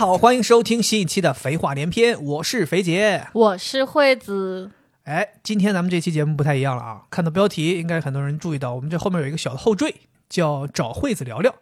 [0.00, 3.26] 家好，欢迎收听新一期的《肥话连篇》，我是肥姐。
[3.34, 4.70] 我是惠子，
[5.02, 7.02] 哎，今天咱们这期节目不太一样了啊！
[7.10, 9.94] 看到标题，应该很多人注意到，我们这后面有一个小的后缀，
[10.30, 11.54] 叫“找惠子聊聊”。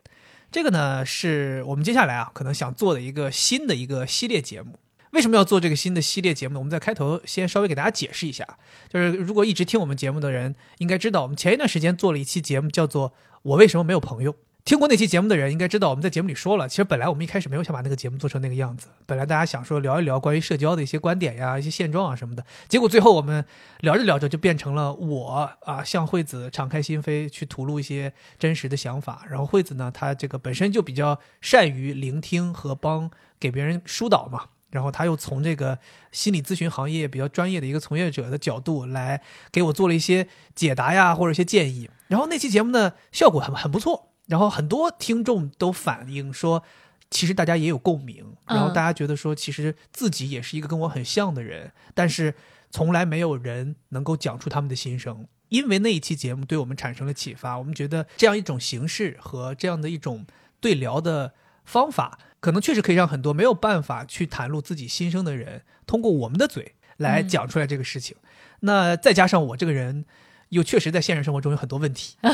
[0.52, 4.78] 这个呢，是我们接下来啊，可能想做的一个新的一个系列节目。
[5.10, 6.60] 为什么要做这个新的系列节目呢？
[6.60, 8.46] 我们在开头先稍微给大家解释一下，
[8.88, 13.10] 就是如果一直听我们节目的人，应该知道，我们前一段时间做了一期节目，叫做
[13.42, 14.32] 《我为什么没有朋友》。
[14.68, 23.42] 听过那期节目的人应该知道，我们在节目里说了，其实本来我们一开始没有想把那个节目做成那个样子，本来大家想说聊一聊关于社交的一些观点呀、一些现状啊什么的，结果最后我们
[23.80, 34.48] 聊着聊着就变成了我啊向惠子敞开心扉去吐露一些真实的想法，然后惠子呢，她这个本身就比较善于聆听和帮给别人疏导嘛。
[34.70, 35.78] 然后他又从这个
[36.12, 41.88] 心理咨询行业比较专业的一个从业者的角度来给我做了一些解答呀，或者一些建议。
[42.08, 44.10] 然后那期节目呢，效果很很不错。
[44.28, 46.62] 然后很多听众都反映说，
[47.10, 48.36] 其实大家也有共鸣。
[48.46, 52.34] 然后大家觉得说，其实自己也是一个跟我很像的人，但是
[52.70, 55.26] 从来没有人能够讲出他们的心声。
[55.48, 60.26] 因为那一期节目对我们产生了启发，我们觉得这样一种形式和这样的一种
[60.60, 61.32] 对聊的
[61.64, 68.14] 方法，可能确实可以让很多没有办法去袒露自己心声的人，通过我们的嘴来讲出来这个事情。
[68.60, 70.04] 那再加上我这个人。
[70.50, 72.32] 又确实在现实生活中有很多问题， 啊、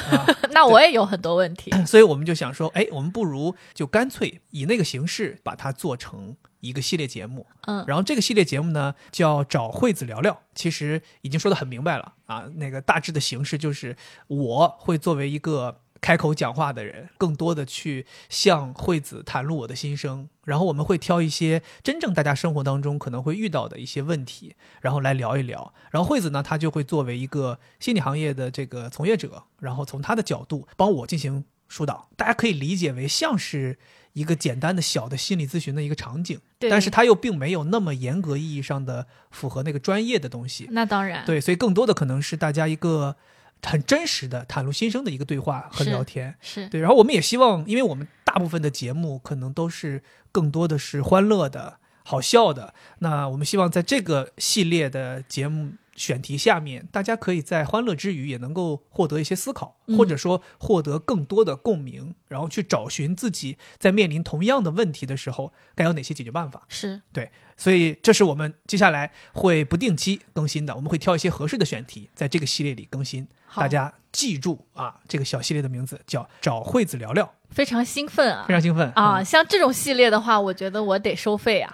[0.53, 13.97] 那我也有很多问题，所以我们就想说，哎，我们不如就干脆以那个形式把它做成一个系列节目，嗯，然后这个系列节目呢叫找惠子聊聊，其实已经说得很明白了啊，那个大致的形式就是
[14.29, 15.81] 我会作为一个。
[16.05, 25.73] 开口讲话的人，更多的去向惠子袒露我的心声，然后我们会挑一些真正大家生活当中可能会遇到的一些问题，然后来聊一聊。
[25.90, 32.11] 然后惠子呢，她就会作为一个心理行业的这个从业者，然后从她的角度帮我进行疏导。
[32.18, 33.79] 大家可以理解为像是
[34.12, 40.68] 一个简单的小的心理咨询的一个场景，但是它又并没有那么严格意义上的符合那个专业的东西。
[40.70, 43.17] 那当然，对，所以更多的可能是大家一个。
[43.64, 46.80] 很真实的袒露心声的一个对话和聊天，是对。
[46.80, 52.74] 然后我们也希望，因为我们大部分的节目可能都是更多的是欢乐的、好笑的。
[52.98, 66.64] 那我们希望在这个系列的节目选题下面，大家可以在欢乐之余也能够获得一些思考，嗯、或者说获得更多的共鸣，然后去找寻自己在面临同样的问题的时候该有哪些解决办法。
[66.69, 73.27] 是对，所以这是我们接下来会不定期更新的，我们会挑一些合适的选题，在这个系列里更新。
[73.55, 79.20] 大家记住啊，这个小系列的名字叫“找惠子聊聊”，非常兴奋啊，非常兴奋啊！
[79.20, 81.70] 嗯、像这种系列的话，我觉得我得收费啊。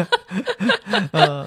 [1.12, 1.46] 呃，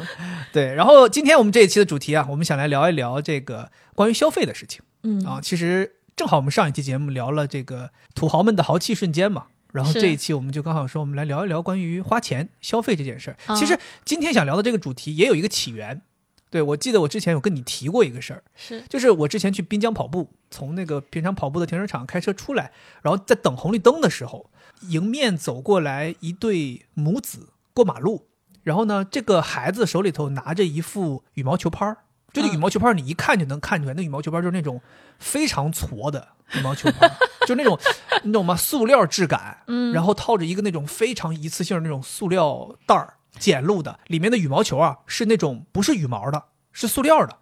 [0.54, 0.72] 对。
[0.76, 4.84] 然后今天我们这一期的主题啊，我们想来聊一聊这个关于消费的事情。
[5.02, 13.38] 嗯啊，其实正好我们上一期节目聊了这个土豪们的豪气瞬间嘛，然后这一期我们就刚好说，我们来聊一聊关于花钱消费这件事儿。
[13.48, 16.02] 啊、其实今天想聊的这个主题也有一个起源。
[16.50, 24.50] 对，我记得我之前有跟你提过一个事儿，是，就是我之前去滨江跑步，从那个平常跑步的停车场开车出来，然后在等红绿灯的时候，
[24.88, 28.28] 迎面走过来一对母子过马路，
[28.64, 31.98] 然后呢，这个孩子手里头拿着一副羽毛球拍儿，
[32.42, 34.82] 这个羽毛球拍你一看就能看出来，那羽毛球拍就是那种
[35.20, 37.10] 非常矬的羽毛球拍，
[37.48, 37.78] 就那种
[38.24, 38.56] 你懂吗？
[38.56, 43.16] 塑料质感，嗯，然后套着一个那种非常一次性的那种塑料袋儿。
[43.40, 47.38] 简陋的，里面的羽毛球啊是那种不是羽毛的，是塑料的，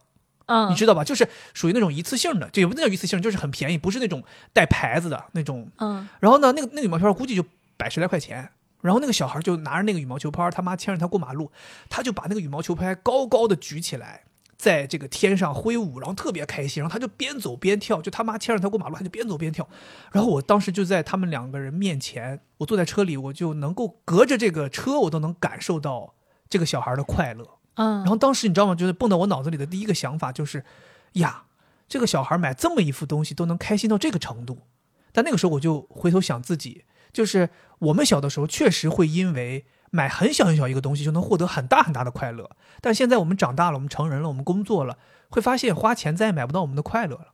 [0.48, 1.06] 嗯，你知道吧？
[1.06, 6.06] 就是属于那种一次性的，就也不能叫一次性，就是很便宜，不是那种带牌子的那种，嗯。
[6.20, 7.46] 然后呢，那个那个羽毛球拍估计就
[7.78, 8.50] 百十来块钱，
[8.82, 11.50] 然后那个小孩就拿着那个羽毛球拍，他妈牵着他过马路，
[11.90, 14.24] 他就把那个羽毛球拍高高的举起来，
[14.66, 19.70] 在这个天上挥舞，然后特别开心，然后他就边走边跳，就他妈牵着他过马路，他就边走边跳，
[20.12, 22.42] 然后我当时就在他们两个人面前。
[22.58, 26.16] 我坐在车里，我就能够隔着这个车，我都能感受到
[26.50, 27.48] 这个小孩的快乐。
[27.76, 28.74] 嗯，然后当时你知道吗？
[28.74, 30.66] 就是蹦到我脑子里的第一个想法就是，
[31.14, 31.44] 呀，
[31.88, 34.64] 这个小孩买这么一副东西都能开心到这个程度。
[35.12, 39.66] 但那个时候我就回头想自己，就是我们小的时候确实会因为
[39.96, 42.52] 买很小很小一个东西就能获得很大很大的快乐。
[42.82, 44.98] 但现在我们长大了，我们成人了，我们工作了，
[45.30, 47.34] 会发现花钱再也买不到我们的快乐了，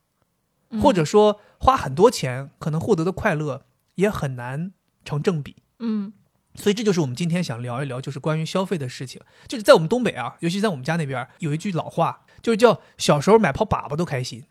[0.70, 3.66] 嗯或者说花很多钱可能获得的快乐
[3.96, 4.72] 也很难。
[5.04, 6.14] 成正比，嗯，
[6.54, 9.20] 所以这就是我们今天想聊一聊，就是关于消费的事情。
[9.48, 14.46] 就是在我们东北啊，尤其在我们家那边，有一句老话，就是叫小时候买泡粑粑都开心，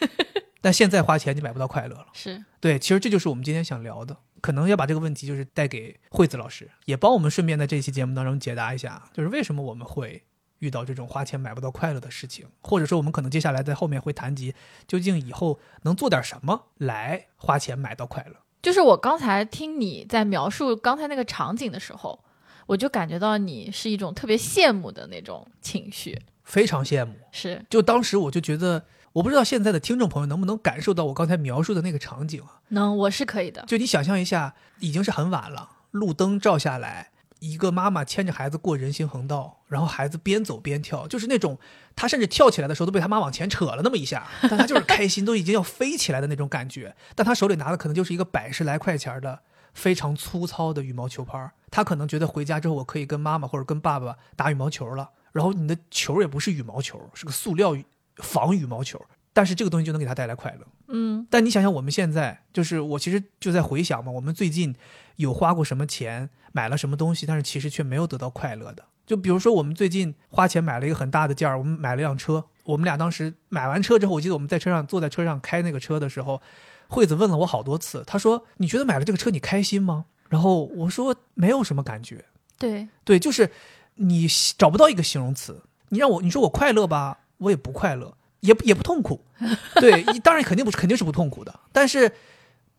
[0.62, 2.06] 但现在花钱就买不到快乐了。
[2.14, 10.22] 是对，其实这就是我们今天想聊的，可能要把这个问题就是带给惠子老师，也帮我们顺便在这期节目当中解答一下，就是为什么我们会
[10.58, 14.54] 遇到这种花钱买不到快乐的事情，或者说我们可能接下来在后面会谈及，
[14.86, 18.36] 究竟以后能做点什么来花钱买到快乐。
[18.60, 22.22] 就是我刚才听你在描述刚才那个场景的时候，
[22.66, 27.14] 我就感觉到你是一种特别羡慕的那种情绪，非常羡慕。
[27.32, 28.84] 是，就当时我就觉得，
[29.14, 32.60] 我不知道现在的听众朋友能不能感受到我刚才描述的那个场景啊？
[32.68, 33.62] 能，我是可以的。
[33.66, 37.10] 就你想象一下，已经是很晚了，路灯照下来，
[37.40, 41.58] 一个妈妈牵着孩子过人行横道，然后孩子边走边跳，就是那种
[41.94, 46.96] 他甚至跳起来的时候都被他妈往前扯了那么一下，但他就是开心，都已经要飞起来的那种感觉。
[47.14, 49.40] 但他手里拿的可能就是一个百十来块钱的
[49.74, 55.10] 非常粗糙的羽毛球拍，他可能觉得回家之后我可以跟妈妈或者跟爸爸打羽毛球了。
[55.32, 57.74] 然后你的球也不是羽毛球，是个塑料
[58.16, 59.00] 羽仿羽毛球，
[59.32, 60.66] 但是这个东西就能给他带来快乐。
[60.88, 64.74] 嗯但你想想，我们现在就是我其实就在回想嘛，我们最近
[65.16, 68.84] 有花过什么钱，买了什么东西，但是其实却没有得到快乐的。
[69.04, 72.44] 就比如说，我们最近花钱买了一个很大的件儿，我们买了辆车。
[72.64, 76.40] 我们俩当时买完车之后，我记得我们在车上坐在车上开那个车的时候，
[76.88, 82.24] 惠子问了我好多次，她说：“你觉得买了这个车你开心吗？”然后我说：“没有什么感觉。”
[82.56, 83.50] 对，对，就是
[83.96, 85.62] 你找不到一个形容词。
[85.88, 89.24] 你让我你说我快乐吧，我也不快乐，也也不痛苦。
[89.76, 92.12] 对，当然肯定不是，肯定是不痛苦的，但是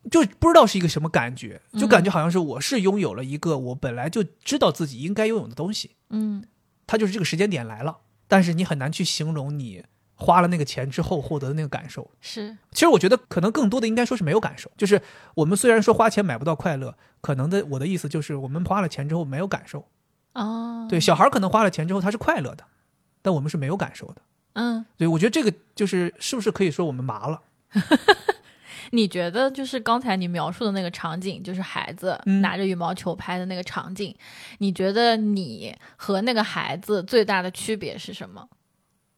[0.10, 6.44] 就不知道是一个什么感觉，就感觉好像是我是拥有了一个我本来就知道自己应该拥有的东西，嗯
[6.88, 9.83] 它就是这个时间点来了，但是你很难去形容你
[10.15, 12.12] 花了那个钱之后获得的那个感受。
[12.19, 15.01] 是，其实我觉得可能更多的应该说是没有感受，就是
[15.36, 19.88] 我们虽然说花钱买不到快乐，可能的我的意思就是我们花了钱之后没有感受。
[20.33, 22.65] 哦，对，小孩可能花了钱之后他是快乐的，
[23.21, 24.21] 但我们是没有感受的。
[24.54, 27.42] 嗯，对，我觉得这个就是是不是可以说我们麻了？
[28.92, 34.16] 你觉得就是刚才你描述的那个场景，就是孩子嗯拿着羽毛球拍的那个场景，
[34.60, 38.48] 你觉得你和那个孩子最大的区别是什么？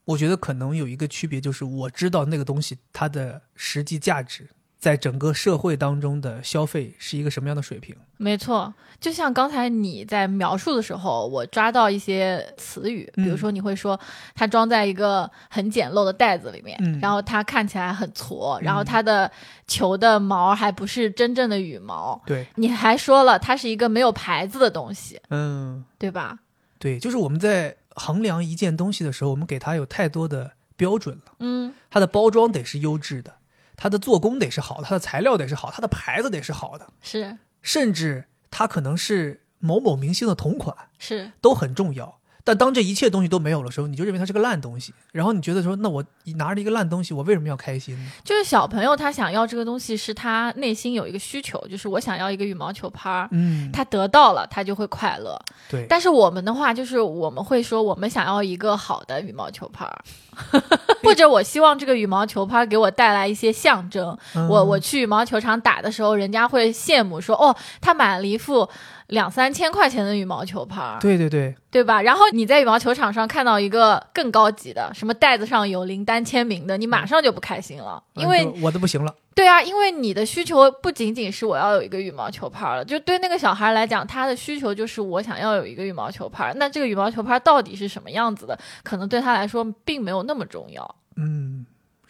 [0.06, 4.50] 我觉得可能有一个区别，就是我知道那个东西它的实际价值，
[4.86, 7.96] 在整个社会当中的消费是一个什么样的水平。
[8.18, 14.00] 没错，就像刚才你在描述的时候，我抓到一些词语，比如嗯说你会说
[14.36, 17.00] 它装在一个很简陋的袋子里面，嗯。
[17.00, 18.62] 然后它看起来很矬，嗯。
[18.62, 19.32] 然后它的
[19.66, 26.38] 球的毛还不是真正的羽毛，对，你还说了它是一个没有牌子的东西，嗯，对吧？
[26.78, 31.34] 对，就是我们在衡量一件东西的时候，我们给它有太多的标准了。
[31.40, 31.74] 嗯。
[31.90, 33.34] 它的包装得是优质的，
[33.78, 40.76] 它的做工得是好，它的材料得是好，它的牌子得是好的，是甚至它可能是某某明星的同款。
[40.98, 42.20] 是，都很重要。
[42.46, 46.02] 但当这一切东西都没有的时候，你就认为它是个烂东西，然后你觉得说，那我
[46.38, 48.12] 拿着一个烂东西，我为什么要开心呢？
[48.24, 53.28] 就是小朋友他想要这个东西，是他内心有一个需求，就是我想要一个羽毛球拍儿。
[53.32, 55.38] 嗯，他得到了，他就会快乐。
[55.70, 60.04] 对，但是我们的话，就是我们会说，我们想要一个好的羽毛球拍儿，
[61.04, 64.16] 或者我希望这个羽毛球拍儿给我带来一些象征。
[64.36, 68.70] 嗯我我去羽毛球场打的时候，人家会羡慕说，哦，他买了一副
[69.08, 72.02] 两三千块钱的羽毛球拍儿，对对对，对吧？
[72.02, 79.14] 然后你在羽毛球场上看到一个更高级的，什么袋子上有林丹签名的，你马上就不开心了，因为嗯我的不行了。
[79.36, 86.54] 对啊，因为你的需求不仅仅是我要有一个羽毛球拍儿了，就对那个小孩来讲，他的需求就是我想要有一个羽毛球拍儿。
[86.56, 90.96] 那这个羽毛球拍儿到底是什么样子的，可能对他来说并没有那么重要。
[91.18, 91.66] 嗯，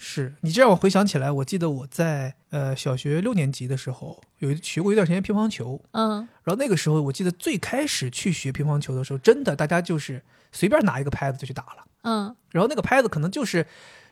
[0.08, 10.22] 是你这让我回想起来，我记得我在呃小学六年级的时候，有一学过一段时间乒乓球，嗯然后那个时候我记得最开始去学乒乓球的时候，真的大家就是
[10.52, 11.86] 随便拿一个拍子就去打了。
[12.04, 13.66] 嗯然后那个拍子可能就是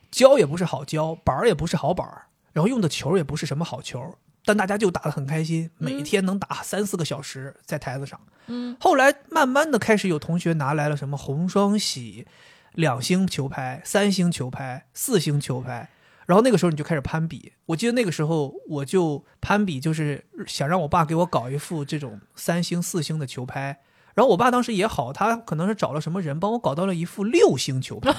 [0.10, 2.24] 胶也不是好胶，板儿也不是好板儿，
[2.54, 8.20] 然后用的球也不是什么好球，但大家就打得很开心，每天能打三四个小时在台子上。
[8.48, 12.26] 嗯后来慢慢的开始有同学拿来了什么红双喜、
[12.74, 15.90] 两星球拍、三星球拍、四星球拍，
[16.26, 17.54] 然后那个时候你就开始攀比。
[17.68, 23.80] 我记得那个时候我就攀比，就是想让我爸给我搞一副这种三星、四星的球拍。
[24.16, 28.14] 然后我爸当时也好，他可能是找了什么人帮我搞到了一副六星球拍，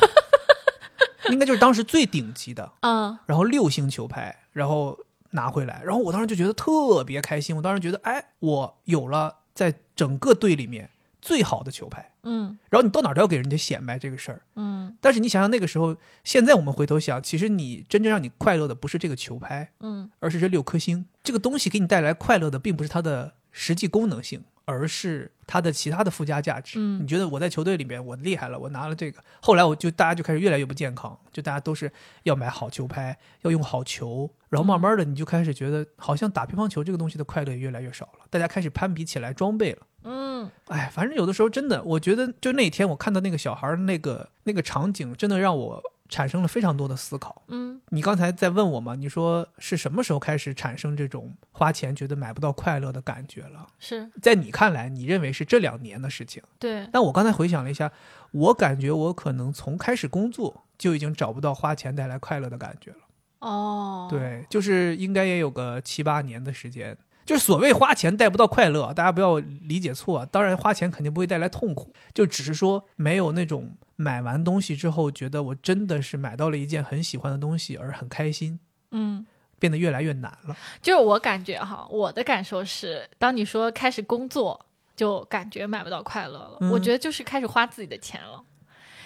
[1.30, 2.72] 应该就是当时最顶级的。
[2.80, 4.98] 嗯然后六星球拍，然后
[5.30, 7.56] 拿回来，然后我当时就觉得特别开心。
[7.56, 10.90] 我当时觉得，哎，我有了在整个队里面
[11.24, 12.12] 最好的球拍。
[12.22, 14.42] 嗯然后你到哪儿都要给人家显摆这个事儿。
[14.56, 21.06] 嗯但是你想想那个时候，现在我们回头想，其实你真正让你快乐的不是这个球拍，嗯而是这六颗星。
[21.22, 26.78] 这个东西给你带来快乐的，并不是它的实际功能性，而是它的其他的附加价值。
[26.78, 27.02] 嗯。
[27.02, 31.90] 你觉得我在球队里面我厉害了，我拿了这个，后来我就大家就开始越来越不健康，就大家都是
[32.24, 39.86] 要买好球拍，要用好球，然后慢慢的你就开始觉得好像打乒乓球这个东西的快乐也越来越少了，大家开始攀比起来装备了。
[40.04, 40.50] 嗯。
[40.66, 47.42] 哎，反正有的时候真的，我觉得就那天我看到那个小孩儿那个那个场景，真的让我产生了非常多的思考。
[47.48, 48.94] 嗯你刚才在问我嘛？
[48.94, 53.66] 你说是什么时候开始产生这种花钱觉得买不到快乐的感觉了？
[53.78, 56.42] 是在你看来，你认为是这两年的事情。
[56.58, 57.92] 对，但我刚才回想了一下，
[58.32, 62.98] 我感觉我可能从开始工作就已经找不到花钱带来快乐的感觉了。
[63.40, 66.96] 哦，，对，就是应该也有个七八年的时间。
[67.24, 70.24] 就是所谓花钱带不到快乐，大家不要理解错。
[70.26, 79.26] 当然，花钱肯定不会带来痛苦，就只是说没有那种买完东西之后觉得我真的是买到了一件很喜欢的东西而很开心，嗯。
[79.56, 80.54] 变得越来越难了。
[80.82, 86.58] 就是我感觉哈，我的感受是，当你说开始工作，就感觉买不到快乐了。
[86.60, 88.44] 嗯我觉得就是开始花自己的钱了。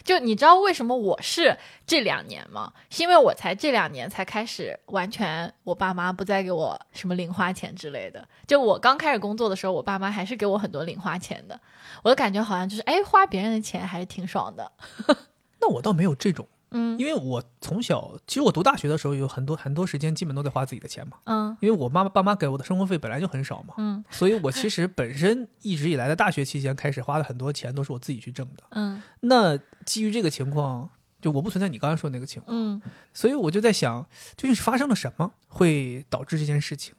[0.09, 1.55] 就你知道为什么我是
[1.87, 2.73] 这两年吗？
[2.89, 8.27] 是因为我才这两年才开始完全，我爸妈不再给我什么零花钱之类的。
[8.47, 11.61] 就我刚开始工作的时候，我爸妈还是给我很多零花钱的。
[12.03, 14.73] 我的感觉好像就是，哎，花别人的钱还是挺爽的。
[15.61, 28.63] 那我倒没有这种，嗯因为我从小，其实我读大学的时候有很多很多时间基本都在花自己的钱嘛，嗯因为我妈妈爸妈给我的生活费本来就很少嘛，嗯所以我其实本身一直以来的大学期间开始花的很多钱都是我自己去挣的。
[28.71, 30.89] 嗯那基于这个情况，
[31.21, 32.81] 就我不存在你刚刚说的那个情况，嗯。
[33.15, 34.03] 所以我就在想，
[34.37, 36.95] 究竟是发生了什么会导致这件事情？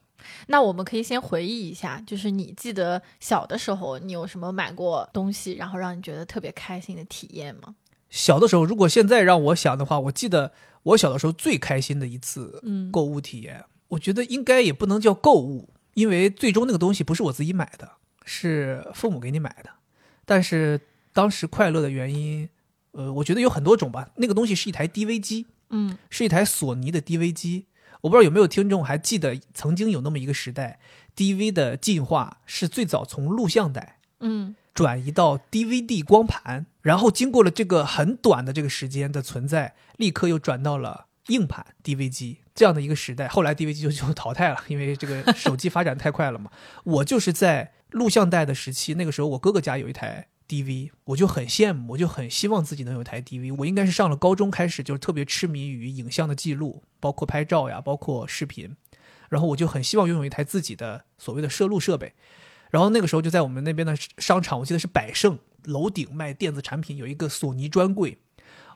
[0.48, 7.76] 那我们可以先回忆一下，就是你记得小的时候，你有什么买过东西，然后让你觉得特别开心的体验吗？
[8.10, 10.52] 小的时候，如果现在让我想的话，我记得
[10.84, 17.92] 我小的时候最开心的一次嗯购物体验，我觉得应该也不能叫购物，因为最终那个东西不是我自己买的，
[18.26, 19.70] 是父母给你买的。
[20.26, 20.82] 但是
[21.14, 22.50] 当时快乐的原因，
[22.92, 24.10] 呃，我觉得有很多种吧。
[24.16, 27.66] 那个东西是一台 DV 机，嗯是一台索尼的 DV 机。
[28.02, 30.80] 我不知道有没有听众还记得，曾经有那么一个时代
[31.18, 43.28] ，DV 的进化是最早从录像带嗯转移到 DVD 光盘，然后经过了这个很短的这个时间的存在，立刻又转到了硬盘 DV 机这样的一个时代。
[43.28, 46.50] 后来 DV 机就就淘汰了，因为这个手机发展太快了嘛。
[46.86, 53.56] 我就是在录像带的时期，那个时候我哥哥家有一台 DV，我就很羡慕，我就很希望自己能有一台 DV。
[53.58, 58.76] 我应该是上了高中开始就特别痴迷于影像的记录，包括拍照呀，包括视频。
[59.28, 62.14] 然后我就很希望拥有一台自己的所谓的摄录设备。
[62.72, 68.20] 然后那个时候就在我们那边的商场，我记得是百盛楼顶卖电子产品，有一个索尼专柜。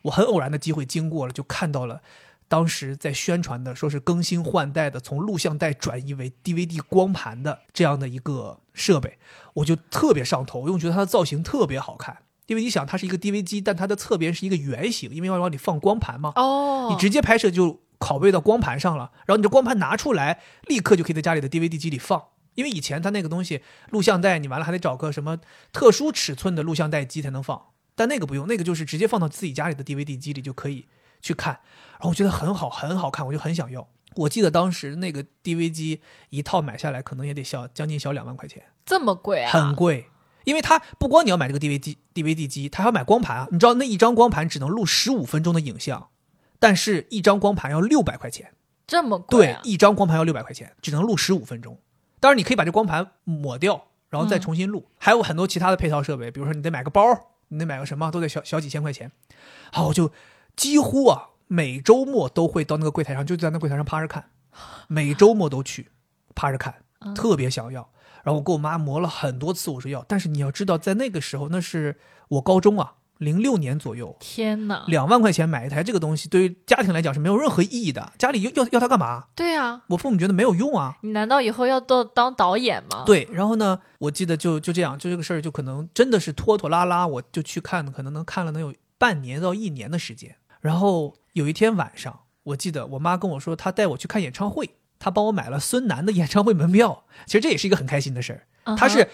[0.04, 2.02] 我很偶然的机会经过了，就看到了
[2.48, 9.18] 当时在宣传的，说是更新换代的，从录像带转移为 DVD 光盘的这样的一个设备，
[9.54, 12.18] 我就特别上头，因为我觉得它的造型特别好看。
[12.48, 16.34] 因为你想，它是一个 DV 机，但它的侧边是一个圆形，因为要往里放光盘嘛。
[16.36, 22.22] 哦，你直接拍摄就拷贝到光盘上了，然后你这光盘拿出来，立刻就可以在家里的 DVD 机里放。
[22.56, 25.40] 因为以前它那个东西录像带，你完了还得找个什么
[25.72, 30.88] 特殊尺寸的录像带机才能放，但那个不用，那个就是直接放到自己家里的 DVD 机里就可以
[31.22, 31.60] 去看。
[31.94, 33.88] 然后我觉得很好，很好看，我就很想要。
[34.16, 39.52] 我记得当时那个 DV 机一套买下来，可能也得小将近小两万块钱，这么贵啊？
[39.52, 40.10] 很贵。
[40.44, 43.48] 因为它不光你要买这个 DVD DVD 机，它还要买光盘啊。
[43.50, 46.10] 你知道那一张光盘只能录十五分钟的影像，
[46.60, 48.54] 但是一张光盘要六百块钱。
[48.86, 51.80] 这么贵、对啊？，一张光盘要六百块钱，只能录十五分钟。
[52.24, 54.88] 当然，你可以把这光盘抹掉，然后再重新录。
[54.98, 57.02] 还有很多其他的配套设备，比如说你得买个包，
[57.50, 59.12] 你得买个什么，都得小小几千块钱。
[59.74, 60.10] 好，我就
[60.56, 64.30] 几乎啊每周末都会到那个柜台上，就在那柜台上趴着看，
[64.88, 65.90] 每周末都去
[66.34, 67.90] 趴着看，嗯特别想要。
[68.24, 70.06] 然后我跟我妈磨了很多次，我说要。
[70.08, 72.00] 但是你要知道，在那个时候，那是
[72.30, 74.84] 我高中啊，零六年左右，天哪！
[74.88, 78.12] 两万块钱买一台这个东西，对于家庭来讲是没有任何意义的。
[78.18, 79.26] 家里要要要它干嘛？
[79.36, 80.98] 对啊，我父母觉得没有用啊。
[81.02, 90.36] 你难道以后要到当导演吗？，对，然后呢，我记得就就这样，就这个事儿就可能真的是拖拖拉拉，我就去看，可能能看了能有半年到一年的时间。
[90.62, 97.06] 然后有一天晚上，我记得我妈跟我说，她带我去看演唱会，她帮我买了孙楠的演唱会门票。
[97.26, 98.76] 其实这也是一个很开心的事儿。
[98.76, 99.10] 她是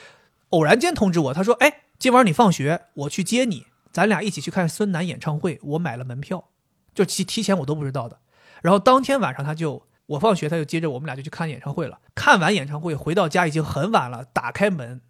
[0.49, 3.65] 偶然间通知我，她说：“哎，今晚你放学，我去接你，
[3.99, 5.59] 咱俩一起去看孙楠演唱会。
[5.61, 6.49] 我买了门票，
[6.93, 8.19] 就提提前我都不知道的。
[8.61, 11.99] 然后当天晚上他就我放学，他就接着我们俩就去看演唱会了。
[12.15, 15.01] 看完演唱会回到家已经很晚了，打开门，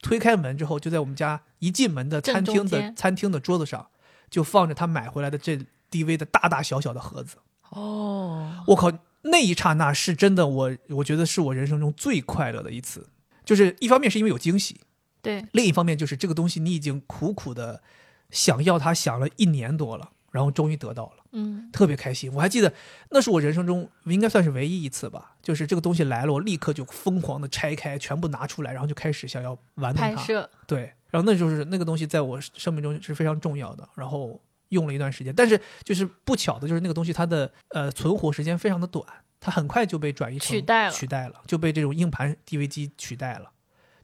[0.00, 3.88] 推开门之后，就在我们家一进门的餐厅的餐厅的桌子上，
[4.30, 5.58] 就放着他买回来的这
[5.90, 7.36] DV 的大大小小的盒子。
[7.70, 13.08] 哦，我靠，那一刹那是真的我，我觉得是我人生中最快乐的一次。
[13.44, 14.80] 就是一方面是因为有惊喜，
[15.22, 17.82] 对，另一方面就是这个东西你已经苦苦的
[18.30, 22.32] 想要它，想了一年多了，然后终于得到了，嗯，特别开心。
[22.34, 22.72] 我还记得
[23.10, 30.14] 那是我人生中应该算是唯一一次吧，就是这个东西来了，我立刻就疯狂的拆开，全部拿出来，然后就开始想要玩弄它。
[30.14, 33.88] 拍摄，对，然后那就是那个东西在我生命中是非常重要的。
[33.94, 34.40] 然后
[34.70, 39.06] 用了一段时间，但是就是不巧的就是那个东西它的呃存活时间非常的短，
[39.38, 43.50] 它很快就被转移成取代了取代了，就被这种硬盘 DV 机取代了，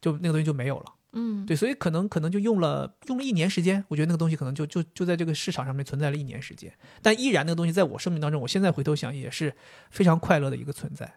[0.01, 0.87] 就那个东西就没有了。
[1.13, 9.55] 嗯，对，所以可能可能就用了用了一年时间，我觉得那个东西可能就就就在这个市场上面存在了一年时间，但依然那个东西在我生命当中，我现在回头想也是
[9.91, 11.13] 非常快乐的一个存在。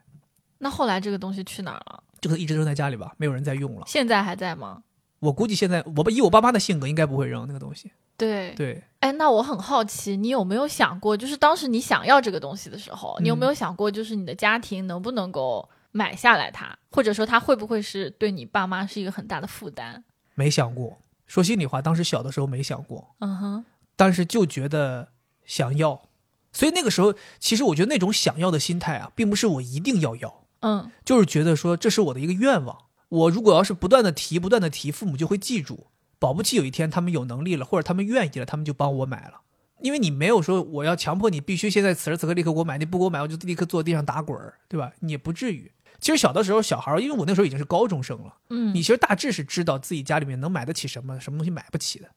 [0.58, 2.04] 那后来这个东西去哪儿了？
[2.20, 3.84] 这个一直扔在家里吧，没有人再用了。
[3.88, 4.84] 现在还在吗？
[5.20, 7.92] 我估计现在我以我爸妈的性格，应该不会扔那个东西。
[8.18, 20.04] 对，对，哎，那我很好奇，你有没有想过，就是当时你想要这个东西的时候，你有没有想过，就是你的家庭能不能够买下来它，或者说它会不会是对你爸妈是一个很大的负担？
[20.34, 20.98] 没想过。
[21.26, 25.14] 说心里话，当时小的时候没想过，嗯哼，但是就觉得
[25.46, 26.10] 想要，
[26.52, 32.78] 所以那个时候，其实我觉得那种想要的心态啊，并不是我一定要要，嗯就是觉得说这是我的一个愿望。
[33.08, 35.88] 我如果要是不断的提，不断的提，父母就会记住。
[36.20, 39.42] 保不齐有一天他们有能力了，或者他们愿意了，他们就帮我买了。
[39.82, 44.92] 因为你没有说我要强迫你必须现在此时此刻立刻给我买，你不给我买我就立刻坐地上打滚儿，对吧？
[45.00, 45.72] 你也不至于。
[46.06, 52.08] 其实小的时候，小孩儿，因为我那时候已经是高中生了，嗯，你其实大致是知道自己家里面能买得起什么，什么东西买不起的。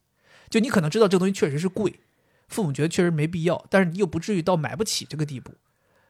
[0.47, 1.99] 就你可能知道这个东西确实是贵，
[2.49, 5.55] 父母觉得确实没必要，但是你又不至于到买不起这个地步。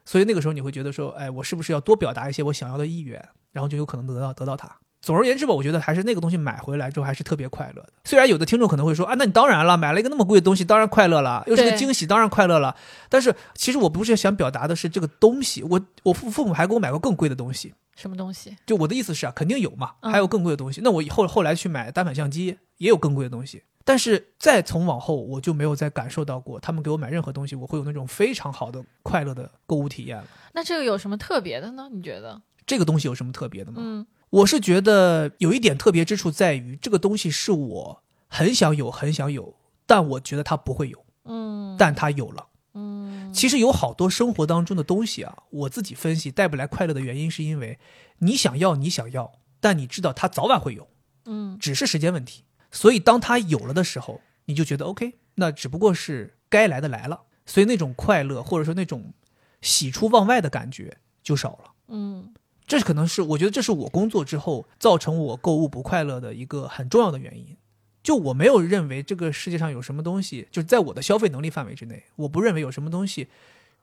[0.04, 4.78] 所以那个时候你会觉得说，哎，我是不是要多表达一些我想要的意愿，然后就有可能得到得到它。
[5.02, 7.94] 总而言之吧，我觉得还是那个东西买回来之后还是特别快乐的。
[8.04, 12.76] 虽然有的听众可能会说啊，那你当然了，买了一个那么贵的东西，当然快乐了，又是个惊喜，当然快乐了。
[13.08, 17.74] 但是其实我不是想表达的是这个东西，我我父父母还给我买过更贵的东西。
[17.96, 18.56] 什么东西？
[18.66, 20.82] 就我的意思是啊，肯定有嘛，嗯还有更贵的东西。
[20.84, 23.64] 那我以后后来去买单反相机，也有更贵的东西。
[23.86, 30.26] 但是再从往后，我就没有再感受到过他们给我买任何东西，我会有那种非常好的快乐的购物体验了。
[30.54, 31.90] 那这个有什么特别的呢？
[31.92, 32.42] 你觉得？
[32.68, 33.78] 这个东西有什么特别的吗？
[33.82, 42.48] 嗯我是觉得有一点特别之处在于，这个东西是我很想有、很想有，但我觉得它不会有，嗯但它有了。
[42.74, 47.80] 嗯其实有好多生活当中的东西啊，我自己分析带不来快乐的原因，是因为
[48.20, 50.88] 你想要，你想要，但你知道它早晚会有。
[51.26, 52.44] 嗯只是时间问题。
[52.72, 59.14] 所以当它有了的时候，你就觉得 OK，那只不过是该来的来了，所以那种快乐或者说那种
[59.62, 61.72] 喜出望外的感觉就少了。
[61.88, 62.32] 嗯
[62.70, 67.58] 这可能是我觉得这是我工作之后造成我购物不快乐的一个很重要的原因。
[68.04, 73.28] 就我没有认为这个世界上有什么东西，就是在我的消费能力范围之内，我不认为有什么东西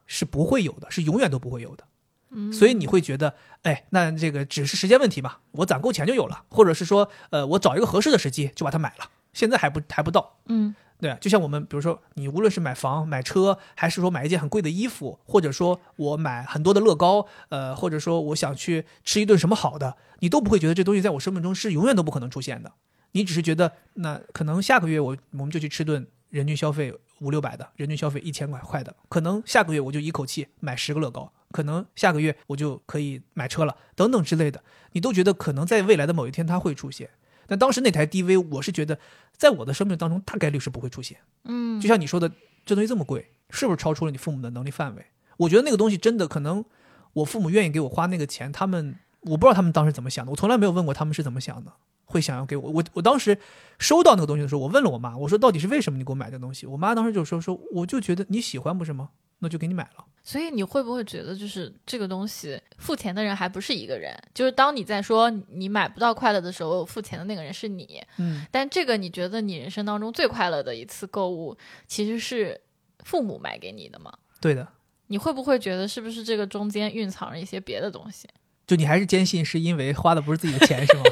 [0.06, 1.84] 是不会有的，是永远都不会有的。
[2.30, 22.72] 嗯，所以你会觉得，哎，那这个只是时间问题嘛，我攒够钱就有了，或者是说，呃，我找一个合适的时机就把它买了，现在还不还不到，嗯对，就像我们比如说，你无论是买房、买车，还是说买一件很贵的衣服，或者说我买很多的乐高，呃，或者说我想去吃一顿什么好的，你都不会觉得这东西在我生命中是永远都不可能出现的，
[23.12, 37.10] 你只是觉得，那可能下个月我我们就去吃顿人均消费五六百的，人均消费一千块块的，可能下个月我就一口气买十个乐高，可能下个月我就可以买车了，等等之类的，你都觉得可能在未来的某一天它会出现。
[37.46, 38.98] 但当时那台 DV，我是觉得，
[39.36, 41.18] 在我的生命当中大概率是不会出现。
[41.44, 42.30] 嗯，就像你说的，
[42.64, 45.06] 这东西这么贵，是不是超出了你父母的能力范围？
[45.36, 46.64] 我觉得那个东西真的可能，
[47.12, 51.72] 我父母愿意给我花那个钱，他们我不知道他们当时怎么想的，我从来没有问过他们是怎么想的，
[52.04, 52.70] 会想要给我。
[52.70, 53.38] 我我当时
[53.78, 56.66] 收到那个东西的时候，我问了我妈，我说到底是为什么你给我买这东西？
[56.66, 59.10] 我妈当时就说说，我就觉得你喜欢不是吗？
[59.38, 60.04] 那就给你买了。
[60.22, 64.12] 所以你会不会觉得，就是这个东西付钱的人还不是一个人？
[64.34, 68.02] 就是当你在说你买不到快乐的时候，付钱的那个人是你。
[68.16, 72.60] 嗯，但这个你觉得你人生当中最快乐的一次购物，其实是
[73.04, 74.12] 父母买给你的吗？
[74.40, 74.66] 对的，
[75.06, 78.28] 你会不会觉得是不是这个中间蕴藏着一些别的东西？
[78.66, 81.04] 就你还是坚信是因为花的不是自己的钱是吗？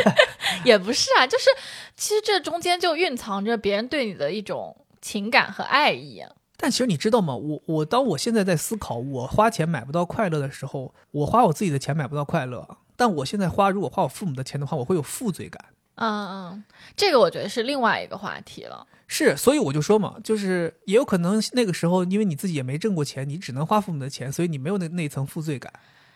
[0.64, 1.50] 也不是啊，就是
[1.98, 6.32] 其实这中间就蕴藏着别人对你的一种情感和爱意啊。
[6.64, 7.36] 但其实你知道吗？
[7.36, 15.62] 我我当我现在在思考我花钱买不到快乐的时候，我花我自己的钱买不到快乐，但我现在花如果花我父母的钱的话，我会有负罪感。
[15.96, 16.64] 嗯嗯，
[16.96, 18.86] 这个我觉得是另外一个话题了。
[19.06, 25.70] 是，所以我就说嘛，就是也有可能那个时候，因为你自己也没挣过钱，你只能花父母的钱，所以你没有那那层负罪感。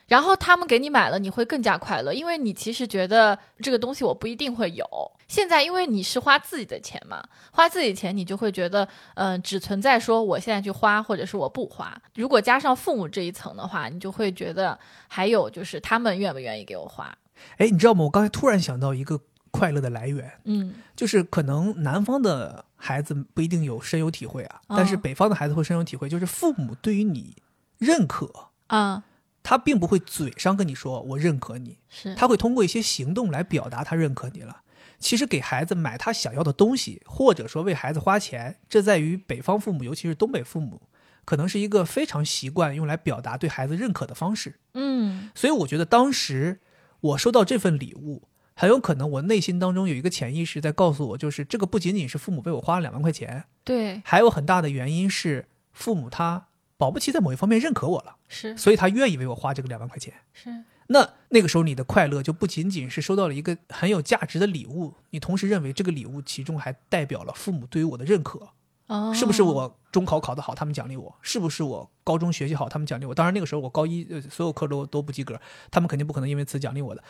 [0.09, 4.85] 然后他们给你买了，你会更加快乐，因为你其实觉得这个东西我不一定会有。
[5.29, 11.94] 现在因为你是花自己的钱嘛，花自己钱你就会觉得，嗯、只存在说我现在去花，或者是我不花。
[12.14, 17.14] 如果加上父母这一层的话，你就会觉得还有就是他们愿不愿意给我花。
[17.59, 18.05] 哎，你知道吗？
[18.05, 27.37] 我刚才突然想到一个快乐的来源，嗯就是可能南方的孩子不一定有深有体会啊，但是哦北方的孩子会深有体会，就是父母对于你
[27.79, 28.33] 认可，
[28.68, 29.05] 啊，
[29.42, 34.62] 他并不会嘴上跟你说我认可你，是他会通过一些行动来表达他认可你了。
[34.98, 40.83] 其实给孩子买他想要的东西，或者说为孩子花钱，这在于北方父母，尤其是东北父母，
[41.24, 44.59] 可能是一个非常习惯用来表达对孩子认可的方式。
[44.74, 46.61] 嗯所以我觉得当时
[47.01, 56.48] 我收到这份礼物，很有可能我内心当中有一个潜意识在告诉我，就是这个不仅仅是父母为我花了两万块钱，对还有很大的原因是父母他
[56.79, 60.14] 保不齐在某一方面认可我了，是所以他愿意为我花这个两万块钱。
[60.33, 68.49] 是那那个时候你的快乐就不仅仅是收到了一个很有价值的礼物，你同时认为这个礼物其中还代表了父母对于我的认可，
[68.87, 71.14] 哦，是不是我中考考得好，他们奖励我？
[71.21, 73.14] 是不是我高中学习好，他们奖励我？
[73.14, 75.38] 当然那个时候我高一呃所有课都都不及格，
[75.71, 77.05] 他们肯定不可能因为此奖励我的。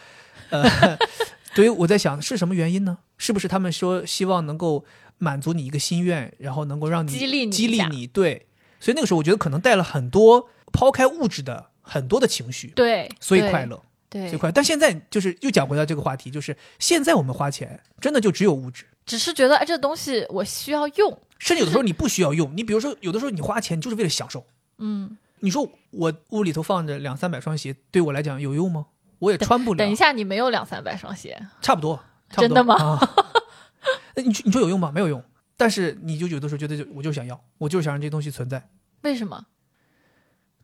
[0.51, 0.99] 呃，
[1.55, 2.99] 对于我在想是什么原因呢？
[3.17, 4.85] 是不是他们说希望能够
[5.19, 8.09] 满足你一个心愿，然后能够让你激励你激励你？
[8.09, 8.48] 对，
[8.81, 13.83] 所以那个时候我觉得可能带了很多抛开物质的很多的情绪，对，所以快，乐。
[14.11, 14.51] 对最，快。
[14.51, 22.51] 但现在就是又讲回到这个话题，就是现在我们花钱真的就只有物质，只是觉得哎，这东西我需要用，甚至有的时候你不需要用。
[22.57, 24.47] 你比如说，有的时候你花钱你就是为了享受。
[24.79, 28.87] 嗯，你说我屋里头放着两三百双鞋，对我来讲有用吗？
[29.19, 29.79] 我也穿不了。
[29.79, 31.97] 等一下，你没有两三百双鞋，差不多，
[32.31, 32.99] 差不多真的吗啊、
[34.15, 34.91] 那 你你说有用吗？
[34.91, 35.23] 没有用。
[35.59, 38.71] 但是你就有的时候觉得就我就想要，我就是想让这东西存在。
[39.03, 39.47] 为什么？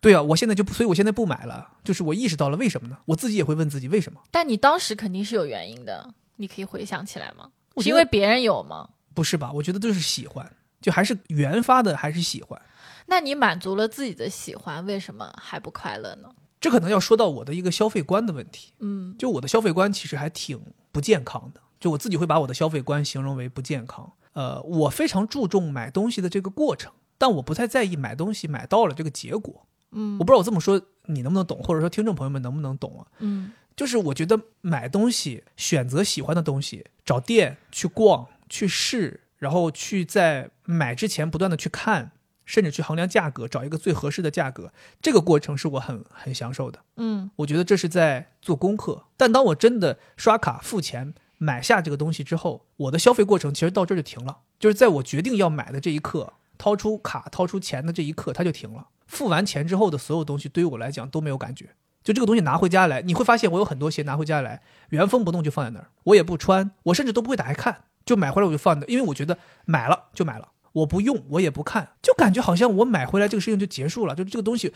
[0.01, 1.79] 对啊，我现在就不，所以我现在不买了。
[1.83, 2.99] 就是我意识到了为什么呢？
[3.07, 4.21] 我自己也会问自己为什么。
[4.31, 7.51] 但你当时肯定是有原因的，你可以回想起来吗？
[7.79, 8.89] 是因为别人有吗？
[9.15, 9.51] 不是吧？
[9.53, 12.61] 我觉得就是喜欢，就还是原发的，还是喜欢。
[13.07, 16.33] 那你满足了自己的喜欢，为什么还不快乐呢？
[16.61, 18.73] 这可能要说到我的一个消费观的问题。
[18.79, 20.61] 嗯就我的消费观其实还挺
[20.93, 24.13] 不健康的，就我自己会把我的消费观形容为不健康。
[24.35, 29.67] 呃，我非常注重买东西的这个过程，但我不太在意买东西买到了这个结果。
[29.97, 33.07] 嗯我不知道我这么说你能不能懂，或者说听众朋友们能不能懂啊？
[33.21, 42.13] 嗯就是我觉得买东西，选择喜欢的东西，找店去逛、去试，然后去在买之前不断的去看，
[42.45, 46.81] 甚至去衡量价格，找一个最合适的价格，这个过程是我很很享受的。
[46.97, 49.05] 嗯我觉得这是在做功课。
[49.17, 58.89] 但当我真的刷卡付钱买下这个东西之后，我的消费过程其实到这儿就停了，就是在我决定要买的这一刻，掏出卡、掏出钱的这一刻，它就停了。
[59.07, 61.69] 付完钱之后的所有东西，对于我来讲都没有感觉。
[62.03, 74.73] 就这个东西拿回家来，你会发现我有很多鞋拿回家来，原封不动就放在那儿，我也不穿，我甚至都不会打开看，就买回来我就放那，因为我觉得买了就买了，我不用我也不看，就感觉好像我买回来这个事情就结束了，就这个东西，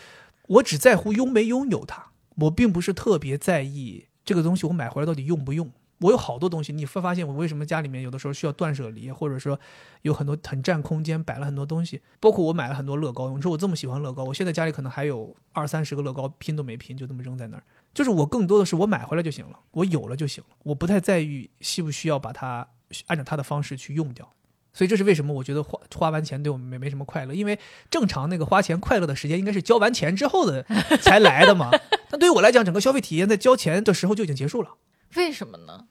[0.49, 5.71] 我只在乎拥没拥有它，我并不是特别在意这个东西我买回来到底用不用。
[6.01, 9.59] 我有好多东西，你会发现我为什么家里面有的时候需要断舍离，或者说
[10.03, 13.29] 有很多很占空间，摆了很多东西，包括我买了很多乐高。
[13.35, 17.63] 你说我这么喜欢乐高，我现在家里可能还有二三十个乐高，拼都没拼，就这么扔在那儿。
[17.93, 22.69] 就是我更多的是我买回来就行了，我有了就行了，我不太在意需不需要把它
[23.07, 24.31] 按照它的方式去用掉。
[24.73, 27.59] 所以这是为什么我觉得花花完钱对我们没没什么快乐，因为
[27.91, 30.63] 正常那个花钱快乐的时间应该是交完钱之后的
[31.01, 31.71] 才来的嘛。
[32.09, 34.75] 但对于我来讲，整个消费体验在交钱的时候就已经结束了。
[35.17, 35.87] 为什么呢？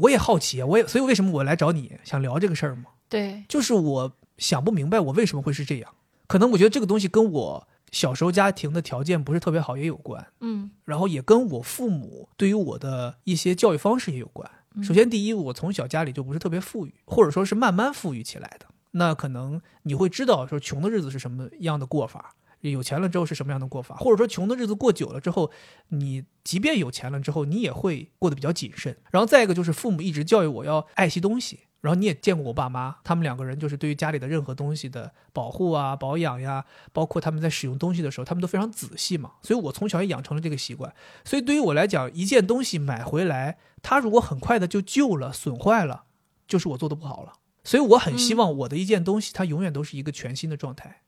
[0.00, 2.86] 我也好奇啊，我也所以为什么我来找你想聊这个事儿嘛？
[3.08, 5.94] 对，就是我想不明白我为什么会是这样。
[6.26, 14.50] 可能我觉得这个东西跟我小时候家庭的条件不是特别好也有关，嗯然后也跟我父母对于我的一些教育方式也有关。
[14.82, 18.66] 首先，第一，我从小家里就不是特别富裕，或者说是慢慢富裕起来的。
[18.92, 22.34] 那可能你会知道说穷的日子是什么样的过法，
[22.70, 25.50] 有钱了之后是什么样的过法，或者说穷的日子过久了之后，
[25.88, 28.96] 你即便有钱了之后，你也会过得比较谨慎。
[29.10, 39.32] 然后再一个就是父母一直教育我要爱惜东西，然后你也见过我爸妈，他们两个人就是对于家里的任何东西的保护啊、保养呀，包括他们在使用东西的时候，他们都非常仔细嘛。
[39.42, 40.94] 所以我从小也养成了这个习惯。
[41.24, 46.04] 所以对于我来讲，一件东西买回来，它如果很快的就旧了、损坏了，
[46.48, 47.34] 就是我做的不好了。
[47.62, 51.02] 所以我很希望我的一件东西，它永远都是一个全新的状态。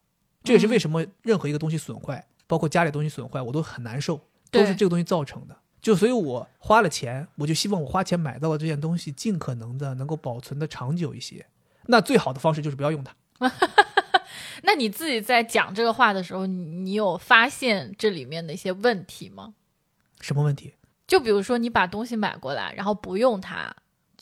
[0.47, 5.57] 这也是为什么任何一个东西损坏，包括家里东西损坏，我都很难受，都是这个东西造成的。
[5.83, 11.47] 就所以，我花了钱，我就希望我花钱买到的这件东西，尽可能的能够保存的长久一些。
[11.87, 13.15] 那最好的方式就是不要用它。
[14.63, 19.55] 那你自己在讲这个话的时候，你你有发现这里面的一些问题吗？
[20.21, 20.75] 什么问题？
[21.07, 23.73] 就比如说你把东西买过来，然后不用它，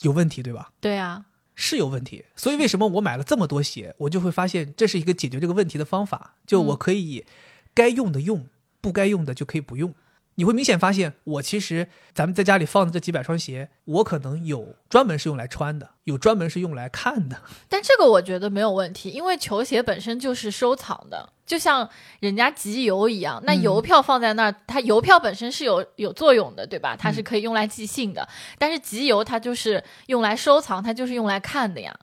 [0.01, 0.71] 有问题对吧？
[0.79, 7.25] 对啊，是有问题，所以为什么我买了这么多鞋，我就会发现这是一个解决这个问题的方法，就我可以
[7.73, 8.45] 该用的用，
[8.81, 9.93] 不该用的就可以不用。
[10.35, 17.41] 你会明显发现，我其实咱们在家里放的这几百双鞋，我可能有专门是用来穿的，有专门是用来看的。
[17.69, 26.95] 但这个我觉得没有问题，因为球鞋本身就是收藏的，就像人家集邮一样，那嗯邮票放在那儿，它邮票本身是有有作用的，对吧？
[26.97, 31.97] 它嗯是可以用来寄信的，但是集邮它就是用来收藏，它就是用来看的呀。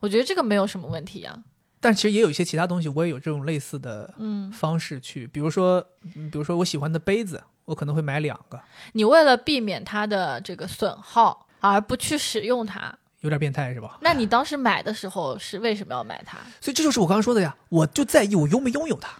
[0.00, 1.42] 我觉得这个没有什么问题呀。
[1.80, 5.84] 但其实也有一些其他东西，我也有这种类似的嗯，方式去，比如说，
[6.16, 8.58] 嗯比如说我喜欢的杯子，我可能会买两个，
[8.92, 13.98] 你为了避免它的这个损耗而不去使用它，有点变态是吧？
[14.00, 19.10] 那你当时买的时候是为什么要买它所以这就是我刚刚说的呀，我就在意我拥没拥有它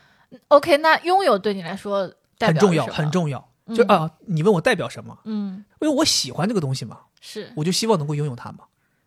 [0.49, 3.11] ，？OK，那拥有对你来说代很重要，很。
[3.11, 3.39] 重要。
[3.67, 5.19] 嗯就啊，你问我代表什么？
[5.25, 8.61] 嗯，因为我喜欢这个东西嘛，是，我就希望能够拥有它嘛。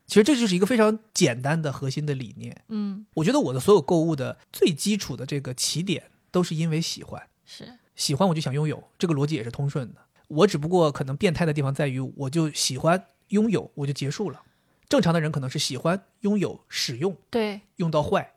[0.05, 2.55] 其实这就是一个非常简单的核心的理念。
[2.67, 9.99] 嗯，我觉得我的所有购物的最基础的这个起点都是因为喜欢，是，喜欢我就想拥有，这个逻辑也是通顺的。
[10.27, 14.41] 我只不过可能变态的地方在于，我就喜欢拥有，我就结束了。
[14.87, 18.33] 正常的人可能是喜欢拥有、使用，对用到坏，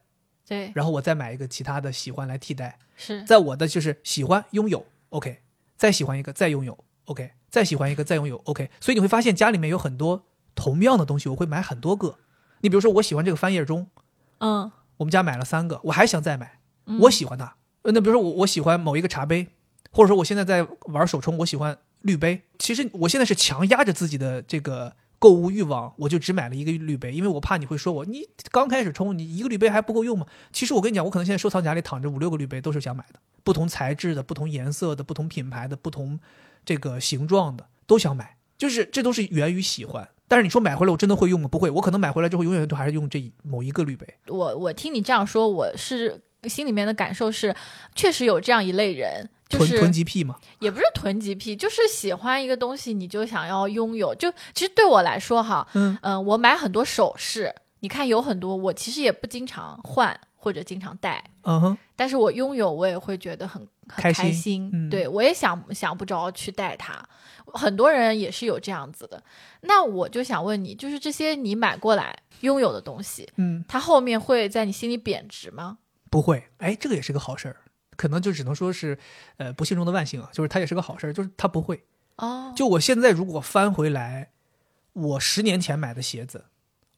[0.47, 2.79] 对，然后我再买一个其他的喜欢来替代。
[2.97, 5.41] 是，在我的就是喜欢拥有，OK，
[5.77, 8.71] 再喜欢一个再拥有，OK，再喜欢一个再拥有，OK。
[8.81, 12.19] 所以你会发现家里面有很多同样的东西，我会买很多个。
[12.61, 13.89] 你比如说，我喜欢这个翻页钟，
[14.39, 17.57] 嗯，我们家买了三个，我还想再买，嗯我喜欢它。
[17.93, 19.47] 那比如说我我喜欢某一个茶杯，
[19.91, 22.43] 或者说我现在在玩手冲，我喜欢绿杯。
[22.59, 30.27] 其实我现在是强压着自己的这个购物欲望，我就只买了一个绿杯，因为我怕你会说我你刚开始冲，你一个绿杯还不够用吗？
[30.53, 36.19] 其实我跟你讲，我可能现在收藏夹里躺着五六个绿杯，都是想买的，不同材质的、不同颜色的、不同品牌的、不同
[36.65, 40.09] 这个形状的都想买，就是这都是源于喜欢。
[40.27, 41.49] 但是你说买回来我真的会用吗？
[41.49, 44.07] 不会，我可能买回来之后永远都还是用这某一个滤杯。
[44.29, 47.55] 我我听你这样说，我是心里面的感受是，
[47.95, 54.15] 确实有这样一类人，就是囤积癖嘛，也不是囤积癖，就是喜欢一个东西，你就想要拥有。
[54.15, 67.07] 就其实对我来说哈，嗯嗯、我买很多首饰，你看有很多，我其实也不经常换或者经常戴，嗯哼，但是我拥有，我也会觉得很很开开心嗯对我也想想不着去戴它。
[67.53, 69.23] 很多人也是有这样子的。
[69.61, 75.79] 那我就想问你，就是这些你买过来拥有的东西，嗯，它后面会在你心里贬值吗？
[76.15, 77.57] 不会，哎，这个也是个好事儿，
[77.97, 78.97] 可能就只能说是，
[79.37, 81.83] 呃，不幸中的万幸啊，就是它也是个好事儿，就是它不会。
[82.19, 84.31] 哦，就我现在如果翻回来，
[84.93, 86.45] 我十年前买的鞋子，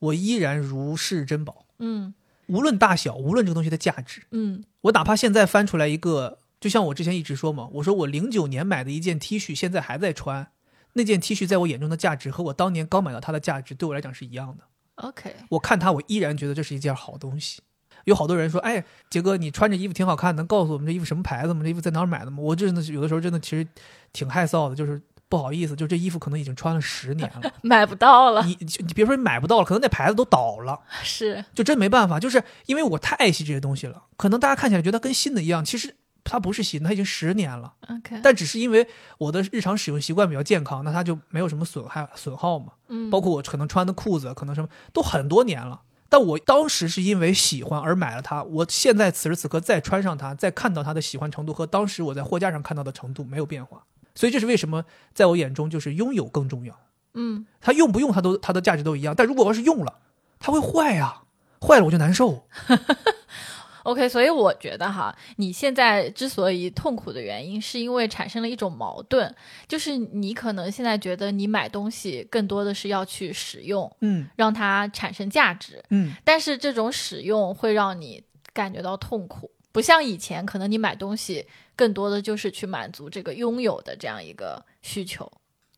[0.00, 2.12] 我依然如视珍宝，嗯
[2.48, 10.52] 无论大小，无论这个东西的价值，嗯我哪怕现在翻出来一个，就像我之前一直说嘛，我说我零九年买的一件 T 恤，现在还在穿，
[10.92, 14.64] 那件 T 恤在我眼中的价值和我当年刚买到它的价值，对我来讲是一样的。
[14.96, 17.62] ，OK，我看它，我依然觉得这是一件好东西。
[18.06, 21.60] 有好多人说：“哎，杰哥，你穿着衣服挺好看，能告诉我们这衣服什么牌子吗？
[21.62, 23.66] 这衣服在哪儿买的吗？”我真的是有的时候真的其实
[24.12, 34.04] 挺害臊的，就是不好意思，就这衣服可能已经穿了十年了， 买不到了，你你别说你买不到了，可能那牌子都倒了， 是就真没办法，就是因为我太爱惜这些东西了。
[34.16, 38.86] 可能大家看起来觉得跟新的一样，其实它不是新的，它已经十年了，OK，但只是因为
[39.18, 42.72] 我的日常使用习惯比较健康，那它就没有什么损害损耗嘛。
[42.86, 45.80] 嗯，包括我可能穿的裤子，可能什么都很多年了。
[46.08, 56.78] 但我当时是因为喜欢而买了它，我现在此时此刻再穿上它，再看到它的喜欢程度和当时我在货架上看到的程度没有变化，所以这是为什么在我眼中就是拥有更重要。
[57.14, 59.98] 嗯它用不用它都它的价值都一样，但如果要是用了，
[60.38, 61.22] 它会坏呀、
[61.60, 62.46] 坏了我就难受。
[63.86, 69.32] OK，所以我觉得哈，你现在之所以痛苦的原因，是因为产生了一种矛盾，
[69.68, 78.20] 就是你可能现在觉得你买东西更多的是要去使用，嗯让它产生价值，嗯，但是这种使用会让你
[78.52, 81.46] 感觉到痛苦，不像以前，可能你买东西
[81.76, 85.30] 更多的就是去满足这个拥有的这样一个需求。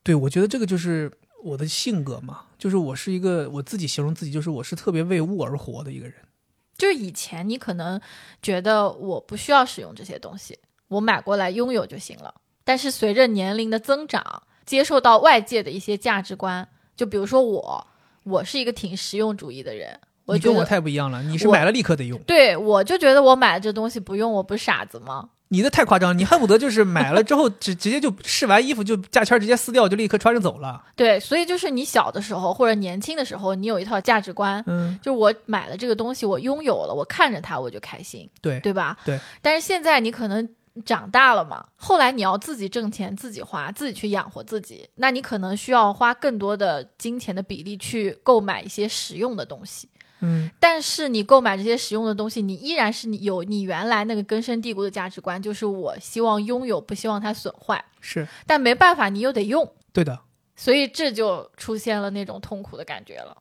[0.03, 1.13] 对，我觉得这个就是
[1.45, 6.15] 我的性格嘛，就是我是一个我自己形容自己，就是我是特别为物而活的一个人。
[6.79, 8.01] 就是以前你可能
[8.41, 12.33] 觉得我不需要使用这些东西，我买过来拥有就行了。
[12.65, 17.87] 但是随着年龄的增长，接受到外界的一些价值观，就比如说我，
[18.23, 22.19] 我是一个挺实用主义的人，我觉得你跟我太不一样了，你是买了立刻得用。
[22.21, 25.31] 对我就觉得我买了这东西不用，我不是傻子吗？
[25.49, 30.83] 你的太夸张，你恨不得就是买了之后直直接就试完衣服就价签直接撕掉，就立刻穿着走了。
[30.95, 38.97] 对，所以就是你小的时候或者年轻的时候，你有一套价值观，嗯，就是我买了这个东西，我拥有了，我看着它我就开心，对对吧？
[39.05, 39.19] 对。
[39.41, 40.47] 但是现在你可能
[40.85, 49.89] 长大了嘛，后来你要自己挣钱，自己花，自己去养活自己，那你可能需要花更多的金钱的比例去购买一些实用的东西。
[50.21, 57.85] 嗯但是你购买这些实用的东西，你依然是你有你原来那个根深蒂固的价值观，就是我希望拥有，不希望它损坏。
[58.01, 60.21] 是但没办法，你又得用，对的。
[60.57, 63.37] 所以这就出现了那种痛苦的感觉了。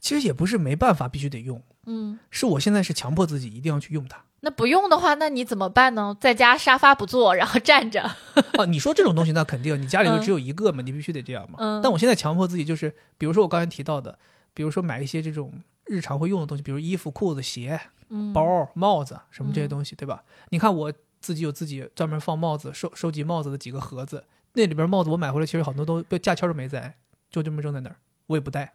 [0.00, 4.24] 其实也不是没办法必须得用，嗯，是我现在是强迫自己一定要去用它。
[4.40, 6.16] 那不用的话，那你怎么办呢？
[6.20, 8.10] 在家沙发不坐，然后站着。
[8.58, 11.58] 哦，你说这种东西那肯定，你家里头嗯只有一个嘛，你必须得这样嘛。
[11.60, 14.18] 嗯但我现在强迫自己就是，比如说我刚才提到的，
[14.52, 15.52] 比如说买一些这种
[15.86, 20.22] 日常会用的东西，比如衣服、裤子、鞋、嗯，包、帽子什么这些嗯东西，对吧？
[20.50, 26.96] 你看我自己有自己专门放帽子、收收集帽子的几个盒子，那里边帽子我买回来其实好多都被价签都没在，
[27.30, 28.74] 就这么扔在那儿，我也不戴。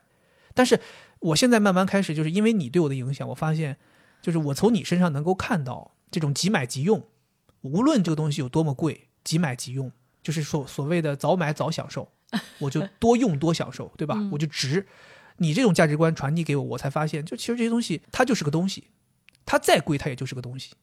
[0.54, 0.80] 但是
[1.20, 3.78] 我现在慢慢开始，就是因为你对我的影响，我发现，
[4.22, 7.04] 就是我从你身上能够看到这种即买即用，
[7.62, 9.92] 无论这个东西有多么贵，即买即用，
[10.24, 12.10] 就是所所谓的早买早享受，
[12.60, 14.16] 我就多用多享受，对吧？
[14.18, 14.88] 嗯我就值。
[15.38, 18.88] 你这种价值观传递给我，我才发现，就其实这些东西它就是个东西，
[19.46, 20.74] 它再贵它也就是个东西，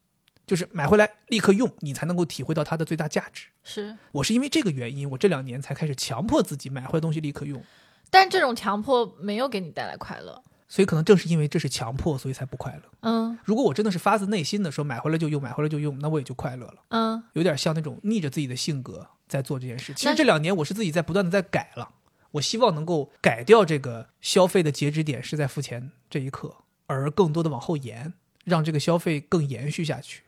[0.46, 3.46] 就是买回来立刻用，你才能够体会到它的最大价值。
[3.62, 7.62] 是，我是因为这个原因，我这两年才开始强迫自己买回来东西立刻用，
[8.10, 10.42] 但这种强迫没有给你带来快乐。
[10.66, 12.82] 所以可能正是因为这是强迫，所以才不快乐。
[13.02, 16.74] 嗯如果我真的是发自内心的说买回来就用，买回来就用，那我也就快乐了。
[16.88, 19.92] 嗯，有点像那种逆着自己的性格在做这件事。
[19.94, 21.88] 其实这两年我是自己在不断的在改了，
[22.34, 26.54] 我希望能够改掉这个消费的截止点是在付钱这一刻，
[26.86, 28.12] 而更多的往后延，
[28.44, 30.22] 让这个消费更延续下去，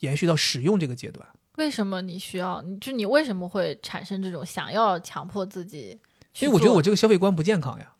[0.00, 1.26] 延续到使用这个阶段。
[1.56, 2.60] 为什么你需要？
[2.62, 5.98] 你就你为什么会产生这种想要强迫自己？
[6.40, 7.92] 因为我觉得我这个消费观不健康呀。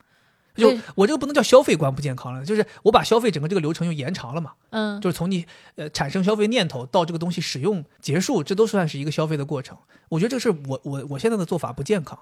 [0.54, 9.76] 就我这个不能叫消费观不健康了，就是我把消费整个这个流程又延长了嘛，嗯就是从你呃产生消费念头到这个东西使用结束，这都算是一个消费的过程。
[10.08, 12.18] 我觉得这个是我我我现在的做法不健康。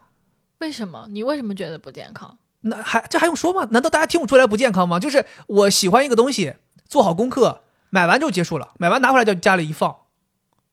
[0.58, 1.06] 为什么？
[1.10, 2.38] 你为什么觉得不健康？
[2.62, 3.68] 那还这还用说吗？
[3.70, 4.98] 难道大家听不出来不健康吗？
[4.98, 6.54] 就是我喜欢一个东西，
[6.88, 9.94] 做好功课，买完就结束了，买完拿回来就家里一放，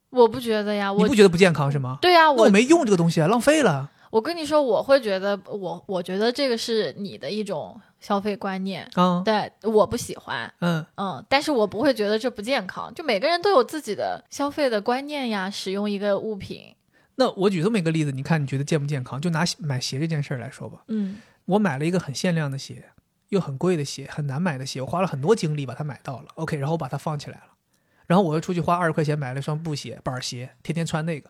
[0.10, 1.98] 我不觉得呀，我你不觉得不健康是吗？
[2.02, 9.22] 对啊，我我没用这个东西啊，浪费了我跟你说，我会觉得我我觉得这个是你的一种消费观念，啊。
[9.24, 12.94] 对，我不喜欢，嗯，嗯，但是我不会觉得这不健康。
[12.94, 16.76] 就每个人都有自己的消费的观念呀，使用一个物品，
[17.15, 19.19] 那我举这么一个例子，你看你觉得健不健康？
[19.19, 22.89] 就拿买鞋这件事儿来说吧，嗯我买了一个很限量的鞋，
[23.30, 26.28] 又很贵的鞋，很难买的鞋，我花了很多精力把它买到了。
[26.36, 27.54] OK，然后我把它放起来了，
[28.08, 31.30] 然后我又出去花二十块钱买了一双布鞋、板鞋，天天穿那个。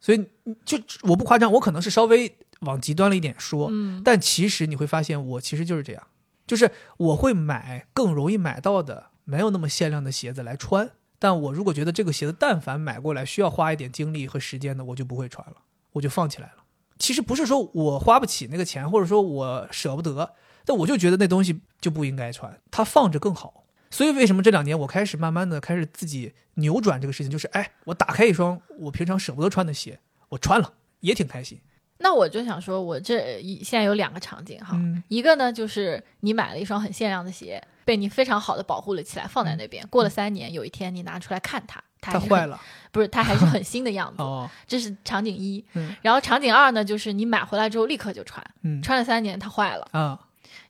[0.00, 0.26] 所以
[0.64, 6.06] 就我不夸张，我可能是稍微往极端了一点说，嗯但其实你会发现，我其实就是这样，
[6.46, 10.90] 就是我会买更容易买到的、没有那么限量的鞋子来穿。
[11.18, 15.56] 但我如果觉得这个鞋子但凡买过来需要花一点精力和时间的，我就不会穿了，
[15.92, 16.64] 我就放起来了。
[16.98, 23.64] 其实不是说我花不起那个钱，或者说我舍不得，但我就觉得那东西就不应该穿，它放着更好。
[23.90, 31.58] 所以为什么这两年我开始慢慢的开始自己扭转这个事情，就是哎，我打开一双我平常舍不得穿的鞋，我穿了也挺开心。
[31.98, 39.82] 那我就想说，我这一现在有两个场景哈，嗯一个呢就是你买了一双很限量的鞋，被你非常好的保护了起来，放在那边。
[39.88, 42.60] 过了三年，有一天你拿出来看它，它坏了
[42.92, 45.64] 不是它还是很 新的样子，哦，这是场景一。
[45.72, 50.20] 嗯然后场景二呢，就是你买回来之后立刻就穿，嗯穿了三年它坏了，啊，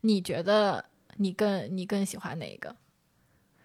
[0.03, 0.85] 你觉得
[1.17, 2.77] 你更你更喜欢哪一个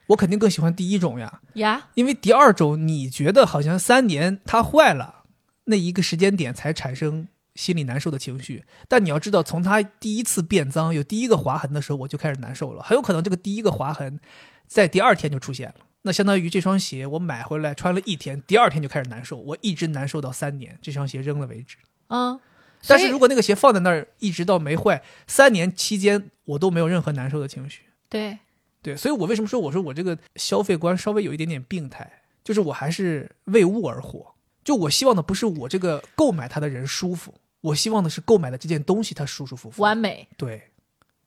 [0.08, 1.90] 我肯定更喜欢第一种呀，呀？
[1.94, 5.26] 因为第二种你觉得好像三年它坏了，
[5.66, 8.64] 那一个时间点才产生心里难受的情绪。
[8.88, 12.84] 但你要知道，从它第一次变脏有第一个划痕的时候，我就开始难受了。
[12.84, 14.20] 很有可能这个第一个划痕
[14.68, 15.76] 在第二天就出现了。
[16.06, 21.78] 那相当于这双鞋我买回来穿了一天，第二天就开始难受，我一直难受到三年，这双鞋扔了为止。
[22.08, 22.38] 嗯，
[22.86, 27.84] 但是如果那个鞋放在那儿，一直到没坏，三年期间我都没有任何难受的情绪。
[28.10, 28.38] 对，
[28.82, 34.36] 对，所以我为什么说我说我这个消费观稍微有一点点病态，就是我还是为物而活。
[34.66, 39.82] 就我希望的不是我这个购买它的人舒服，我希望的是购买的这件东西它舒舒服服。
[39.82, 40.70] 完美，对，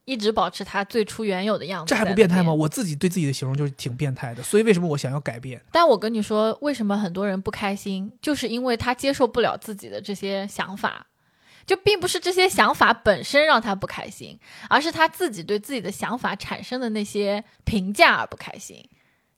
[0.05, 2.53] 一直保持它最初原有的样子，这还不变态吗？？
[2.53, 5.59] 我自己对自己的形容就是挺变态的，所以为什么我想要改变？
[5.71, 11.07] 但我跟你说，为什么很多人不开心，就是因为他接受不了自己的这些想法，
[11.65, 18.87] 就并不是这些想法本身让他不开心，而是他自己对自己的想法产生的那些评价而不开心。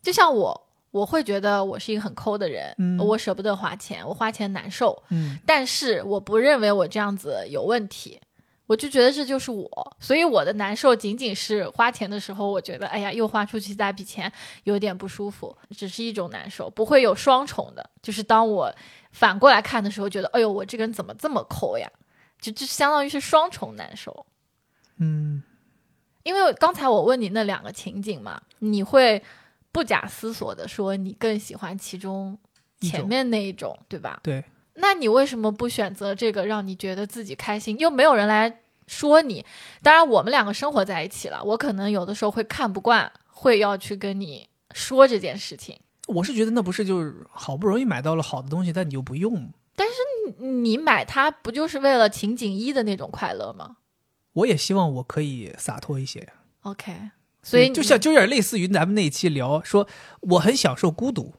[0.02, 8.20] 就像我，我会觉得我是一个很抠的人，嗯我舍不得花钱，我花钱难受，嗯但是我不认为我这样子有问题。
[8.66, 14.32] 我就觉得这就是我，所以我的难受仅仅是花钱的时候，我觉得哎呀，又花出去一大笔钱，
[14.66, 17.90] 有点不舒服，只是一种难受，不会有双重的。
[18.04, 18.72] 就是当我
[19.12, 21.90] 反过来看的时候，觉得哎呦，我这个人怎么这么抠呀？
[22.40, 24.24] 就就相当于是双重难受。
[25.00, 25.42] 嗯，
[26.22, 29.20] 因为刚才我问你那两个情景嘛，你会
[29.72, 32.38] 不假思索的说你更喜欢其中
[32.80, 34.20] 前面那一种，对吧？
[34.24, 34.44] 对，
[34.76, 39.46] 那你为什么不选择这个让你觉得自己开心，又没有人来说你？
[39.84, 45.80] 当然，我们两个生活在一起了，我可能有的时候会看不惯，会要去跟你说这件事情。
[46.08, 53.78] 我是觉得那不是就是好不容易买到了好的东西，但你又不用，但是你买它不就是为了情景一的那种快乐吗
[54.34, 56.28] 我也希望我可以洒脱一些。
[56.62, 57.12] ？OK，
[57.42, 59.88] 所以对就像就有点类似于咱们那一期聊说，
[60.22, 61.34] 我很享受孤独，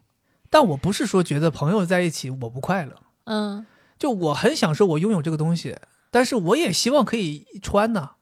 [0.49, 3.67] 但我不是说觉得朋友在一起我不快乐，嗯
[3.99, 5.77] 就我很享受我拥有这个东西，
[6.11, 8.13] 但是我也希望可以穿呐。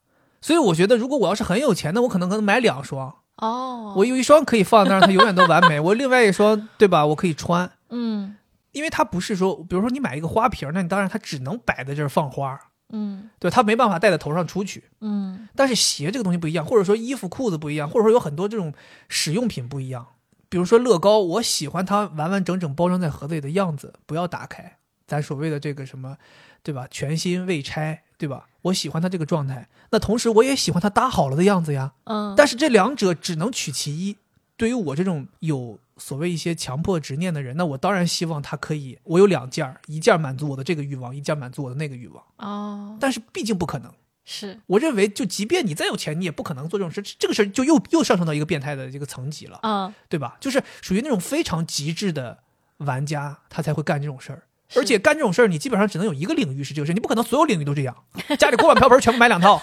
[0.41, 7.07] 所以我觉得，如果我要是很有钱，那我可能可能买两双，哦，我有一双可以放那儿，它永远都完美；我另外一双，对吧？
[7.07, 8.37] 我可以穿，嗯
[8.73, 12.59] 因为它不是说，比如说你买一个花瓶，那你当然它只能摆在这儿放花，
[12.91, 14.85] 嗯对，他没办法戴在头上出去。
[15.01, 18.73] 嗯但是鞋这个东西不一样，或者说衣服、裤子不一样，或者说有很多这种
[19.09, 20.07] 使用品不一样。
[20.49, 24.79] 比如说乐高，我喜欢它完完整整包装在盒子里的样子，不要打开。
[25.07, 26.17] 咱所谓的这个什么，
[26.63, 26.87] 对吧？
[26.91, 28.47] 全新未拆，对吧？
[28.63, 29.69] 我喜欢它这个状态。
[29.91, 31.93] 那同时我也喜欢它搭好了的样子呀。
[32.05, 34.17] 嗯，但是这两者只能取其一。
[34.57, 42.25] 对于我这种有所谓一些强迫执念的人，那我当然希望他可以，我有两件儿，一件儿满足我的这个欲望，一件儿满足我的那个欲望。
[42.37, 43.93] 哦但是毕竟不可能。
[44.31, 47.01] 是我认为，就即便你再有钱，你也不可能做这种事。
[47.19, 50.37] 这个事儿就又又上升到一个变态的这个层级了，嗯，对吧？
[50.39, 52.39] 就是属于那种非常极致的
[52.77, 54.43] 玩家，他才会干这种事儿。
[54.77, 57.97] 而且干这种事儿，你基本上只能有一个领域是这个事儿，你不可能所有领域都这样。
[58.39, 59.59] 家里锅碗瓢盆全部买两套，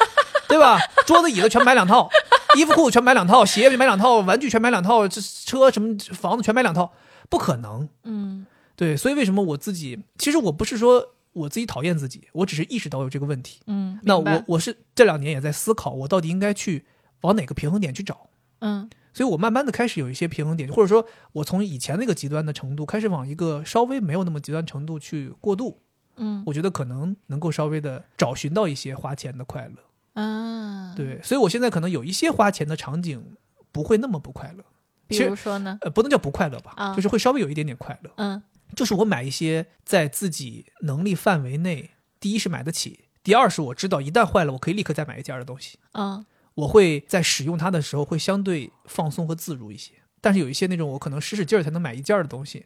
[0.47, 0.79] 对吧？
[1.05, 2.09] 桌子椅子全买两套，
[2.55, 6.93] 衣服裤子全买两套，鞋买两套，玩具全买两套，这车什么房子全买两套，
[7.29, 7.87] 不可能。
[8.03, 8.45] 嗯
[8.75, 13.61] 对，所以为什么我自己，其实我不是说我自己讨厌自己，我只是意识到有这个问题。
[13.67, 16.85] 嗯，那我我是这两年也在思考，我到底应该去
[17.21, 18.29] 往哪个平衡点去找。
[18.59, 25.79] 嗯所以我慢慢的开始有一些平衡点，或者说我从以前那个极端的程度开始往一个稍微没有那么极端程度去过渡，
[26.17, 29.75] 嗯我觉得可能能够稍微的找寻到一些花钱的快乐。
[30.15, 33.37] 嗯，，对，所以我现在可能有一些花钱的场景
[33.71, 34.65] 不会那么不快乐，
[35.07, 38.11] 比如说呢，呃，不能叫不快乐吧，啊就是会稍微有一点点快乐。
[38.17, 38.41] 嗯
[38.75, 45.77] 就是我买一些在自己能力范围内，第一是买得起，第二是我知道一旦坏了，我可以立刻再买一件的东西。
[45.91, 49.91] 嗯我会在使用它的时候会相对放松和自如一些。
[50.21, 52.65] 但是有一些那种我可能使使劲儿才能买一件儿的东西，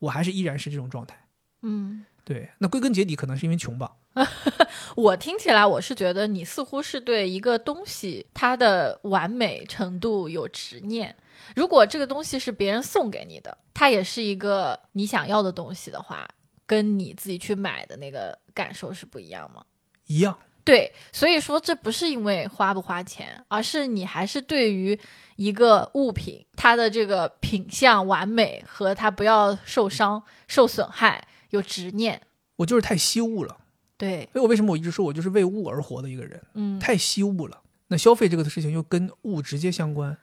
[0.00, 1.16] 我还是依然是这种状态。
[1.62, 3.90] 嗯，对，那归根结底可能是因为穷吧。
[4.94, 11.16] 我听起来我是觉得你似乎是对一个东西它的完美程度有执念。
[11.56, 16.28] 如果这个东西是别人送给你的，它也是一个你想要的东西的话，
[16.66, 19.64] 跟你自己去买的那个感受是不一样吗？
[20.06, 25.00] 一样，对，所以说这不是因为花不花钱，而是你还是对于
[25.36, 32.20] 一个物品它的这个品相完美和它不要受伤、受损害有执念。
[32.56, 33.56] 我就是太惜物了。
[33.96, 37.60] 对，所以我为什么我一直说我就是为物而活的一个人，嗯，太惜物了。
[37.88, 40.16] 那消费这个事情又跟物直接相关，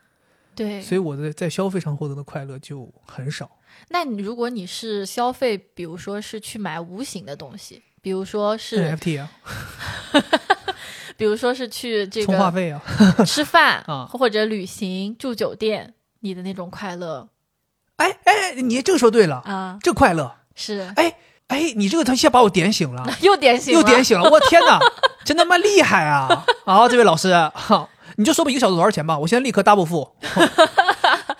[0.55, 0.81] 对。
[0.81, 3.57] 所以我的在消费上获得的快乐就很少。
[3.89, 9.31] 那你如果你是消费，比如说是去买无形的东西，比如说是，NFT 啊，
[11.17, 12.81] 比如说是去这个充话费啊，
[13.25, 17.27] 吃饭 啊或者旅行、住酒店，你的那种快乐
[17.97, 20.35] 哎哎，你这个说对了，啊，这快乐。
[20.55, 21.15] 是哎
[21.47, 23.05] 哎，你这个他一下把我点醒了。
[23.21, 24.79] 又点醒了，又点醒了，我天哪，
[25.23, 26.45] 真他妈厉害啊！
[26.65, 29.19] 啊，这位老师，哈，你就说吧，一个小时多少钱吧？
[29.19, 30.15] 我现在立刻 double 付。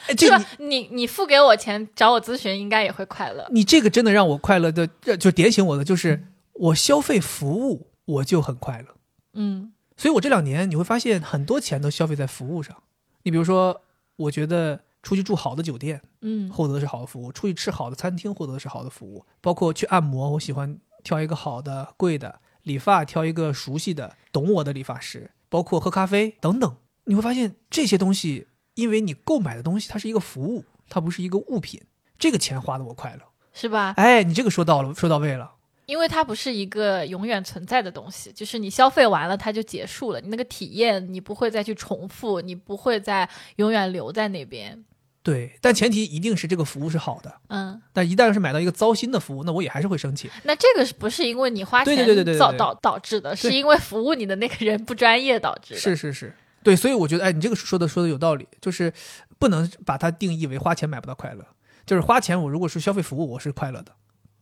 [0.08, 3.48] 哎，这就你你你付给我钱找我咨询，应该也会快乐。
[3.50, 4.88] 你这个真的让我快乐的，
[5.18, 8.96] 就点醒我的就是我消费服务我就很快乐。
[9.34, 12.76] 嗯所以我这两年你会发现很多钱都消费在服务上。
[13.24, 13.82] 你比如说，
[14.18, 19.24] 我觉得出去住好的酒店，嗯获得的是好的服务；出去吃好的餐厅，获得的是好的服务。
[19.40, 25.30] 包括去按摩，我喜欢挑一个好的、贵的；理发，挑一个熟悉的、懂我的理发师。
[25.48, 31.80] 包括喝咖啡等等，你会发现这些东西，因为你购买的东西它是一个服务，它不是一个物品，
[32.18, 33.22] 这个钱花的我快乐。
[33.54, 33.94] 是吧？
[33.96, 35.52] 哎，你这个说到了，说到位了。
[35.86, 44.84] 因为它不是一个永远存在的东西，就是你消费完了它就结束了，你那个体验你不会再去重复，你不会再永远留在那边。
[45.26, 47.34] 对，但前提一定是这个服务是好的。
[47.48, 50.30] 嗯，但一旦是买到一个糟心的服务，那我也还是会生气。
[50.44, 53.36] 那这个是不是因为你花钱对对对对对对导导导致的？
[53.36, 55.80] 是因为服务你的那个人不专业导致的。
[55.80, 58.94] 是是是，对，所以我觉得，哎，你这个说的说的有道理，就是
[59.40, 61.44] 不能把它定义为花钱买不到快乐，
[61.88, 63.94] 就是花钱我如果是消费服务，我是快乐的，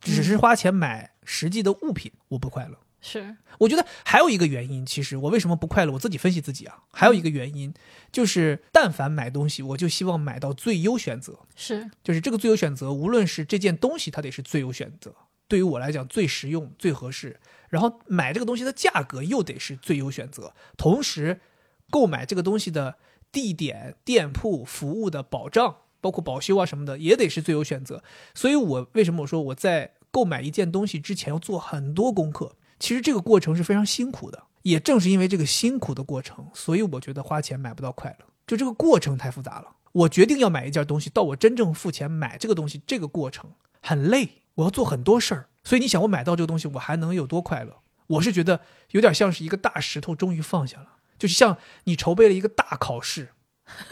[0.02, 2.78] 只是花钱买实际的物品，我不快乐。
[3.06, 5.92] 是，我觉得还有一个原因，其实我为什么不快乐？
[5.92, 7.74] 我自己分析自己啊，还有一个原因
[8.14, 15.14] 就是，但凡买东西，我就希望买到最优选择，是，就是这个最优选择，无论是这件东西，它得是最优选择，
[15.50, 17.42] 对于我来讲最实用、最合适。
[17.68, 21.42] 然后买这个东西的价格又得是最优选择，同时
[21.90, 22.96] 购买这个东西的
[23.34, 28.02] 地点、店铺、服务的保障，包括保修啊什么的，也得是最优选择。
[28.34, 32.56] 所以我为什么我说我在购买一件东西之前要做很多功课？
[32.84, 39.68] 其实这个过程是非常辛苦的，也正是因为这个辛苦的过程，所以我觉得花钱买不到快乐，就这个过程太复杂了。
[39.94, 43.50] 我决定要买一件东西，到我真正付钱买这个东西，这个过程
[43.82, 45.48] 很累，我要做很多事儿。
[45.64, 47.74] 所以你想，我买到这个东西，我还能有多快乐？
[48.08, 48.60] 我是觉得
[48.92, 53.30] 有点像是一个大石头终于放下了，就是像你筹备了一个大考试，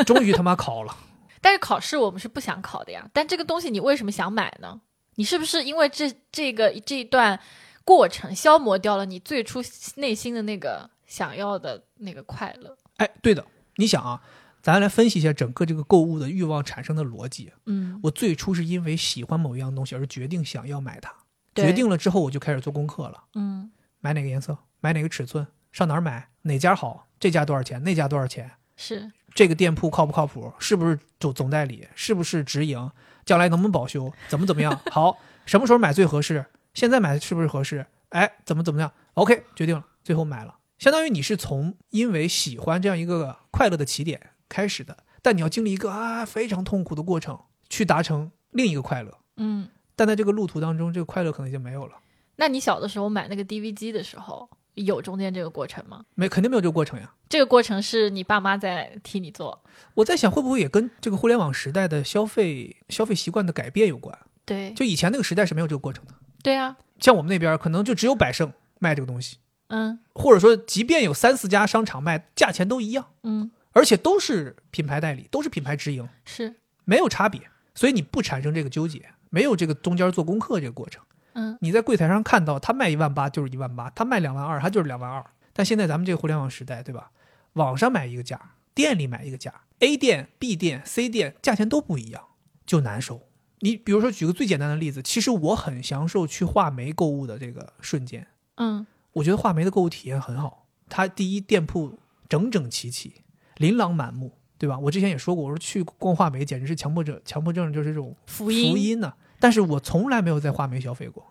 [0.05, 0.97] 终于他妈考了。
[1.39, 3.09] 但是考试我们是不想考的呀。
[3.13, 4.81] 但这个东西你为什么想买呢？
[5.15, 7.39] 你是不是因为这这个这一段
[7.83, 9.59] 过程消磨掉了你最初
[9.95, 12.77] 内心的那个想要的那个快乐？
[12.97, 13.45] 哎，对的，
[13.77, 14.21] 你想啊，
[14.61, 17.51] 咱来分析一下整个这个购物的欲望产生的逻辑。
[17.65, 21.13] 嗯，我最初是因为喜欢某一样东西而决定想要买它，
[21.53, 21.65] 对。
[21.65, 29.11] 决定了之后我就开始做功课了，嗯，买哪个颜色，买哪个尺寸，上哪儿买，哪家好，这家多少钱，那家多少钱，是。
[29.33, 32.91] 这个店铺靠不靠谱，是不是总总代理，是不是直营，
[33.23, 40.55] 将来能不能保修，怎么怎么样，好，什么时候买最合适，现在买是不是合适，哎，怎么怎么样，OK，决定了，最后买了。
[40.79, 49.17] 相当于你是从因为喜欢这样一个快乐的起点开始的，但你要经历一个啊非常痛苦的过程，去达成另一个快乐。
[49.37, 49.69] 嗯。
[49.95, 51.95] 但在这个路途当中，这个快乐可能已经没有了，
[52.37, 56.03] 那你小的时候买那个 DV 机的时候，有中间这个过程吗？
[56.15, 57.13] 没肯定没有这个过程呀。
[57.29, 59.63] 这个过程是你爸妈在替你做？
[59.93, 64.17] 我在想，会不会也跟这个互联网时代的消费消费习惯的改变有关？
[64.43, 69.37] 对，就以前那个时代是没有这个过程的，对啊，像我们那边可能就只有百盛卖这个东西，
[69.67, 77.41] 嗯或者说即便有三四家商场卖，价钱都一样，嗯，而且都是品牌代理，都是品牌直营，是，没有差别，
[77.75, 81.03] 所以你不产生这个纠结，没有这个中间做功课这个过程。
[81.33, 85.25] 嗯你在柜台上看到他卖一万八就是一万八，他卖两万二他就是两万二。
[85.53, 87.11] 但现在咱们这个互联网时代，对吧？
[87.53, 92.23] 网上买一个价，店里买一个价，A 店、B 店、C 店价钱都不一样，
[92.65, 93.27] 就难受。
[93.61, 100.67] 你比如说举个最简单的例子，其实我很享受去画眉购物的这个瞬间，嗯我觉得画眉的购物体验很好。
[100.89, 103.23] 它第一店铺整整齐齐，
[103.57, 104.77] 琳琅满目，对吧？
[104.79, 111.25] 我之前也说过，我说去逛画眉简直是强迫症，强迫症就是这种福音福音呢、但是我从来没有在画眉消费过，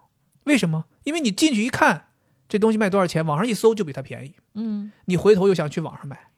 [0.45, 0.85] 为什么？
[1.05, 2.07] 因为你进去一看，
[2.49, 6.31] 这东西卖多少钱，网上一搜就比它便宜，嗯你回头又想去网上买，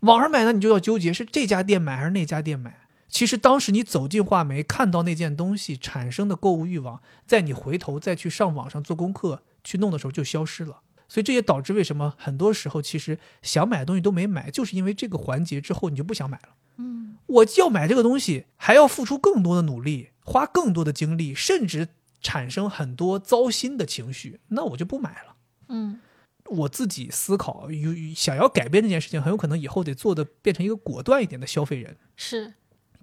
[0.00, 2.83] 网上买呢你就要纠结是这家店买还是那家店买。
[3.08, 10.80] 其实当时你走进画眉，看到那件东西产生的购物欲望，在你回头再去上网上做功课去弄的时候就消失了。
[11.06, 16.48] 所以这也导致为什么很多时候其实想买的东西都没买，就是因为这个环节之后你就不想买了。
[16.78, 21.88] 嗯我要买这个东西，还要付出更多的努力，花更多的精力，甚至
[22.20, 25.36] 产生很多糟心的情绪，那我就不买了。
[25.68, 26.00] 嗯
[26.46, 32.54] 我自己思考，有想要改变这件事情，很有可能以后得做的变成一个果断一点的消费人，是。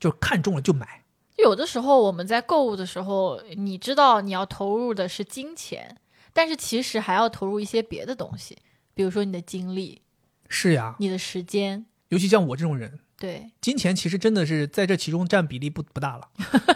[0.02, 1.06] 就看中了就买。
[1.38, 5.96] 有的时候我们在购物的时候，你知道你要投入的是金钱，
[6.34, 8.58] 但是其实还要投入一些别的东西，
[8.94, 10.02] 比如说你的精力、
[10.50, 11.86] 是呀，你的时间。
[12.10, 16.30] 尤其像我这种人，对，金钱其实真的是在这其中占比例不不大了。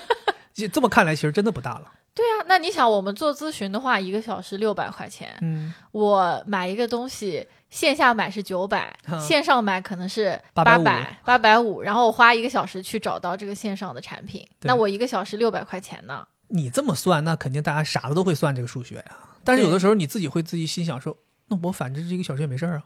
[0.54, 1.92] 这这么看来，其实真的不大了。
[2.14, 7.46] 对啊，那你想，我们做咨询的话，一个小时六百块钱，嗯，我买一个东西，
[7.76, 16.26] 线下买是九百、嗯线上买可能是850百、八百五，然后我花一个小时去找到这个线上的产品，那我一个小时六百块钱呢？
[16.48, 19.06] 你这么算，那肯定大家傻子都会算这个数学呀。
[19.44, 21.18] 但是有的时候你自己会自己心想说，
[21.50, 22.84] 那我反正这一个小时也没事儿啊。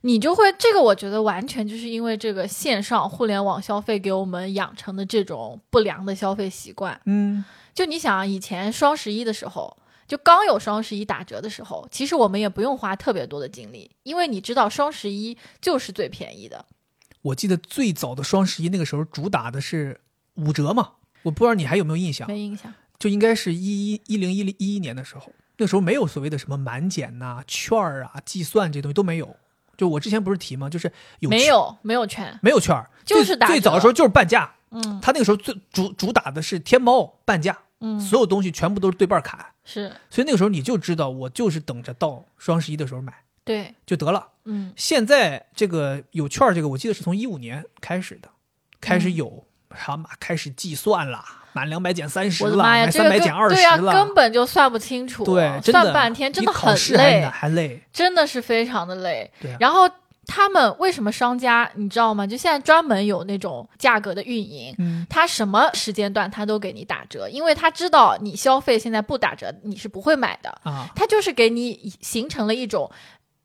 [0.00, 6.98] 你就会这个，我觉得完全就是因为这个线上互联网消费给我们养成的这种不良的消费习惯。
[7.04, 9.76] 嗯，就你想，以前双十一的时候，
[10.12, 16.66] 就刚有双十一打折的时候，其实我们也不用花特别多的精力，因为你知道双十一就是最便宜的。
[17.22, 19.98] 我记得最早的双十一那个时候主打的是
[20.34, 20.90] 五折嘛，
[21.22, 22.74] 我不知道你还有没有印象，没印象。
[22.98, 29.34] 就应该是一一一零一零一一年的时候，那时候没有所谓的什么满减呐、券儿啊、计算这些东西都没有。
[29.78, 30.68] 就我之前不是提吗？
[30.68, 34.52] 就是有没有没有券，没有券儿，就是打最早的时候就是半价。
[34.72, 39.92] 嗯他那个时候最主主打的是天猫半价，嗯，所有东西全部都是对半砍，是。
[40.10, 43.12] 所以那个时候你就知道我就是等着到双十一的时候买
[43.44, 44.28] 对，就得了。
[44.44, 44.72] 嗯。
[44.76, 48.28] 现在这个有券儿这个，我记得是从一五年开始的，
[48.80, 59.30] 开始有好嘛，开始计算了，满两百减三十了，满三百减二十对呀、了，根本就算不清楚，对，算半天真的很累，还累，真的是非常的累。
[59.40, 59.56] 对啊。
[59.58, 59.88] 然后
[60.26, 62.26] 他们为什么商家你知道吗？
[62.26, 72.90] 就现在专门有那种价格的运营，嗯，他什么时间段他都给你打折，因为他知道你消费现在不打折你是不会买的，啊，他就是给你形成了一种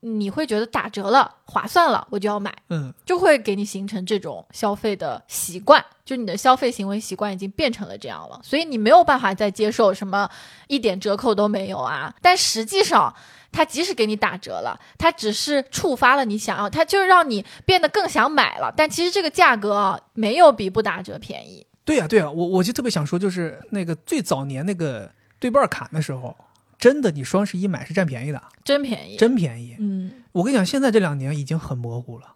[0.01, 2.53] 你会觉得打折了划算了我就要买。
[2.69, 10.30] 嗯，就会给你形成这种消费的习惯，就你的消费行为习惯已经变成了这样了，所以你没有办法再接受什么
[10.67, 12.13] 一点折扣都没有啊。
[12.21, 13.13] 但实际上，
[13.58, 18.72] 它即使给你打折了，它只是触发了你想要，它就是让你变得更想买了。
[18.78, 21.66] 但其实这个价格啊，没有比不打折便宜。
[21.84, 26.38] 对呀、对呀、我我就特别想说，就是那个最早年那个对半砍的时候，
[26.78, 29.76] 真的你双十一买是占便宜的，真便宜，真便宜。
[29.80, 32.36] 嗯，我跟你讲，现在这两年已经很模糊了，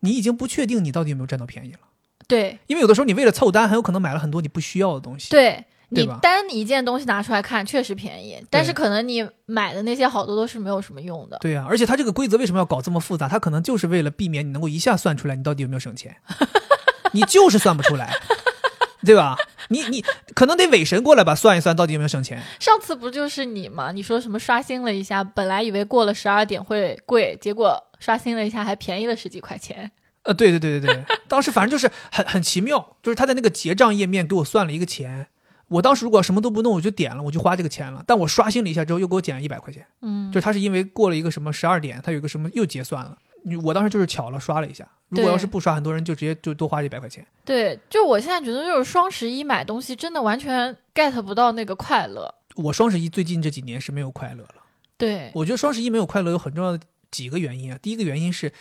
[0.00, 1.78] 你已经不确定你到底有没有占到便宜了，
[2.26, 5.30] 对因为有的时候你为了凑单，很有可能买了很多你不需要的东西。
[5.30, 5.64] 对。
[5.90, 11.38] 你单一件东西拿出来看，确实便宜，但是可能你买的那些好多都是没有什么用的。
[11.40, 13.28] 对啊、而且它这个规则为什么要搞这么复杂？
[13.28, 16.16] 它可能就是为了避免你能够一下算出来你到底有没有省钱，
[17.12, 18.12] 你就是算不出来，
[19.04, 19.36] 对吧？
[19.70, 22.42] 你你可能得伪神过来吧，算一算到底有没有省钱。
[22.58, 23.92] 上次不就是你吗？
[23.92, 29.90] 你说什么刷新了一下，本来以为过了十二点会贵，结果刷新了一下还便宜了十几块钱。
[30.24, 35.28] 呃，对对对对对，当时反正就是很很奇妙，就是他在那个结账页面给我算了一个钱，
[35.68, 38.02] 我当时如果什么都不弄，我就点了，我就花这个钱了。
[38.06, 43.16] 但我刷新了一下之后，又给我减了一百块钱，嗯，就是他是因为过了一个什么十二点，他有个什么又结算了。
[43.44, 47.24] 你我当时就是巧了刷了一下，如果要是不刷，很多人就直接就多花一百块钱。
[47.44, 52.34] 对，就我现在觉得，就是双十一买东西真的完全 get 不到那个快乐。
[52.56, 54.54] 我双十一最近这几年是没有快乐了。
[54.96, 57.78] 对，我觉得双十一没有快乐有很重要的几个原因啊。
[57.80, 58.52] 第一个原因是，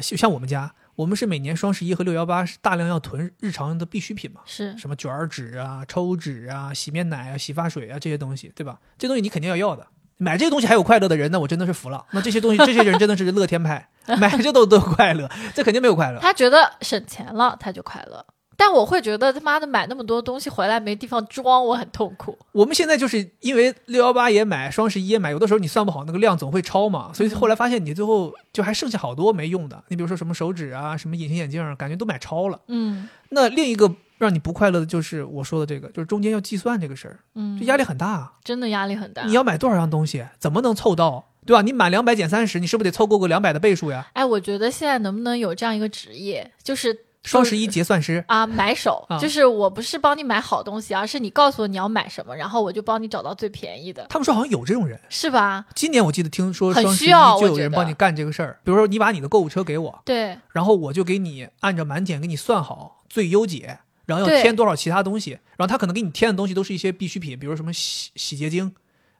[0.00, 8.80] 像我们家，我们是每年双十一和六幺八是大量要囤日常的必需品嘛，是，什么卷儿纸啊、抽纸啊、洗面奶啊、洗发水啊这些东西，对吧？
[8.98, 9.86] 这东西你肯定要要的。
[10.16, 12.04] 买这些东西还有快乐的人那，我真的是服了。
[12.10, 13.88] 那这些东西，这些人真的是乐天派，
[14.18, 16.18] 买这都都快乐，这肯定没有快乐。
[16.18, 18.26] 他觉得省钱了，他就快乐。
[18.60, 22.36] 但我会觉得他妈的买那么多东西回来没地方装，我很痛苦。
[22.50, 29.80] 我们现在就是因为六幺八也买，双十一也买，有的时候你算不好那个量总会超嘛，所以后来发现你最后就还剩下好多没用的。
[29.88, 32.60] 你比如说什么手指啊，什么隐形眼镜儿，感觉都买超了。
[32.66, 38.32] 嗯那另一个让你不快乐的就是我说的这个，就是中间要计算这个事儿，嗯这，压力很大啊。
[38.42, 39.22] 真的压力很大。
[39.24, 41.26] 你要买多少样东西，怎么能凑到？
[41.46, 41.62] 对吧？
[41.62, 44.08] 你满两百减三十，你是不是得凑够个两百的倍数呀？
[44.12, 46.94] 哎，我觉得现在能不能有这样一个职业，就是
[47.28, 54.98] 双十一结算师，啊，买手啊就是我不是帮你买好东西，而是你告诉我你要买什么，然后我就帮你找到最便宜的，他们说好像有这种人。
[55.10, 55.66] 是吧？
[55.74, 68.74] 今年我记得听说双十一就有人帮你干这个事儿，比如说你把你的购物车给我，对然后我就给你按照满减给你算好最优解，然后要添多少其他东西，然后他可能给你添的东西都是一些必需品，比如什么洗洗洁精、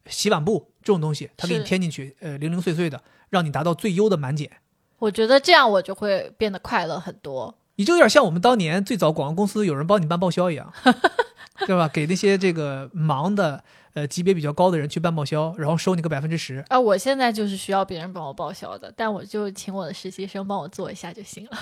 [0.07, 4.51] 洗碗布这种东西，他给你添进去，呃，零零碎碎的，让你达到最优的满减。
[4.99, 7.55] 我觉得这样我就会变得快乐很多。
[7.79, 10.73] 你就有点像我们当年最早广告公司有人帮你办报销一样，
[11.65, 11.89] 对吧？
[11.89, 13.63] 给那些这个忙的
[13.95, 16.65] 呃级别比较高的人去办报销，然后收你个百分之十。
[16.69, 21.59] 啊，我现在就是需要别人帮我报销的，但我就请我的实习生帮我做一下就行了。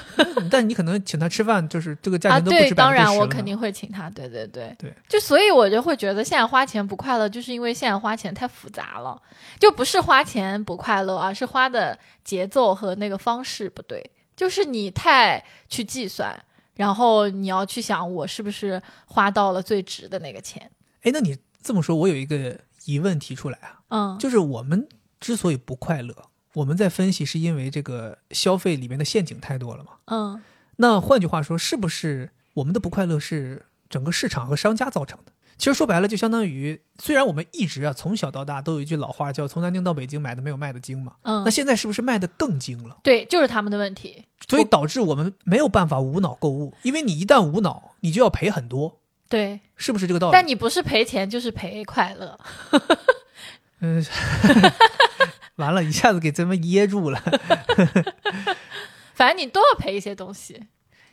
[0.51, 4.09] 但你可能请他吃饭，就是这个价啊，对，钱都不止百当然我肯定会请他。
[4.09, 9.21] 对对对对，就所以我就会觉得现在花钱不快乐，就是因为现在花钱太复杂了，
[9.61, 16.39] 就不是花钱不快乐，而是花的节奏和那个方式不对，就是你太去计算。
[16.77, 20.71] 然后你要去想，我是不是花到了最值的那个钱？
[21.05, 24.87] 哎，那你这么说，我有一个疑问提出来啊，嗯，就是我们
[25.19, 26.15] 之所以不快乐，
[26.53, 29.93] 我们在分析是因为这个消费里面的陷阱太多了嘛？
[30.05, 30.43] 嗯，
[30.77, 35.33] 那换句话说，是不是我们的不快乐是整个市场和商家造成的？
[35.59, 42.99] 其实说白了，就相当于虽然我们一直啊从小到大都有一句老话叫“从南京到北京买的没有卖的精”嘛，嗯那现在是不是卖的更精了？
[43.03, 44.25] 对，就是他们的问题。
[44.49, 50.33] 所以导致我们没有办法无脑购物，因为你一旦无脑，你就要赔很多，对，是不是这个道理？
[50.33, 52.39] 但你不是赔钱就是赔快乐。
[53.81, 54.05] 嗯，
[55.57, 57.21] 完了，一下子给咱们噎住了。
[59.15, 60.67] 反正你都要赔一些东西，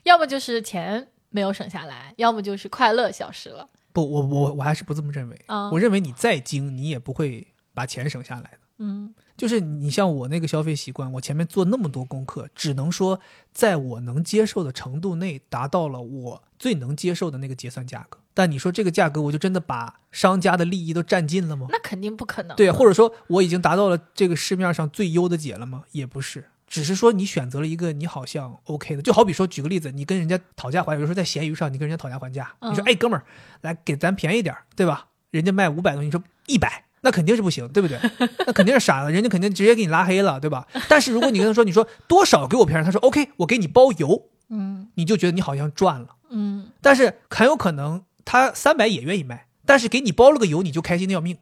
[0.03, 3.69] 要么就是钱没有省下来，要么就是快乐消失了。
[3.93, 5.41] 不，我我我还是不这么认为。
[5.45, 8.57] 啊我认为你再精，你也不会把钱省下来的。
[8.79, 13.19] 嗯就是你像我那个消费习惯，我前面做那么多功课，只能说
[13.51, 18.19] 在我能接受的程度内，达到了我最能接受的那个结算价格。
[18.35, 21.67] 但你说这个价格，我就真的把商家的利益都占尽了吗？
[21.69, 22.55] 那肯定不可能。
[22.55, 25.83] 对，或者说我已经达到了这个市面上最优的解了吗？
[25.91, 33.23] 也不是，只是说你选择了一个你好像 OK 的，就好比说举个例子，你跟人家讨价还，价，比如说在闲鱼上你跟人家讨价还价，嗯你说哎哥们儿，
[33.61, 35.05] 来给咱便宜点，对吧？
[35.29, 36.85] 人家卖五百多，你说一百。
[37.01, 37.99] 那肯定是不行，对不对？
[38.47, 40.65] 那肯定是傻了，人家肯定直接给你拉黑了，对吧？
[40.89, 46.15] 但是如果你跟他说，你说多少给我便宜，他说 OK，我给你包邮，嗯你就觉得你好像赚了。
[46.31, 51.37] 嗯但是很有可能他三百也愿意卖，但是给你包了个邮，你就开心的要命。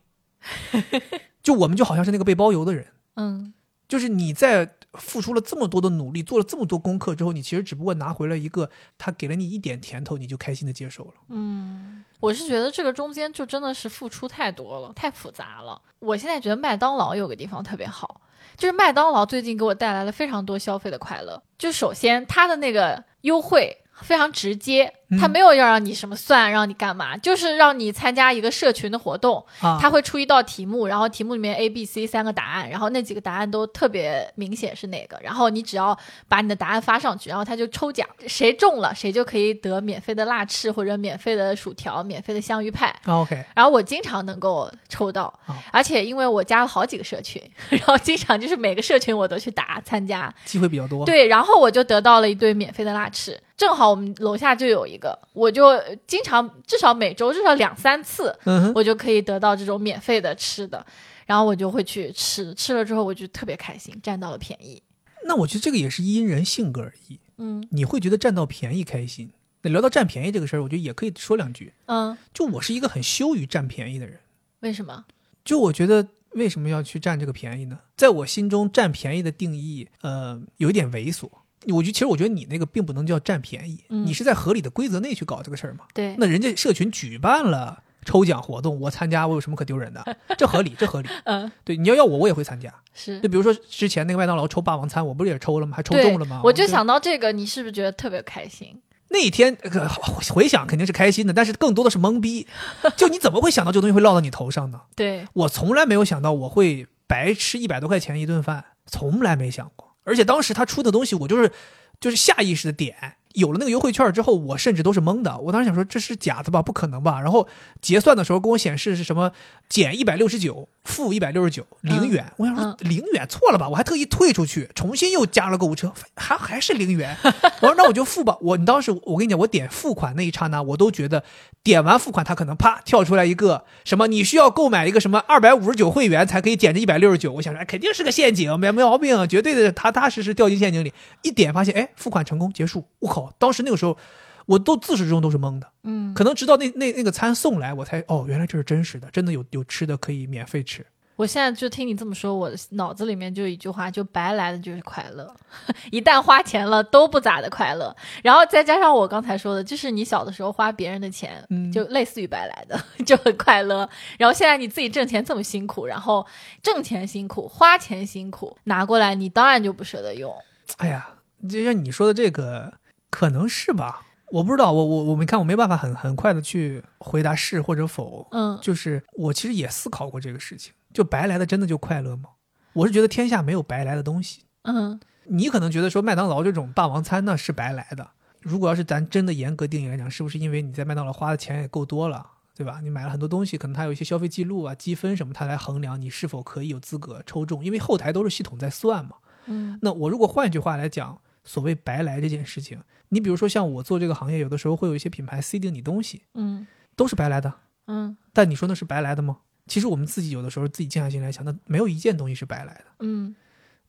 [1.41, 3.53] 就我们就好像是那个被包邮的人，嗯
[3.87, 11.13] 就是你在付出了这么多的努力，做了这么多功课之后，你其实只不过拿回了一个他给了你一点甜头，你就开心的接受了。
[11.29, 15.81] 嗯，我是觉得这个中间就真的是付出太多了，太复杂了。
[15.99, 18.21] 我现在觉得麦当劳有个地方特别好，
[18.57, 21.41] 就是麦当劳最近给我带来了非常多消费的快乐。
[21.57, 35.97] 就首先它的那个优惠非常直接，它嗯没有要让你什么算，让你干嘛，就是让你参加一个社群的活动，啊，他会出一道题目，然后题目里面 A、B、C 三个答案，然后那几个答案都特别明显是哪个，然后你只要
[36.27, 42.87] 把你的答案发上去，然后他就抽奖，谁中了谁就可以得免费的辣翅或者免费的薯条、免费的香芋派。
[43.03, 58.35] 啊 OK，然后我经常能够抽到哦，而且因为我加了好几个社群，然后经常就是每个社群我都去打参加，机会比较多。，对，然后我就得到了一堆免费的辣翅，正好我们楼下就有一个，我就经常至少每周至少两三次，
[58.73, 60.83] 我就可以得到这种免费的吃的，
[61.27, 64.81] 然后我就会去吃，吃了之后我就特别开心，占到了便宜。
[65.27, 67.19] 那我觉得这个也是因人性格而异。
[67.37, 69.29] 嗯你会觉得占到便宜开心。
[69.61, 71.71] 那聊到占便宜这个事儿，我觉得也可以说两句。
[71.85, 74.17] 嗯，就我是一个很羞于占便宜的人，
[74.61, 75.05] 为什么？
[75.45, 77.77] 就我觉得为什么要去占这个便宜呢？
[77.95, 81.29] 在我心中，占便宜的定义，呃，有一点猥琐。
[81.67, 85.85] 我觉得其实我觉得你那个并不能叫占便宜，嗯你是在合理的规则内去搞这个事儿嘛。
[85.93, 90.17] 对，那人家社群举办了抽奖活动，我参加，我有什么可丢人的？
[90.37, 91.09] 这合理，这合理。
[91.25, 92.73] 嗯，对，你要要我，我也会参加。
[92.93, 93.29] 是就。
[93.29, 95.77] 比如说之前那个麦当劳抽霸王餐，我不是也抽了吗？
[95.77, 96.41] 还抽中了吗？
[96.43, 98.81] 我就想到这个，你是不是觉得特别开心？
[99.09, 99.87] 那一天呃
[100.33, 102.47] 回想肯定是开心的，但是更多的是懵逼。
[102.95, 104.81] 就你怎么会想到这东西会落到你头上呢？
[104.95, 109.90] 对，我从来没有想到我会白吃一百多块钱一顿饭，从来没想过。
[110.03, 111.51] 而且当时他出的东西，我就是
[111.99, 113.17] 就是下意识的点。
[113.33, 115.37] 有了那个优惠券之后，我甚至都是懵的。
[115.39, 116.61] 我当时想说这是假的吧？
[116.61, 117.19] 不可能吧？
[117.21, 117.47] 然后
[117.81, 119.31] 结算的时候跟我显示是什么
[119.69, 122.25] 减一百六十九，负一百六十九，零元。
[122.37, 123.69] 我想说嗯零元错了吧？
[123.69, 127.15] 我还特意退出去，重新又加了购物车，还还是零元。
[127.23, 128.37] 我说那我就付吧。
[128.41, 131.23] 我你当时我跟你讲，我点付款那一刹那，我都觉得
[131.63, 137.31] 点完付款，他可能啪跳出来一个什么，你需要购买一个什么二百五十九会员才可以减这一百六十九。
[137.33, 140.93] 我想说，哎，肯定是个陷阱，没没毛病，绝对的踏踏实实掉进陷阱里。
[141.21, 142.85] 一点发现，哎，付款成功结束。
[142.99, 143.97] 我靠，当时那个时候，
[144.45, 145.67] 我都自始至终都是懵的。
[145.83, 150.85] 嗯，可能直到那那那个餐送来，我才哦，原来这是真实的，真的有有吃的可以免费吃。
[151.17, 155.31] 我现在就听你这么说，我的脑子里面就一句话，就白来的就是快乐，
[155.91, 157.95] 一旦花钱了都不咋的快乐。
[158.23, 163.87] 然后再加上我刚才说的，就是你小的时候花别人的钱，嗯就类似于白来的， 就很快乐。
[164.17, 166.25] 然后现在你自己挣钱这么辛苦，然后
[166.63, 170.33] 挣钱辛苦，花钱辛苦，拿过来你当然就不舍得用。
[170.77, 171.07] 哎呀，
[171.47, 172.73] 就像你说的这个，
[173.11, 174.01] 可能是吧？
[174.31, 178.27] 我不知道，我我我没看，我没办法很很快的去回答是或者否。
[178.31, 182.29] 嗯就是我其实也思考过这个事情，就白来的真的就快乐吗？
[182.73, 184.43] 我是觉得天下没有白来的东西。
[184.63, 192.79] 嗯你可能觉得说麦当劳这种霸王餐呢是白来的，如果要是咱真的严格定义来讲，是不是因为你在麦当劳花的钱也够多了，对吧？
[192.81, 199.17] 你买了很多东西，可能它有一些消费记录啊、积分什么，它来衡量你是否可以有资格抽中，因为后台都是系统在算嘛。
[199.47, 206.65] 嗯那我如果换一句话来讲，所谓白来这件事情，你比如说像我做这个行业，有的时候会有一些品牌 C 定你东西，嗯
[206.95, 207.53] 都是白来的，
[207.87, 209.39] 嗯但你说那是白来的吗？
[209.67, 212.85] 其实我们自己有的时候自己静下心来想，那没有一件东西是白来的。
[212.99, 213.35] 嗯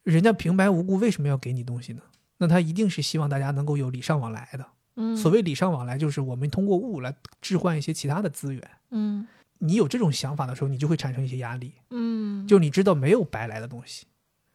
[0.03, 2.03] 人家平白无故为什么要给你东西呢？
[2.39, 4.67] 那他一定是希望大家能够有礼尚往来的。
[4.97, 8.71] 嗯，所谓礼尚往来，就是我们通过物来置换一些其他的资源。
[8.91, 9.27] 嗯
[9.59, 14.07] 你有这种想法的时候，你就会产生一些压力，嗯就你知道没有白来的东西。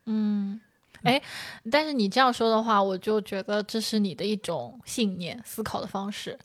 [0.06, 0.60] 嗯，
[1.08, 1.22] 哎，
[1.72, 6.38] 但是你这样说的话，我就觉得这是你的一种信念、思考的方式。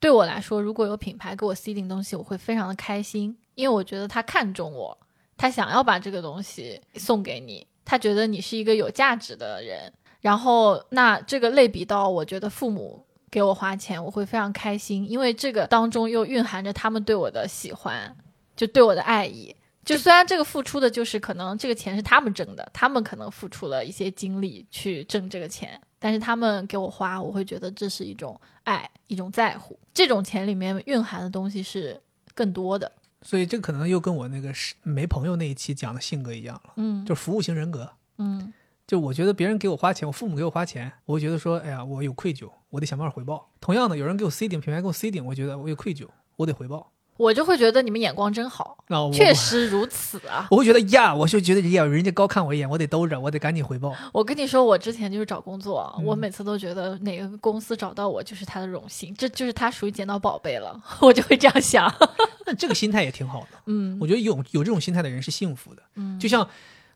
[0.00, 4.98] 对我来说，如果有品牌给我 C 定东西，我会非常的开心，因为我觉得他看中我，
[5.36, 9.92] 他想要把这个东西送给你，他觉得你是一个有价值的人。
[10.20, 18.16] 然后，那这个类比到，我觉得父母给我花钱，我会非常开心，因为这个当中又蕴含着他们对我的喜欢，
[18.56, 19.54] 就对我的爱意。
[19.84, 29.78] 就虽然这个付出的就是可能这个钱是他们挣的，他们可能付出了一些精力去挣这个钱，但是他们给我花，我会觉得这是一种爱，一种在乎。
[29.92, 32.00] 这种钱里面蕴含的东西是
[32.34, 32.90] 更多的。
[33.22, 37.90] 所以这可能又跟我那个是没朋友那一期讲的性格一样了，嗯就是服务型人格。
[38.18, 38.52] 嗯
[38.86, 43.50] 就我觉得别人给我花钱，我父母给我花钱，我会觉得说，哎呀，我有愧疚，我得想办法回报。
[43.60, 46.06] 同样的，有人给我 C 顶，品牌给我 C 顶，我觉得我有愧疚，
[46.36, 46.91] 我得回报。
[47.16, 48.76] 我就会觉得你们眼光真好，
[49.12, 50.48] 确实如此啊。
[50.50, 53.94] 我会觉得呀，我就觉得呀，人家高看我一眼，我得兜着，我得赶紧回报。
[54.12, 61.92] 我跟你说，我之前就是找工作，嗯我每次都觉得哪个公司找到我就是他的荣幸，这就是他属于捡到宝贝了， 我就会这样想。
[62.44, 63.58] 那这个心态也挺好的。
[63.66, 65.82] 嗯我觉得有有这种心态的人是幸福的。
[65.94, 66.48] 嗯，就像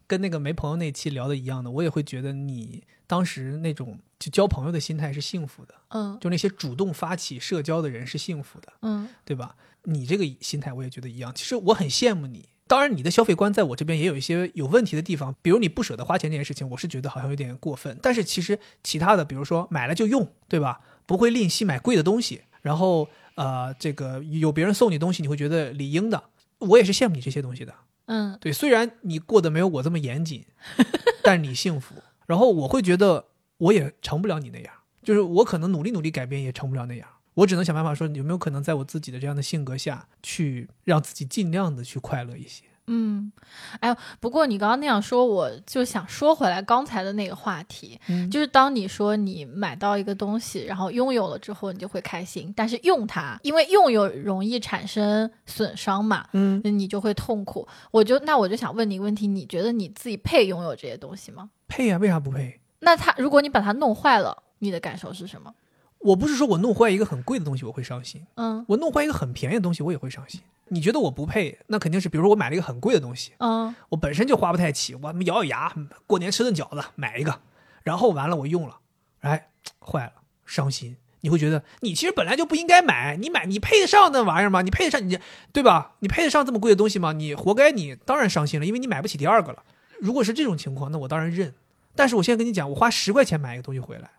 [0.07, 9.57] 跟那个没朋友那期聊的一样的，我也会觉得你当时那种就交朋友的心态是幸福的，嗯就那些主动发起社交的人是幸福的，嗯对吧？
[9.84, 11.32] 你这个心态我也觉得一样。
[11.34, 12.48] 其实我很羡慕你。
[12.68, 17.96] 当然，你的消费观在我这边也有一些有问题的地方，比如你不舍得花钱这件事情，我是觉得好像有点过分。
[18.02, 20.80] 但是其实其他的，比如说买了就用，对吧？
[21.07, 26.24] 不会吝惜买贵的东西，然后呃，这个有别人送你东西，你会觉得理应的。
[26.59, 27.72] 我也是羡慕你这些东西的。
[28.07, 30.44] 嗯对，虽然你过得没有我这么严谨，
[31.22, 31.94] 但你幸福。
[32.26, 33.26] 然后我会觉得
[33.59, 37.09] 我也成不了你那样，就是我可能努力努力改变也成不了那样。
[37.34, 42.64] 我只能想办法说，有没有可能在我自己的这样的性格下去让自己尽量的去快乐一些。
[42.89, 43.32] 嗯，
[43.80, 57.66] 哎，不过你刚刚那样说，我就想说回来刚才的那个话题，嗯就是当你说你买到一个东西，然后拥有了之后，你就会开心，但是用它，因为用有容易产生损伤嘛，嗯，你就会痛苦。
[57.91, 61.51] 我就那我就想问你一个问题，你觉得你自己配拥有这些东西吗？
[61.68, 62.61] 配呀、为啥不配？
[62.80, 65.53] 那它如果你把它弄坏了，你的感受是什么？
[65.99, 70.41] 我不是说我弄坏一个很贵的东西我会伤心，嗯我弄坏一个很便宜的东西我也会伤心。
[70.69, 75.75] 你觉得我不配，那肯定是，比如说我买了一个很贵的东西，嗯我本身就花不太起，我咬咬牙，
[76.07, 77.41] 过年吃顿饺子买一个，
[77.83, 78.79] 然后完了我用了，
[79.21, 79.49] 哎，
[79.81, 80.12] 坏了，
[80.45, 80.97] 伤心。
[81.21, 84.62] 你会觉得你其实本来就不应该买，你买你配得上那玩意儿吗？
[84.62, 85.19] 你配得上你
[85.53, 85.97] 对吧？
[85.99, 87.12] 你配得上这么贵的东西吗？
[87.12, 89.64] 你活该，你当然伤心了，因为你买不起第二个了。
[90.01, 91.55] 如果是这种情况，那我当然认。
[91.97, 94.11] 但是我现在跟你讲，我花十块钱买一个东西回来，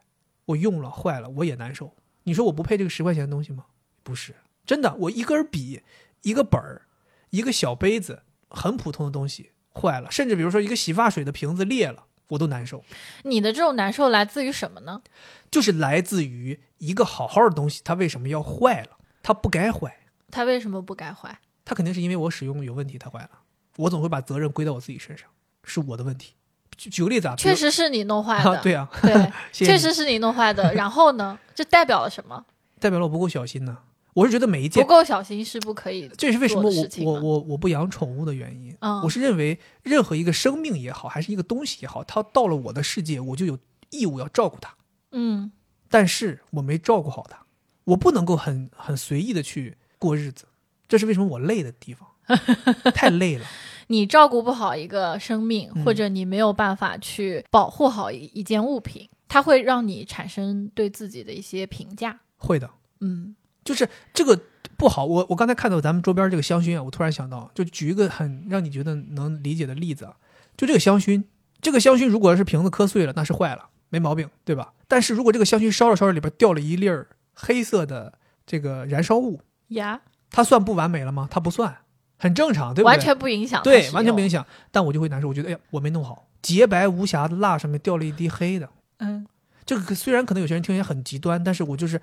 [0.46, 1.94] 我用了坏了，我也难受。
[2.24, 3.66] 你说我不配这个十块钱的东西吗？
[4.04, 4.34] 不是，
[4.66, 5.82] 真的，我一根笔、
[6.28, 6.82] 一个本儿、
[7.30, 12.84] 一个小杯子，很普通的东西坏了，甚至比如说一个洗发水的瓶子裂了，我都难受。
[13.24, 15.02] 你的这种难受来自于什么呢？
[15.50, 18.98] 就是来自于一个好好的东西，它为什么要坏了？
[19.24, 20.00] 它不该坏，
[20.30, 21.40] 它为什么不该坏？
[21.64, 23.30] 它肯定是因为我使用有问题，它坏了。
[23.78, 25.30] 我总会把责任归到我自己身上，
[25.64, 26.34] 是我的问题。
[26.76, 29.14] 举举个例子啊，确实是你弄坏的，啊，对啊，对，
[29.54, 30.74] 谢谢确实是你弄坏的。
[30.74, 32.46] 然后呢，这代表了什么？
[32.82, 33.78] 代表了我不够小心呢。
[34.18, 36.16] 我是觉得每一件不，够小心是不可以的。
[36.16, 38.76] 这是为什么我我我我不养宠物的原因。
[38.80, 43.60] 嗯我是认为任何一个生命也好，还是一个东西也好，它到了我的世界，我就有
[43.92, 44.74] 义务要照顾它。
[45.12, 45.52] 嗯
[45.88, 47.46] 但是我没照顾好它，
[47.84, 50.46] 我不能够很很随意的去过日子，
[50.88, 52.10] 这是为什么我累的地方，
[52.96, 53.46] 太累了。
[53.90, 62.20] 你照顾不好一个生命，嗯或者你没有办法去保护好一一件物品，它会让你产生对自己的一些评价。
[62.38, 62.70] 会的，
[63.02, 63.36] 嗯
[63.68, 64.40] 就是这个
[64.78, 65.04] 不好。
[65.04, 70.16] 我我刚才看到咱们周边这个香薰啊，我突然想到，就举一个很让你觉得能理解的例子啊，
[70.56, 71.26] 就这个香薰，
[71.62, 74.72] 这个香薰如果是瓶子磕碎了，那是坏了，没毛病，对吧？
[74.88, 78.14] 但是如果这个香薰烧着烧着里边掉了一粒儿黑色的
[78.46, 80.00] 这个燃烧物，呀，
[80.32, 81.28] 它算不完美了吗？
[81.30, 81.78] 它不算，
[82.18, 82.86] 很正常，对不对？
[82.86, 84.46] 完全不影响对，完全不影响。
[84.72, 88.70] 但我就会难受，我觉得哎呀，我没弄好，洁白无瑕的蜡上面掉了一滴黑的。
[89.00, 89.28] 嗯
[89.66, 92.02] 这个虽然可能有些人听起来很极端，但是我就是，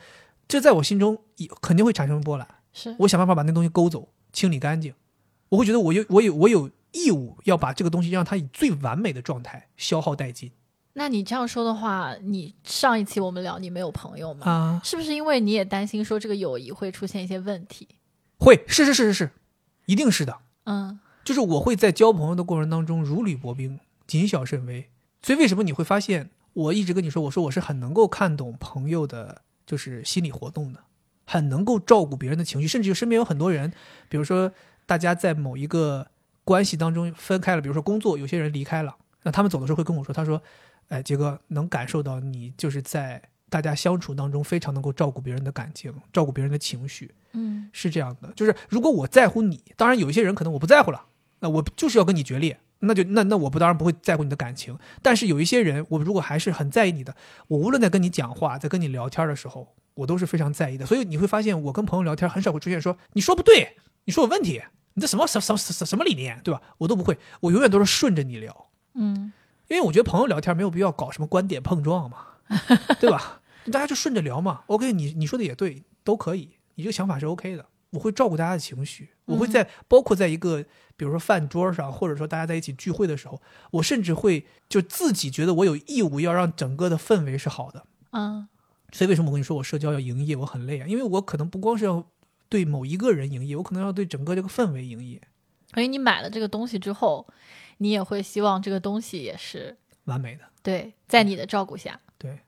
[0.48, 2.46] 这在我心中也肯定会产生波澜。
[2.72, 4.94] 是我想办法把那东西勾走，清理干净。
[5.50, 10.50] 我会觉得我有我有我有义务要把这个东西让它以最完美的状态消耗殆尽
[10.94, 14.50] 那你这样说的话，你上一期我们聊你没有朋友吗？
[14.50, 14.80] 啊！
[14.84, 17.88] 是不是因为你也担心说这个友谊会出现一些问题？
[18.38, 19.30] 会是是是是是，
[19.86, 20.38] 一定是的。
[20.64, 24.88] 嗯就是我会在交朋友的过程当中如履薄冰，谨小慎微。
[25.22, 30.80] 所以为什么你会发现，我一直跟你说，我说我是很能够看懂朋友的，就是心理活动的，
[31.26, 33.72] 很能够照顾别人的情绪，甚至身边有很多人，
[34.08, 34.52] 比如说
[34.86, 36.06] 大家在某一个
[36.44, 40.42] 关系当中分开了，比如说工作，有些人离开了，那他们走的时候会跟我说，他说，
[40.88, 47.70] 哎，杰哥能感受到你就是在大家相处当中非常能够照顾别人的感情，照顾别人的情绪，嗯。
[47.72, 51.06] 是这样的，就是如果我在乎你，当然有一些人可能我不在乎了，
[51.40, 57.14] 那我就是要跟你决裂，那就那那我不当然不会在乎你的感情，但是有一些人，我如果还是很在意你的，
[57.48, 60.86] 我无论在跟你讲话，在跟你聊天的时候，我都是非常在意的。
[60.86, 64.62] 所以你会发现，我跟朋友聊天很少会出现说你说不对，你说有问题，
[64.94, 66.60] 你这什么什什什什么理念，对吧？
[66.78, 69.32] 我都不会，我永远都是顺着你聊，嗯
[69.68, 72.18] 因为我觉得朋友聊天没有必要搞什么观点碰撞嘛，
[73.00, 73.40] 对吧？
[73.72, 74.60] 大家就顺着聊嘛。
[74.66, 77.64] OK，你你说的也对，都可以，你这个想法是 OK 的。
[77.94, 80.62] 我会照顾大家的情绪，我会在包括在一个
[80.96, 83.40] 比如说饭桌上，或者说大家在一起聚会的时候，
[83.70, 87.86] 我甚至会就自己觉得我有义务要让整个的氛围是好的。
[88.10, 88.48] 嗯
[88.92, 90.86] 所以为什么我跟你说我社交要营业，我很累啊？
[90.86, 92.06] 因为我可能不光是要
[92.48, 95.20] 对某一个人营业，我可能要对整个这个氛围营业，
[95.72, 97.26] 所以你买了这个东西之后，
[97.78, 100.44] 你也会希望这个东西也是完美的。
[100.62, 102.00] 对在你的照顾下。
[102.16, 102.38] 对，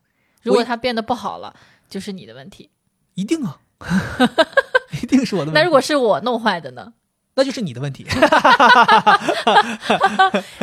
[0.42, 1.52] 如果它变得不好了，
[1.88, 2.70] 就是你的问题。
[3.14, 3.84] 一定啊，一
[5.16, 5.58] 定是我的问题。
[5.58, 6.92] 那如果是我弄坏的呢？
[7.34, 8.06] 那就是你的问题，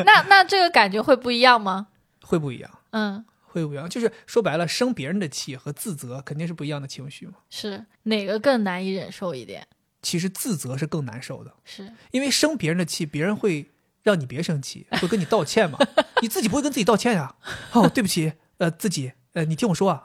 [0.03, 1.87] 那那这个感觉会不一样吗？
[2.21, 3.87] 会不一样，嗯，会不一样。
[3.87, 7.33] 就是说白了，生别人的气和自责肯定是不一样的情绪嘛。
[7.51, 9.67] 是哪个更难以忍受一点？
[10.01, 13.69] 其实自责是更难受的，是因为生别人的气，别人会
[14.01, 15.77] 让你别生气，会跟你道歉嘛。
[16.23, 17.35] 你自己不会跟自己道歉呀、
[17.73, 20.03] 哦，对不起，呃，自己，呃，你听我说啊，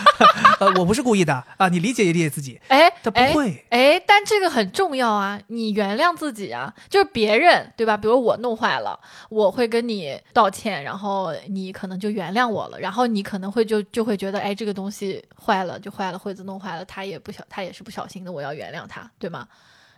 [0.58, 2.58] 呃，我不是故意的啊，你理解也理解自己。
[2.68, 5.38] 哎他不哎会，哎，但这个很重要啊！
[5.48, 7.94] 你原谅自己啊，就是别人对吧？
[7.96, 19.46] 比如我弄坏了，我会跟你道歉，然后你可能就原谅我了，然后你可能会就就会觉得，哎，这个东西坏了就坏了，惠子弄坏了，他也不小，他也是不小心的，我要原谅他，对吗？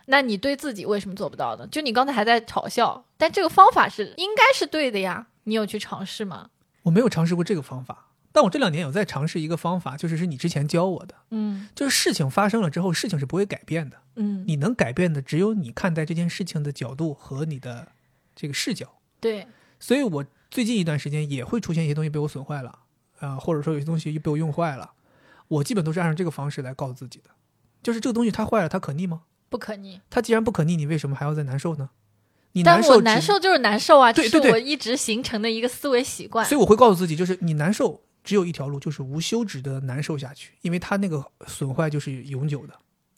[0.07, 1.65] 那你对自己为什么做不到呢？
[1.67, 6.49] 就你刚才还在嘲笑，但这个方法是应该是对的呀，你有去尝试吗？
[6.83, 17.89] 我没有尝试过这个方法，但我这两年有在尝试一个方法，就是是你之前教我的，嗯就是事情发生了之后，事情是不会改变的，嗯，你能改变的只有你看待这件事情的角度和你的
[18.35, 18.99] 这个视角。
[19.21, 19.47] 对，
[19.79, 22.79] 所以我最近一段时间也会出现一些东西被我损坏了，
[23.19, 24.91] 啊、或者说有些东西又被我用坏了，
[25.47, 27.29] 我基本都是按照这个方式来告诉自己的，
[27.81, 29.21] 就是这个东西它坏了，它可逆吗？
[29.49, 30.01] 不可逆。
[30.09, 31.91] 它既然不可逆，你为什么还要再难受呢？
[32.53, 36.43] 你但难受难受就是难受啊，这是我一直形成的一个思维习惯。
[36.45, 42.73] 所以我会告诉自己，就是你难受只有一条路，就是无休止的难受下去，因为它那个损坏就是永久的。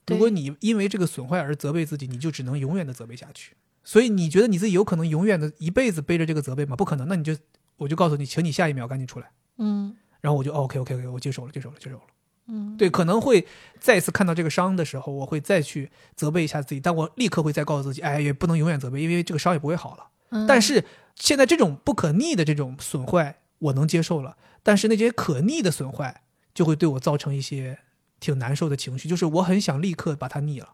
[0.07, 3.55] 如果你因为这个损坏而责备自己，你就只能永远的责备下去。
[3.83, 6.75] 所以你觉得你自己有可能永远的一辈子背着这个责备吗？
[6.75, 7.07] 不可能。
[7.07, 7.35] 那你就
[7.77, 9.29] 我就告诉你，请你下一秒赶紧出来。
[9.57, 12.03] 嗯然后我就、哦、OK OK OK，我接受了，接受了，接受了。
[12.47, 13.45] 嗯，对，可能会
[13.79, 20.07] 再次看到这个伤的时候，我会再去责备一下自己，但我立刻会再告诉自己，哎，也不能永远责备，因为这个伤也不会好了。
[20.29, 20.83] 嗯但是
[21.15, 26.21] 现在这种不可逆的这种损坏，我能接受了，但是那些可逆的损坏
[26.53, 27.79] 就会对我造成一些
[28.19, 30.73] 挺难受的情绪，就是我很想立刻把它逆了。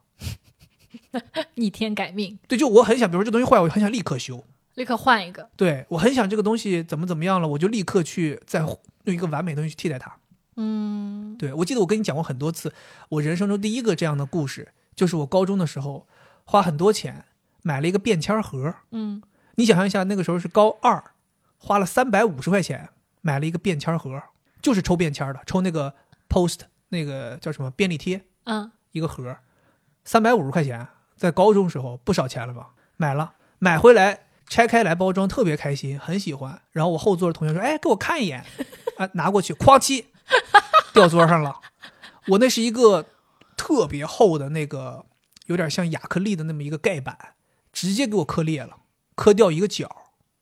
[1.55, 4.43] 逆天改命，对，就我很想，比如说这东西坏，我很想立刻修。
[4.75, 5.49] 立刻换一个。
[5.57, 10.15] 对我很想这个东西怎么怎么样了，我就立刻去再用一个完美的东西去替代它。
[10.55, 12.73] 嗯对，我记得我跟你讲过很多次，
[13.09, 16.07] 我人生中第一个这样的故事，就是我高中的时候
[16.45, 17.25] 花很多钱
[17.61, 18.73] 买了一个便签盒。
[18.91, 19.21] 嗯
[19.55, 21.03] 你想象一下，那个时候是高二，
[21.63, 22.89] 花了三百五十块钱
[23.21, 24.19] 买了一个便签盒，
[24.63, 25.93] 就是抽便签的，抽那个
[26.27, 29.37] post 那个叫什么便利贴嗯一个盒，
[30.03, 32.71] 三百五十块钱，在高中时候不少钱了吧？
[32.97, 36.59] 买了，买回来拆开来包装，特别开心，很喜欢。
[36.71, 38.43] 然后我后座的同学说：“哎，给我看一眼。
[38.97, 40.05] ”啊，拿过去，哐叽，
[40.93, 41.61] 掉桌上了。
[42.27, 43.05] 我那是一个
[43.55, 45.05] 特别厚的那个，
[45.45, 47.35] 有点像亚克力的那么一个盖板，
[47.71, 48.77] 直接给我磕裂了，
[49.15, 50.00] 磕掉一个角。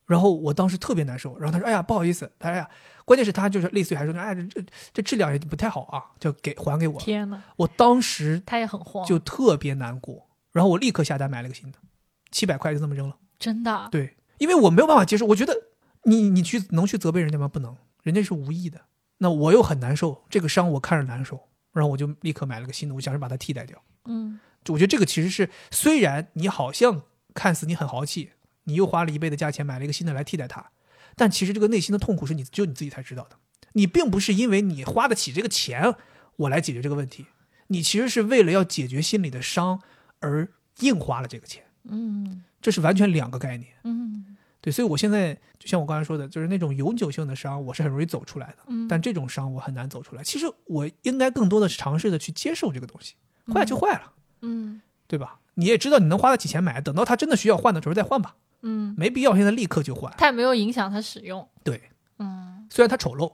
[0.10, 1.38] 然后我当时特别难受。
[1.38, 2.68] 然后他说：“哎呀，不好意思。”他：“哎呀，
[3.05, 11.78] 关键是他就是类似于还说，哎，这这这质量也不太好啊，就给还给我。”天呐，我当时他也很慌，就特别难过，然后我立刻下单买了个新的，
[12.32, 13.16] 七百块就这么扔了。
[13.38, 13.88] 真的。
[13.91, 15.55] 对，因为我没有办法接受，我觉得
[16.05, 17.47] 你你去能去责备人家吗？
[17.47, 18.82] 不能，人家是无意的。
[19.20, 21.39] 那我又很难受，这个伤我看着难受，
[21.72, 23.80] 然后我就立刻买了个新的，我想着把它替代掉。
[24.05, 27.03] 嗯就我觉得这个其实是，虽然你好像
[27.34, 28.32] 看似你很豪气，
[28.70, 30.63] 你又花了一倍的价钱买了一个新的来替代它，
[31.15, 33.36] 但其实这个内心的痛苦是你只有你自己才知道的。
[33.74, 35.95] 你并不是因为你花得起这个钱，
[36.36, 37.26] 我来解决这个问题，
[37.67, 39.82] 你其实是为了要解决心里的伤
[40.20, 40.47] 而
[40.82, 43.72] 硬花了这个钱，嗯这是完全两个概念。
[43.84, 50.24] 嗯对，所以我现在就像我刚才说的，就是那种永久性的伤，我是很容易走出来的，嗯，但这种伤我很难走出来。
[50.24, 53.15] 其实我应该更多的是尝试的去接受这个东西，
[53.53, 54.13] 坏就坏了。
[54.41, 55.39] 嗯对吧？
[55.55, 60.14] 你也知道你能花得起钱买，等到它真的需要换的时候再换吧，嗯，没必要现在立刻就换。
[60.18, 61.47] 它也没有影响它使用。
[61.64, 61.82] 对，
[62.18, 63.34] 嗯，虽然它丑陋，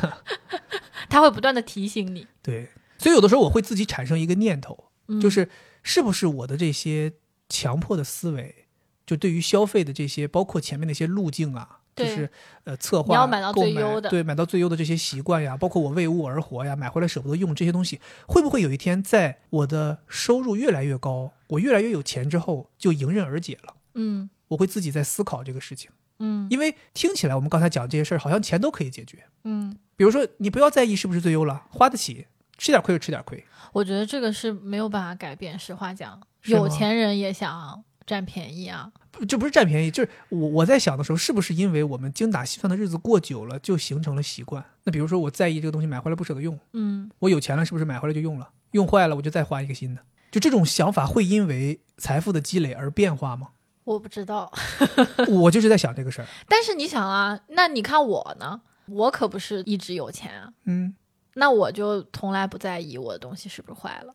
[1.08, 2.68] 它会不断的提醒你，对，
[2.98, 5.48] 所以有的时候我会自己产生一个念头，嗯就是
[5.82, 7.12] 是不是我的这些
[7.48, 8.66] 强迫的思维，
[9.06, 12.30] 就对于消费的这些，包括前面那些路径啊，就是
[12.64, 23.74] 呃策划、你要买到最优的对，买到最优的这些习惯呀，包括我为物而活呀，买回来舍不得用这些东西，会不会有一天在我的收入越来越高，我越来越有钱之后，就迎刃而解了？
[23.94, 25.90] 嗯我会自己在思考这个事情。
[26.20, 29.24] 嗯因为听起来我们刚才讲这些事儿，好像钱都可以解决。
[29.44, 32.26] 嗯比如说，你不要在意是不是最优了，花得起
[32.58, 33.44] 吃点亏就吃点亏。
[33.72, 35.58] 我觉得这个是没有办法改变。
[35.58, 38.90] 实话讲，有钱人也想占便宜啊。
[39.10, 44.64] 不这不是占便宜，就是我我在想的时候，是不是因为我们精打细算的日子过久了，就形成了习惯？
[44.82, 48.50] 那比如说我在意这个东西买回来不舍得用，嗯，我有钱了是不是买回来就用了？
[48.72, 50.02] 用坏了我就再换一个新的。
[50.32, 53.50] 就这种想法会因为财富的积累而变化吗？
[53.84, 54.50] 我不知道。
[55.28, 56.26] 我就是在想这个事儿。
[56.48, 58.60] 但是你想啊，那你看我呢？
[58.86, 60.52] 我可不是一直有钱啊。
[60.64, 60.94] 嗯，
[61.34, 64.14] 那我就从来不在意我的东西是不是坏了。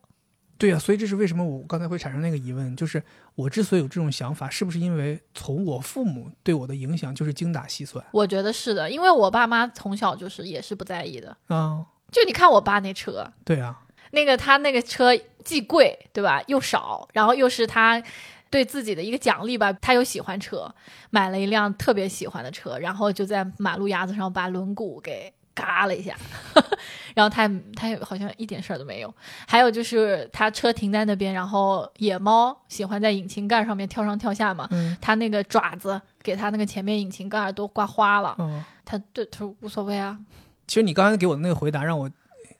[0.57, 3.01] 对呀、所以这是为什么我刚才会产生那个疑问，就是
[3.33, 11.37] 我之所以有这种想法，是不是因为从我父母对我的影响就是精打细算我觉得是的，因为我爸妈从小就是也是不在意的。
[11.47, 11.85] 啊？
[12.11, 13.79] 就你看我爸那车，对啊，
[14.11, 15.15] 那个他那个车
[15.45, 16.43] 既贵，对吧？
[16.47, 18.03] 又少，然后又是他
[18.49, 19.71] 对自己的一个奖励吧。
[19.73, 20.73] 他又喜欢车，
[21.09, 26.15] 买了一辆特别喜欢的车，然后就在马路牙子上把轮毂给嘎了一下，
[27.13, 29.13] 然后他他好像一点事儿都没有。
[29.47, 40.17] 还有就是他车停在那边，然后野猫喜欢在引擎盖上面跳上跳下嘛，嗯他那个爪子给他那个前面引擎盖都刮花了，哦，他对他说无所谓啊。
[40.67, 42.09] 其实你刚才给我的那个回答让我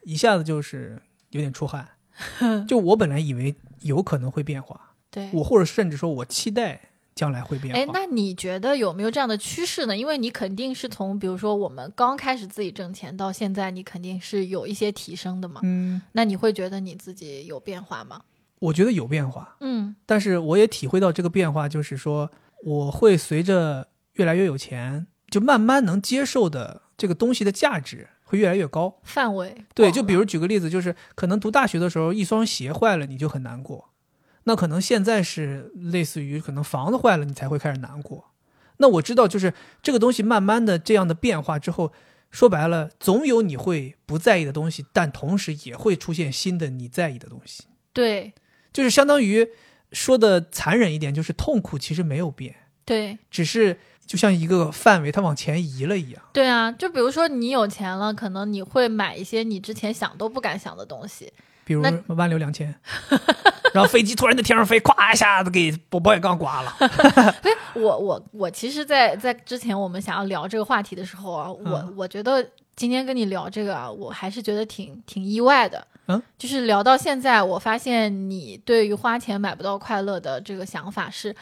[0.03, 1.87] 一下子就是有点出汗。
[2.67, 6.79] 就我本来以为有可能会变化，对，我或者甚至说我期待
[7.15, 7.79] 将来会变化。
[7.79, 9.97] 哎，那你觉得有没有这样的趋势呢？
[9.97, 15.61] 因为你肯定是从，比如说我们刚开始自己挣钱到现在，你肯定是有一些提升的嘛。
[15.63, 18.21] 嗯，那你会觉得你自己有变化吗？
[18.59, 22.29] 我觉得有变化，嗯但是我也体会到这个变化，就是说
[22.65, 28.99] 我会随着越来越有钱，就慢慢能接受的这个东西的价值会越来越高。
[29.03, 33.91] 范围对，就比如举个例子，就是可能读大学的时候，一双鞋坏了你就很难过，
[34.49, 38.31] 那可能现在是类似于可能房子坏了你才会开始难过。
[38.77, 41.93] 那我知道，就是这个东西慢慢的这样的变化之后，
[42.31, 48.33] 说白了，总有你会不在意的东西，但同时也会出现新的你在意的东西，对
[48.73, 49.47] 就是相当于
[49.91, 53.77] 说的残忍一点，就是痛苦其实没有变，对只是
[54.07, 56.23] 就像一个范围它往前移了一样。
[56.33, 56.71] 对啊！
[56.71, 61.31] 就比如说你有钱了，可能你会买一些你之前想都不敢想的东西。
[61.69, 62.73] 比如那万流两千，
[63.75, 66.75] 然后飞机突然在天上飞，咵一下子给保保险杠刮了。
[67.77, 72.43] 我我我其实在，在之前我们想要聊这个话题的时候啊，我嗯我觉得
[72.75, 75.85] 今天跟你聊这个啊，我还是觉得挺挺意外的。
[76.07, 81.35] 嗯，就是聊到现在，我发现你对于花钱买不到快乐的这个想法是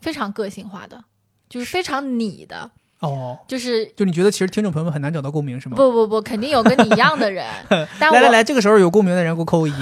[0.00, 1.04] 非常个性化的，
[1.46, 2.70] 就是非常你的，
[3.04, 5.76] 哦，就是就你觉得其实听众朋友们很难找到共鸣是吗？
[5.76, 7.46] 不不不，肯定有跟你一样的人，
[8.00, 9.74] 来来来，这个时候有共鸣的人给我扣个一。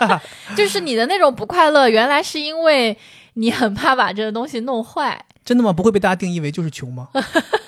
[0.56, 2.96] 就是你的那种不快乐，原来是因为
[3.34, 5.24] 你很怕把这个东西弄坏。
[5.44, 5.72] 真的吗？
[5.72, 7.08] 不会被大家定义为就是穷吗？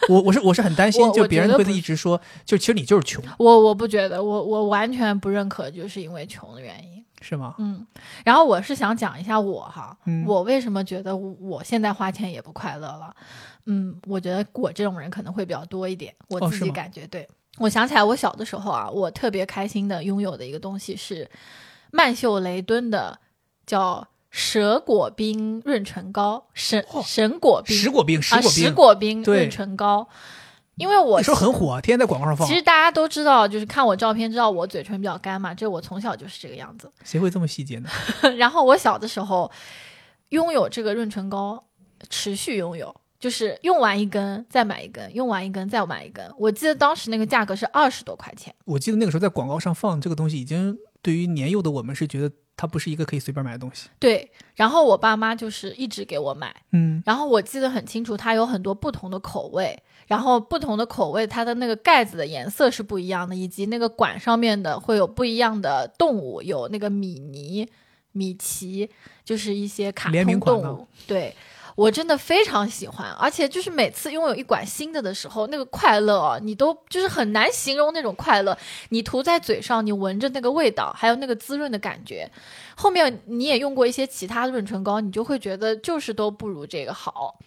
[0.09, 7.03] 我我是我是很担心， 就别人会一直说，就其实你就是穷，我我不觉得，我我完全不认可，就是因为穷的原因。
[7.23, 7.55] 是吗？
[7.59, 7.87] 嗯，
[8.25, 13.15] 然后我是想讲一下我哈，嗯我为什么觉得我现在花钱也不快乐了？
[13.67, 17.29] 嗯，我觉得我这种人可能会比较多一点，我自己感觉、对。
[17.59, 21.29] 我想起来，我小的时候啊，我特别开心的拥有的一个东西是
[21.91, 23.19] 曼秀雷敦的
[23.67, 30.09] 叫蛇果冰润唇膏，神哦神果冰石果冰，石啊，果冰，石果冰对润唇膏，
[30.77, 32.55] 因为我那时候很火，天天在广告上放其。
[32.55, 36.91] 实大家都知道，就是看我照片知道我嘴唇比较干嘛，这我从小就是这个样子。
[37.05, 37.91] 谁会这么细节呢？
[38.39, 39.51] 然后我小的时候
[40.31, 41.65] 拥有这个润唇膏，
[42.09, 46.25] 持续拥有，就是用完一根再买一根，用完一根再买一根。
[46.39, 48.53] 我记得当时那个价格是二十多块钱。
[48.65, 53.91] 我记得那个时候在广告上放这个东西，已经对于年幼的我们是觉得它不是一个可以随便买的东西。
[53.99, 67.69] 对，然后我爸妈就是一直给我买，嗯，然后我记得很清楚，它有很多不同的口味，然后不同的口味它的那个盖子的颜色是不一样的，以及那个管上面的会有不一样的动物，有那个米妮、
[68.13, 68.89] 米奇，
[69.25, 70.89] 就是一些卡联名款呢通动物。
[71.07, 71.35] 对
[71.81, 78.55] 我真的非常喜欢，而且就是每次拥有一管新的的时候，那个快乐啊，你都就是很难形容那种快乐。
[78.91, 82.31] 你涂在嘴上，你闻着那个味道，还有那个滋润的感觉。
[82.77, 87.39] 后面你也用过一些其他的润唇膏，你就会觉得就是都不如这个好。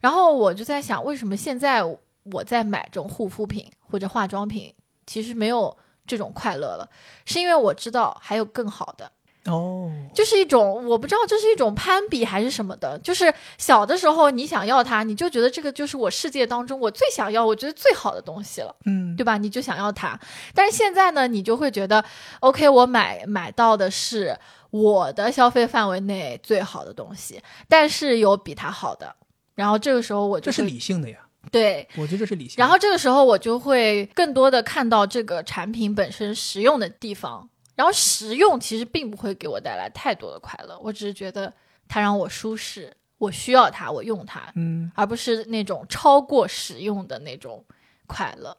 [0.00, 1.82] 然后我就在想，为什么现在
[2.22, 4.72] 我在买这种护肤品或者化妆品，
[5.04, 5.76] 其实没有
[6.06, 6.88] 这种快乐了，
[7.24, 9.10] 是因为我知道还有更好的。
[9.46, 18.74] 哦，就是一种我不知道这是一种攀比还是什么的，就是小的时候你想要它，你就觉得这个就是我世界当中我最想要、我觉得最好的东西了。
[18.86, 19.36] 嗯，对吧？
[19.36, 20.18] 你就想要它，
[20.54, 22.02] 但是现在呢，你就会觉得
[22.40, 24.38] ，OK，我买买到的是
[24.70, 29.14] 我的消费范围内最好的东西，但是有比它好的，
[29.54, 31.18] 然后这个时候我就这是理性的呀，
[31.52, 32.60] 对，我觉得这是理性的。
[32.60, 41.52] 然后这个时候我就会更多的看到这个产品本身实用的地方，然后实用其实并不会给我带来太多的快乐，我只是觉得
[41.88, 47.64] 它让我舒适，我需要它，我用它，嗯，而不是那种超过实用的那种
[48.06, 48.56] 快乐。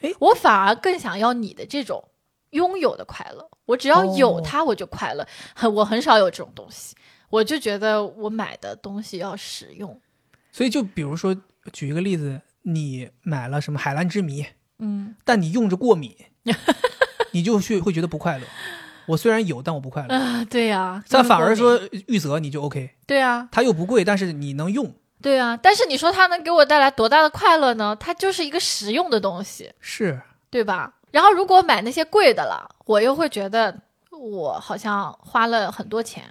[0.00, 2.02] 诶我反而更想要你的这种
[2.50, 3.48] 拥有的快乐。
[3.64, 5.26] 我只要有哦它，我就快乐。
[5.54, 6.94] 很，我很少有这种东西，
[7.30, 10.00] 我就觉得我买的东西要实用。
[10.52, 11.36] 所以就比如说
[11.72, 14.46] 举一个例子，你买了什么海蓝之谜，
[14.78, 16.14] 嗯但你用着过敏，
[17.36, 18.46] 你就去会觉得不快乐。
[19.04, 20.14] 我虽然有，但我不快乐。
[20.16, 24.90] 啊，对呀、但反而说玉泽你就 OK，对啊，它又不贵，但是你能用，
[25.20, 25.54] 对啊。
[25.54, 27.94] 但是你说它能给我带来多大的快乐呢？
[28.00, 29.70] 它就是一个实用的东西。
[29.80, 30.18] 是
[30.48, 30.94] 对吧？
[31.10, 33.78] 然后如果买那些贵的了，我又会觉得
[34.10, 36.24] 我好像花了很多钱，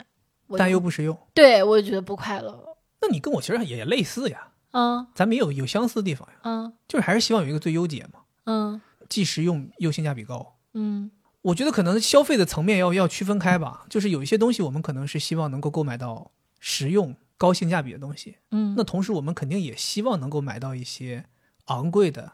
[0.57, 1.15] 但又不实用。
[1.35, 2.75] 对我就觉得不快乐。
[3.01, 10.54] 那你跟我其实也类似呀，嗯咱们也有有相似的地方呀，嗯就是还是希望有一个最优解嘛，嗯既实用又性价比高。
[10.75, 11.09] 嗯
[11.41, 21.25] 我觉得可能消费的层面要要区分开吧，就是有一些东西我们可能是希望能够购买到实用、高性价比的东西，嗯，那同时我们肯定也希望能够买到一些
[21.65, 22.31] 昂贵的、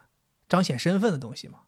[0.47, 1.59] 彰显身份的东西嘛。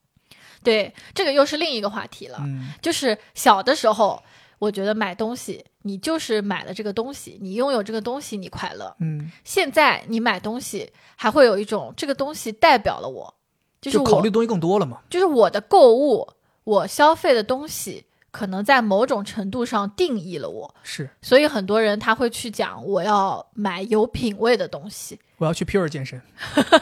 [0.64, 2.38] 对，这个又是另一个话题了。
[2.41, 4.24] 嗯，就是小的时候，
[4.60, 8.95] 我觉得买东西，你就是买了这个东西，你拥有这个东西，你快乐。
[9.00, 13.36] 嗯，现在你买东西，还会有一种这个东西代表了我，
[13.82, 15.02] 就是考虑东西更多了嘛。
[15.10, 16.30] 就是我的购物，
[16.64, 20.76] 我消费的东西，可能在某种程度上定义了我。
[20.84, 25.19] 是，所以很多人他会去讲，我要买有品位的东西。
[25.38, 26.22] 我要去 Pure 健身，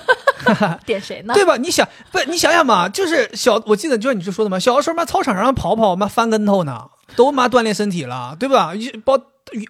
[0.86, 1.34] 点谁呢？
[1.34, 1.58] 对吧？
[1.58, 2.20] 你想不？
[2.30, 8.76] 你想想嘛，就是小，我记得就是你就说的嘛，小的时候嘛，操场上跑跑嘛，翻跟头呢，都妈锻炼身体了，对吧？
[8.76, 9.20] 一包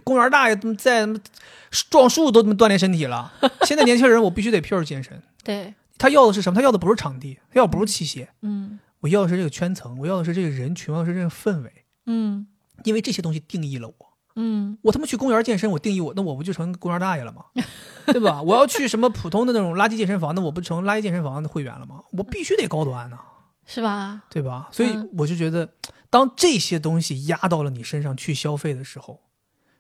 [0.04, 1.08] 公园大爷在
[1.90, 3.32] 撞树都他妈锻炼身体了。
[3.64, 5.22] 现在年轻人，我必须得 Pure 健身。
[5.44, 6.56] 对，他要的是什么？
[6.60, 12.48] 他要的不是场地，他要的不是器械，嗯我要的是这个圈层，我要的是这个人群，我要的是这个氛围，嗯
[12.84, 13.96] 因为这些东西定义了我。
[14.36, 17.46] 嗯我他妈去公园健身，我定义我，那我不就成公园大爷了吗？
[18.08, 18.42] 对吧？
[18.42, 22.02] 我要去什么普通的那种垃圾健身房，那我不成垃圾健身房的会员了吗？
[22.14, 23.20] 我必须得高端呢、
[23.68, 24.24] 是吧？
[24.30, 24.70] 对吧？
[24.72, 25.74] 所以嗯我就觉得，
[26.10, 29.22] 当这些东西压到了你身上去消费的时候，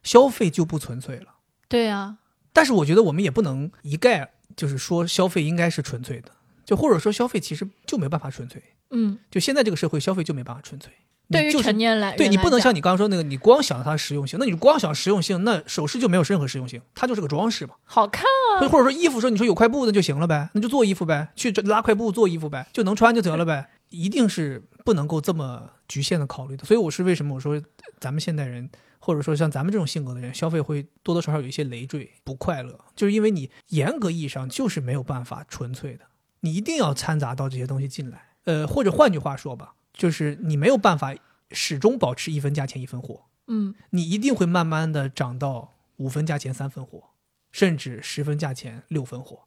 [0.03, 1.35] 消费就不纯粹了。
[1.69, 2.17] 对啊、
[2.51, 6.29] 但是我觉得我们也不能一概就是说消费应该是纯粹的，
[6.65, 8.61] 就或者说消费其实就没办法纯粹。
[8.91, 10.91] 嗯，就现在这个社会，消费就没办法纯粹。
[11.29, 17.73] 对于成年来，对你不能像你刚刚说那个，你光想它实用性，那你光想实用性，那首饰就没有任何实用性，它就是个装饰嘛。
[17.85, 18.25] 好看
[18.59, 26.65] 啊或者说衣服，说你说有块布那就行了呗，那就做衣服呗，去拉块布做衣服呗，就能穿就得了呗，一定是不能够这么局限的考虑的。
[26.65, 27.61] 所以我是为什么我说
[27.97, 28.69] 咱们现代人，
[28.99, 36.01] 或者说像咱们这种性格的人，消费会多多少少有一些累赘，不快乐，就是因为你严格意义上就是没有办法纯粹的，
[36.41, 38.30] 你一定要掺杂到这些东西进来。
[38.45, 41.15] 呃，或者换句话说吧，就是你没有办法
[41.51, 47.11] 始终保持一分价钱一分货，嗯你一定会慢慢的涨到五分价钱三分货，
[47.51, 49.43] 甚至十分价钱六分货，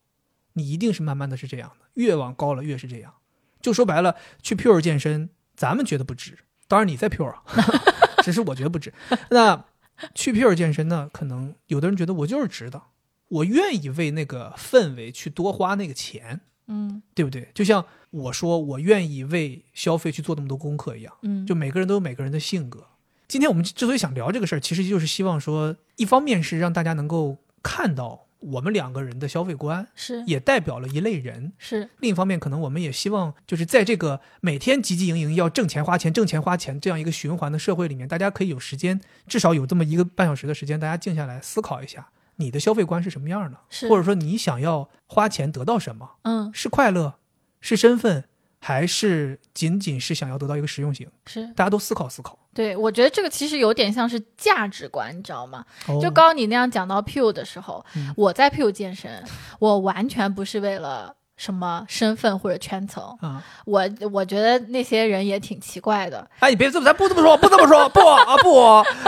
[0.53, 3.15] 你一定是慢慢的是这样的，越往高了越是这样。
[3.61, 6.39] 就说白了，去 Pure 健身，咱们觉得不值，
[6.69, 7.43] 当然你在 Pure，啊
[8.23, 8.93] 只是我觉得不值。
[9.31, 9.65] 那
[10.15, 12.83] 去 Pure 健身呢，可能有的人觉得我就是值的，
[13.29, 17.49] 我愿意为那个氛围去多花那个钱，嗯对不对？
[17.55, 21.15] 就像我说我愿意为消费去做那么多功课一样。
[21.23, 22.85] 嗯，就每个人都有每个人的性格。
[23.27, 43.59] 今天我们之所以想聊这个事儿，其实就是希望说，一方面是让大家能够看到我们两个人的消费观，是也代表了一类人；是另一方面，可能我们也希望，就是在这个每天汲汲营营要挣钱花钱、挣钱花钱这样一个循环的社会里面，大家可以有时间，至少有这么一个半小时的时间，大家静下来思考一下，你的消费观是什么样的，
[43.89, 46.51] 或者说你想要花钱得到什么，嗯。
[46.53, 47.15] 是快乐，
[47.61, 48.25] 是身份，
[48.59, 51.09] 还是仅仅是想要得到一个实用性？
[51.27, 52.39] 是，大家都思考思考。
[52.53, 55.65] 对我觉得这个其实有点像是价值观，你知道吗？
[55.87, 55.99] 哦。
[56.01, 58.15] 就刚刚你那样讲到 Pew 的时候，嗯。
[58.17, 59.23] 我在 Pew 健身，
[59.59, 63.83] 我完全不是为了什么身份或者圈层，啊，我
[64.13, 66.29] 我觉得那些人也挺奇怪的。
[66.39, 68.61] 哎，你别这么，咱不这么说，不这么说，不啊不，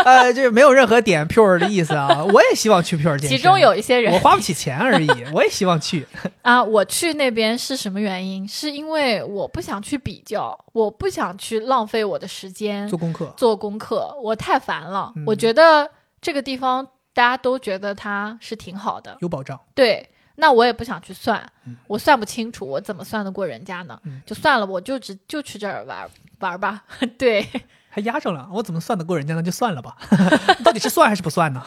[0.02, 2.24] 呃，这没有任何点 pure 的意思啊。
[2.24, 6.06] 我也希望去 pure 健身，其中有一些人我花不起钱而已，我也希望去。
[6.42, 8.46] 啊，我去那边是什么原因？
[8.46, 15.12] 是因为我不想去比较，我不想去浪费我的时间做功课，做功课，我太烦了。
[15.14, 15.88] 嗯我觉得
[16.20, 16.84] 这个地方
[17.14, 19.58] 大家都觉得它是挺好的，有保障。
[19.74, 20.10] 对。
[20.36, 23.98] 那我也不想去算，嗯我算不清楚，我怎么算得过人家呢？
[24.04, 26.08] 嗯就算了，我就只就去这儿玩
[26.40, 26.84] 玩吧。
[27.18, 27.46] 对，
[27.88, 29.42] 还压上了，我怎么算得过人家呢？
[29.42, 29.96] 就算了吧，
[30.64, 31.62] 到底是算还是不算呢？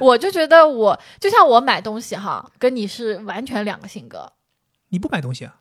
[0.00, 4.32] 我就觉得我就像我买东西哈，跟你是完全两个性格。
[4.88, 5.54] 你不买东西啊？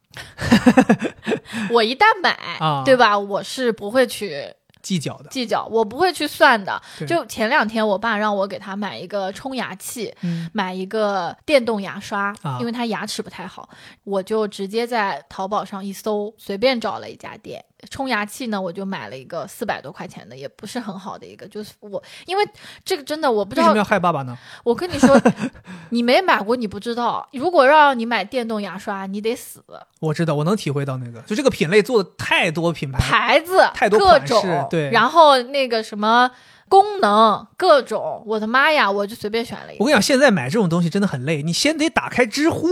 [1.72, 3.18] 我一旦买，啊对吧？
[3.18, 5.30] 我是不会去计较的。
[5.30, 6.82] 计较，我不会去算的。
[7.08, 13.70] 就前两天，我爸让我给他买一个冲牙器，嗯，买一个电动牙刷，啊因为他牙齿不太好，
[14.04, 17.64] 我就直接在淘宝上一搜，随便找了一家店。
[17.90, 22.48] 冲牙器呢，我就买了一个四百多块钱的，也不是很好的一个，就是我因为
[22.86, 24.38] 这个真的我不知道为什么，要害爸爸呢？
[24.64, 25.20] 我跟你说，
[25.90, 27.28] 你没买过你不知道。
[27.34, 29.64] 如果让你买电动牙刷，你得死。
[30.00, 36.30] 我知道，我能体会到那个，就这个品类做的太多品牌，牌子太多各种，对然后那个什么
[36.72, 42.70] 功能各种，我的妈呀，我就随便选了一个，我跟你讲，现在买这种东西真的很累，你先得打开知乎，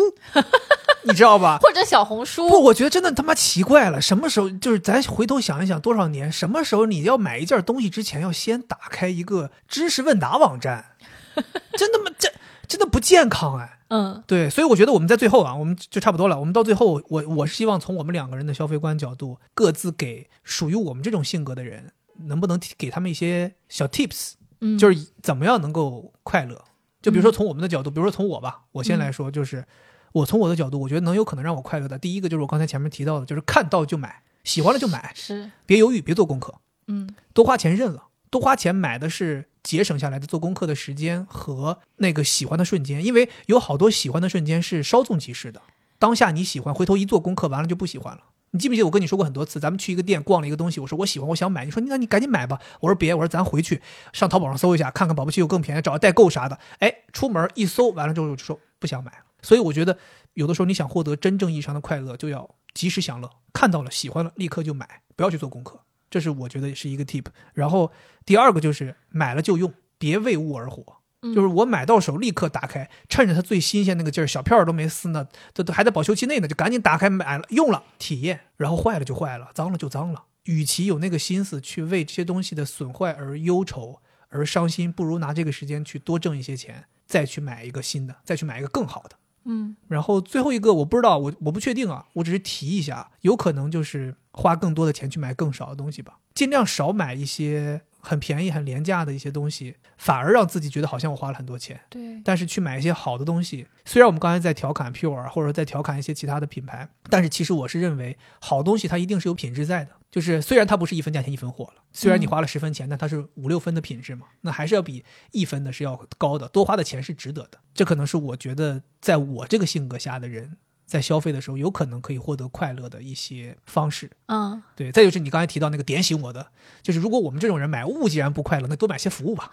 [1.04, 1.58] 你知道吧？
[1.62, 10.94] 或者小红书，不，我觉得真的他妈奇怪了，什么时候就是咱回头想一想，多少年，什么时候你要买一件东西之前要先打开一个知识问答网站，
[11.76, 12.10] 真他妈？
[12.18, 12.32] 这
[12.70, 13.80] 真的不健康哎。
[13.90, 16.40] 嗯对，所以我觉得我们在最后啊，我们就差不多了。
[16.40, 21.92] 我们到最后，我我是希望从我们两个人的消费观角度，各自给属于我们这种性格的人，
[22.26, 26.64] 能不能给他们一些小 tips，嗯，就是怎么样能够快乐。
[27.02, 29.66] 就比如说从我们的角度，比如说从我吧，我先来说，就是
[30.12, 35.50] 我从我的角度，我觉得能有可能让我快乐的，第一个就是我刚才前面提到的，就是看到就买，喜欢了就买，是。
[35.66, 36.56] 别犹豫，别做功课，
[36.88, 37.10] 嗯。
[37.34, 45.62] 多花钱认了，多花钱买的是节省下来的做功课的时间和那个喜欢的瞬间，因为有好多喜欢的瞬间是稍纵即逝的，
[45.98, 48.24] 当下你喜欢，回头一做功课完了就不喜欢了。
[48.52, 53.82] 你记不记得我跟你说过很多次，咱们去一个店逛了一个东西，我说我喜欢，我想买，你说那你赶紧买吧，我说别，我说咱回去
[54.12, 56.58] 上淘宝上搜一下，看看保不齐有更便宜，找个代购啥的。
[56.80, 59.26] 哎，出门一搜完了之后就说不想买了。
[59.42, 59.98] 所以我觉得
[60.34, 65.80] 有的时候你想获得真正意义上的快乐，就要及时享乐，看到了喜欢了立刻就买，不要去做功课。
[66.10, 67.26] 这是我觉得是一个 tip。
[67.54, 67.92] 然后
[68.26, 70.99] 第二个就是买了就用，别为物而活。
[71.22, 80.24] 嗯就是我买到手立刻打开，趁着它最新鲜那个劲儿，小票儿都没撕呢，都都还在保修期内呢，就赶紧打开买了用了体验，然后坏了就坏了，脏了就脏了。
[80.46, 89.16] 与其有那个心思去为这些东西的损坏而忧愁而伤心，不如拿这个时间去多挣一些钱，再去买一个新的，再去买一个更好的。
[89.46, 101.80] 嗯然后最后一个我不知道，我我不确定啊，我只是提一下，有可能就是花更多的钱去买更少的东西吧，尽量少买一些很便宜、很廉价的一些东西，反而让自己觉得好像我花了很多钱。
[101.90, 109.92] 对，但是去买一些好的东西，虽然我们刚才在调侃 Pure 或者在调侃一些其他的品牌，但是其实我是认为好东西它一定是有品质在的。
[110.12, 117.60] 就是虽然它不是一分价钱一分货了，虽然你嗯花了十分钱，但它是五六分的品质嘛，那还是要比一分的是要高的，多花的钱是值得的。
[117.76, 120.58] 这可能是我觉得在我这个性格下的人
[120.90, 124.10] 在消费的时候有可能可以获得快乐的一些方式。
[124.26, 126.48] 嗯对，再就是你刚才提到那个点醒我的，
[126.82, 129.52] 就是如果我们这种人买物既然不快乐，那多买些服务吧，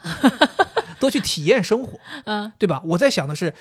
[0.99, 2.01] 多去体验生活。
[2.25, 2.81] 嗯对吧？
[2.87, 3.53] 我在想的是，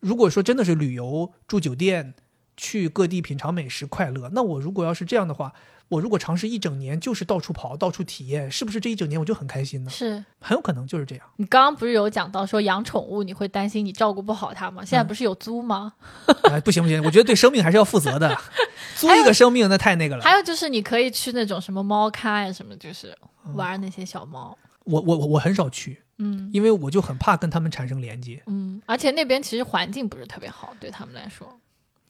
[0.00, 2.14] 如果说真的是旅游、住酒店、
[2.56, 5.52] 去各地品尝美食快乐，那我如果要是这样的话，
[5.88, 9.90] 我如果尝试一整年就是到处跑、到处体验，是不是这一整年我就很开心呢？
[9.90, 10.24] 是。
[10.40, 11.24] 很有可能就是这样。
[11.36, 14.84] 你刚刚不是有讲到说养宠物你会担心你照顾不好它吗？
[14.84, 15.92] 现在不是有租吗？
[16.50, 18.36] 哎，不行不行，我觉得对生命还是要负责的。
[18.96, 20.22] 租一个生命那太那个了。
[20.24, 23.16] 还有就是你可以去那种什么猫咖呀什么，就是
[23.46, 24.56] 嗯玩那些小猫。
[24.84, 28.42] 我我我我很少去，嗯因为我就很怕跟他们产生连接。
[28.46, 31.46] 嗯，而且那边其实环境不是特别好，对他们来说。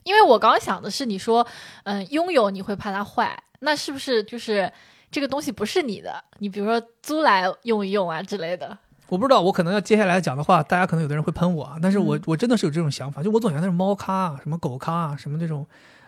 [0.05, 1.47] 因为我刚刚想的是，你说，
[1.85, 4.71] 嗯，拥有你会怕它坏，那是不是就是
[5.11, 6.23] 这个东西不是你的？
[6.39, 8.77] 你比如说租来用一用啊之类的。
[9.09, 15.67] 我不知道，我可能要接下来讲的话，大家可能有的人会喷我啊，但是我、嗯我真的是有这种想法，就我总觉得那种猫咖啊、什么狗咖啊、什么这种，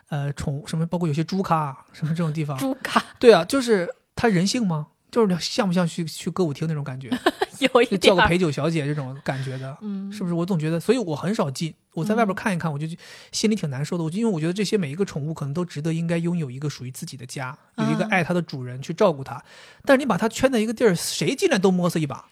[0.09, 4.87] 呃，宠物什么，包括有些猪咖啊，什么这种地方，猪咖对啊，就是它人性吗？
[5.15, 7.09] 就是像不像去去歌舞厅那种感觉，
[7.73, 10.35] 有一叫个陪酒小姐这种感觉的，嗯，是不是？
[10.35, 11.73] 我总觉得，所以我很少进。
[11.93, 12.87] 我在外边看一看，我就
[13.31, 14.03] 心里挺难受的。
[14.03, 19.41] 我就因为我觉得这些每一个宠物可能都值得应该拥有一个属于自己的家，有一个嗯爱它的主人去照顾它。
[19.85, 22.25] 但是你把它圈在一个地儿，谁进来都摸索一把，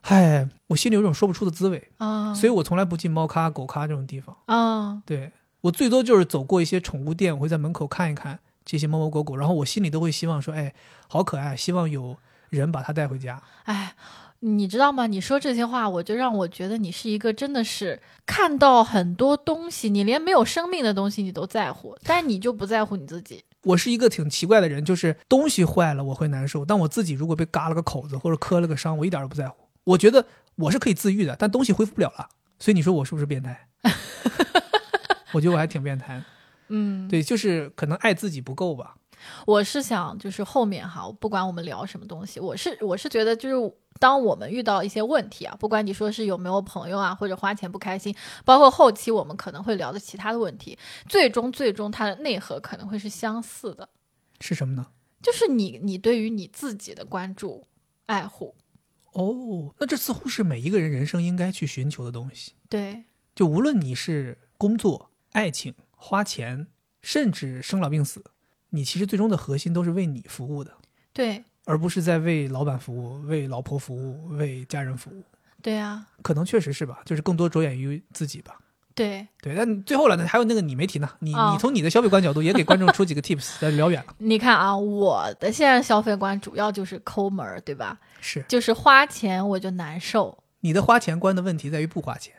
[0.00, 1.90] 唉，我心里有种说不出的滋味。
[1.98, 4.36] 啊，所以我从来不进猫咖、狗咖这种地方。
[4.46, 5.30] 啊，对
[5.60, 10.74] 我最多就是走过一些宠物店，我会在门口看一看这些猫猫狗狗，然后我心里都会希望说，哎，
[11.08, 12.16] 好可爱，希望有
[12.50, 13.42] 人把它带回家。
[13.64, 13.94] 哎，
[14.40, 15.06] 你知道吗？
[15.06, 23.44] 你说这些话，我就让我觉得你是一个真的是看到很多东西，你连没有生命的东西你都在乎，但你就不在乎你自己。
[23.64, 29.56] 我是一个挺奇怪的人，就是东西坏了我会难受，但我自己如果被嘎了个口子或者磕了个伤，我一点都不在乎。
[29.84, 30.24] 我觉得
[30.56, 32.28] 我是可以自愈的，但东西恢复不了了。
[32.58, 33.68] 所以你说我是不是变态？
[35.32, 36.24] 我觉得我还挺变态的。
[36.74, 38.96] 嗯，对，就是可能爱自己不够吧。
[39.46, 48.14] 我是想，就是后面哈，不管我们聊什么东西，我是我是觉得，就是当我们遇到一些问题啊，不管你说是有没有朋友啊，或者花钱不开心，
[48.44, 50.76] 包括后期我们可能会聊的其他的问题，
[51.08, 53.88] 最终最终它的内核可能会是相似的，
[54.40, 54.88] 是什么呢？
[55.22, 57.66] 就是你你对于你自己的关注
[58.04, 58.54] 爱护，
[59.12, 62.52] 哦，那这似乎是每一个人人生应该去寻求的东西。
[62.68, 65.74] 对就无论你是工作、爱情、
[66.06, 66.66] 花钱，
[67.00, 68.22] 甚至生老病死，
[68.68, 70.70] 你其实最终的核心都是为你服务的，
[71.14, 75.24] 对而不是在为老板服务、为老婆服务、为家人服务。
[75.62, 78.58] 对啊，可能确实是吧，就是更多着眼于自己吧。
[78.94, 84.14] 对对，但最后了呢，还有那个你没提呢，你、哦你从你的消费观角度也给观众出几个 tips， 咱聊远了。
[84.18, 87.98] 你看啊，我的现在消费观主要就是抠门儿，对吧？
[88.20, 92.32] 是就是花钱我就难受，你的花钱观的问题在于不花钱，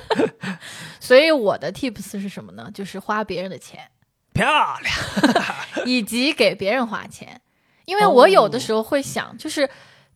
[0.98, 2.70] 所以我的 tips 是什么呢？
[2.72, 3.86] 就是花别人的钱，
[4.32, 4.94] 漂亮。
[5.84, 7.38] 以及给别人花钱。
[7.84, 9.68] 因为我有的时候会想，就是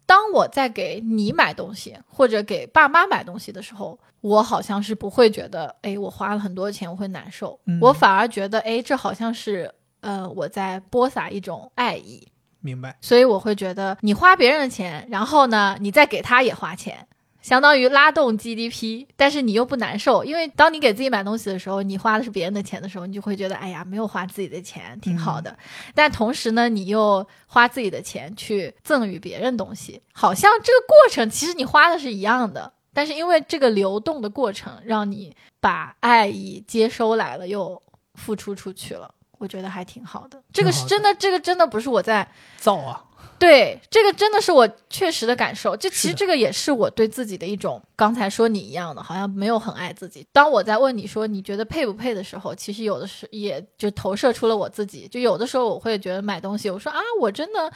[0.07, 12.27] 当我在给你买东西或者给爸妈买东西的时候，我好像是不会觉得，哎，我花了很多钱我会难受，嗯我反而觉得，哎，这好像是呃我在播撒一种爱意。
[12.61, 17.07] 明白，所以我会觉得你花别人的钱，然后呢，你再给他也花钱，
[17.41, 25.57] 相当于拉动 GDP，但是你又不难受，因为当你给自己买东西的时候，你花的是别人的钱的时候，你就会觉得哎呀，没有花自己的钱，挺好的。
[25.95, 37.81] 但同时呢，你又花自己的钱去赠予别人东西，好像这个过程其实你花的是一样的，但是因为这个流动的过程，让你把爱意接收来了，又
[38.15, 39.15] 付出出去了。
[39.39, 43.05] 我觉得还挺好的，这个是真的，这个真的不是我在造啊，
[43.39, 45.77] 对，这个真的是我确实的感受。
[45.77, 50.27] 就其实这个也是我对自己的一种，刚才说你一样的，好像没有很爱自己。
[50.33, 55.07] 当我在问你说你觉得配不配的时候，其实有的时也就投射出了我自己。
[55.07, 57.73] 就有的时候我会觉得买东西，我说啊，我真的，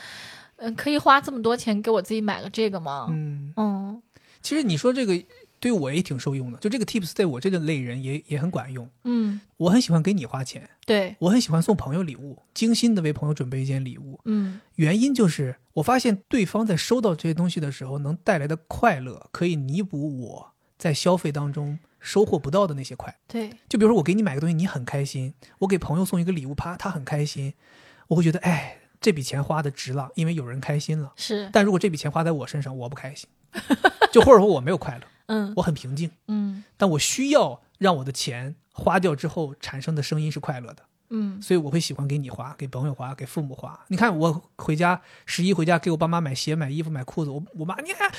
[0.56, 3.06] 嗯、可以花这么多钱给我自己买个这个吗？
[3.10, 4.02] 嗯，嗯
[4.43, 5.14] 其实你说这个
[5.62, 8.90] 对我也挺受用的，就这个 tips 在我这个类人也也很管用。
[9.05, 14.18] 嗯，我很喜欢给你花钱，对，我很喜欢送朋友礼物，精心的为朋友准备一件礼物。
[14.24, 23.16] 嗯原因就是我发现对方在收到这些东西的时候能带来的快乐，可以弥补我在消费当中收获不到的那些快。
[23.28, 27.55] 对，就比如说我给你买个东西，你很开心；我给朋友送一个礼物，啪，他很开心，
[28.09, 31.12] 我会觉得，哎，这笔钱花的值了，因为有人开心了。
[31.14, 33.28] 是，但如果这笔钱花在我身上，我不开心，
[34.10, 40.82] 就或者说我没有快乐，嗯我很平静，嗯但我需要让我的钱花掉之后产生的声音是快乐的。
[41.14, 43.78] 嗯所以我会喜欢给你花，给朋友花，给父母花。
[43.88, 48.10] 你看我回家十一回家给我爸妈买鞋、买衣服、买裤子，我我妈你看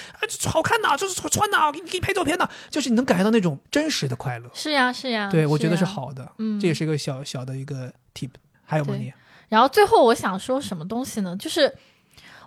[0.46, 4.48] 好看呐，这是穿呐，给你给你拍照片呐，就是你能感觉到那种真实的快乐。
[4.54, 5.84] 是呀是呀，对，我觉得是。
[5.84, 8.30] 好的，嗯这也是一个小小的一个 tip。
[8.64, 8.94] 还有吗？
[8.94, 9.14] 对你
[9.50, 11.36] 然后最后我想说什么东西呢？
[11.38, 11.76] 就是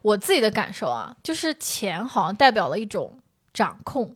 [0.03, 3.19] 我自己的感受啊，就是钱好像代表了一种
[3.53, 4.15] 掌控，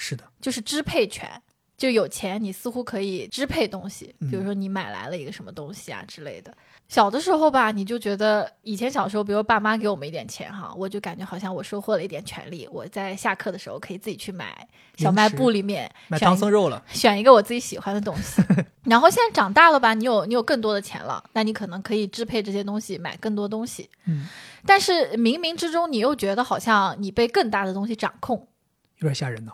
[0.00, 1.30] 是的，就是支配权。
[1.76, 6.54] 就有钱，你似乎可以支配东西，嗯比如说你买来了一个什么东西啊之类的。
[6.88, 14.68] 小的时候吧，你就觉得以前小时候，比如爸妈给我们一点钱哈，我就感觉好像我收获了一点权利，我在下课的时候可以自己去买
[14.98, 18.42] 小卖部里面买唐僧肉了，选一个我自己喜欢的东西。
[18.84, 23.88] 然后现在长大了吧，你有你有更多的钱了，那你可能可以支配这些东西，买更多东西。
[24.04, 24.28] 嗯，
[24.66, 28.46] 但是冥冥之中，你又觉得好像你被更大的东西掌控，
[28.98, 29.52] 有点吓人呢。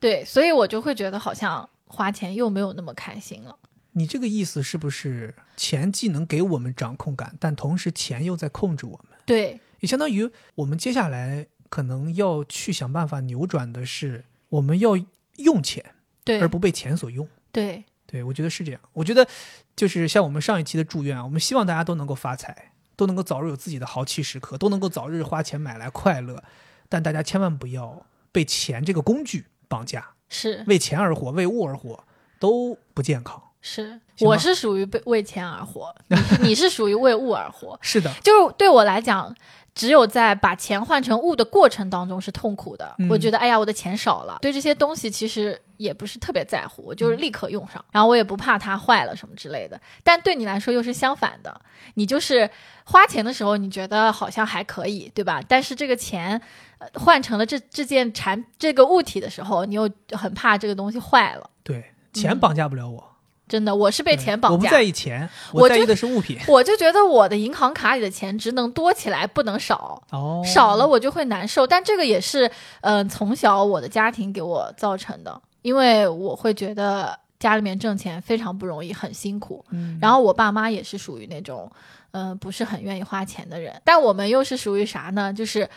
[0.00, 3.56] 对，所以我就会觉得好像花钱又没有那么开心了。
[3.92, 9.18] 你这个意思是不是钱既能给我们掌控感，但同时钱又在控制我们？
[9.26, 14.96] 对，也相当于我们接下来可能要去想办法扭转的是，我们要
[15.36, 15.84] 用钱，
[16.22, 17.26] 对而，不被钱所用。
[17.50, 18.80] 对，对，我觉得是这样。
[18.92, 19.26] 我觉得
[19.74, 26.44] 就是像我们上一期的祝愿啊，我们希望大家都能够发财，都能够早日有自己的豪气时刻，都能够早日花钱买来快乐。
[26.88, 32.02] 但大家千万不要被钱这个工具绑架，是为钱而活，为物而活
[32.40, 33.42] 都不健康。
[33.60, 37.78] 是，我是属于被为钱而活， 你你是属于为物而活。
[37.82, 39.34] 是的，就是对我来讲，
[39.74, 42.94] 只有在把钱换成物的过程当中是痛苦的。
[42.98, 49.78] 嗯我觉得，哎呀，我的钱少了，对这些东西其实也不是特别在乎，我就是立刻用上，然后我也不怕它坏了什么之类的。
[50.04, 51.60] 但对你来说又是相反的，
[51.94, 52.48] 你就是
[52.84, 55.42] 花钱的时候，你觉得好像还可以，对吧？
[55.46, 56.40] 但是这个钱。
[56.78, 61.50] 呃换成了这这件产这个物体的时候，你又很怕这个东西坏了。
[61.62, 63.04] 对，钱绑架不了我，
[63.48, 64.56] 真的，我是被钱绑架。
[64.56, 66.38] 我不在意钱，我在意的是物品。
[66.46, 70.02] 我就觉得我的银行卡里的钱只能多起来，不能少。
[70.10, 71.66] 哦，少了我就会难受。
[71.66, 72.50] 但这个也是，
[72.82, 79.64] 嗯、从小我的家庭给我造成的，因为我会觉得家里面挣钱非常不容易，很辛苦。
[79.70, 81.70] 嗯，然后我爸妈也是属于那种，
[82.10, 83.80] 嗯、不是很愿意花钱的人。
[83.84, 85.32] 但我们又是属于啥呢？
[85.32, 85.68] 就是。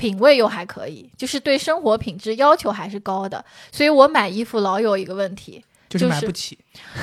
[0.00, 6.58] 品味又还可以，就是对生活品质要求还是高的，所以我买衣服老有一个问题，就是就是买不起。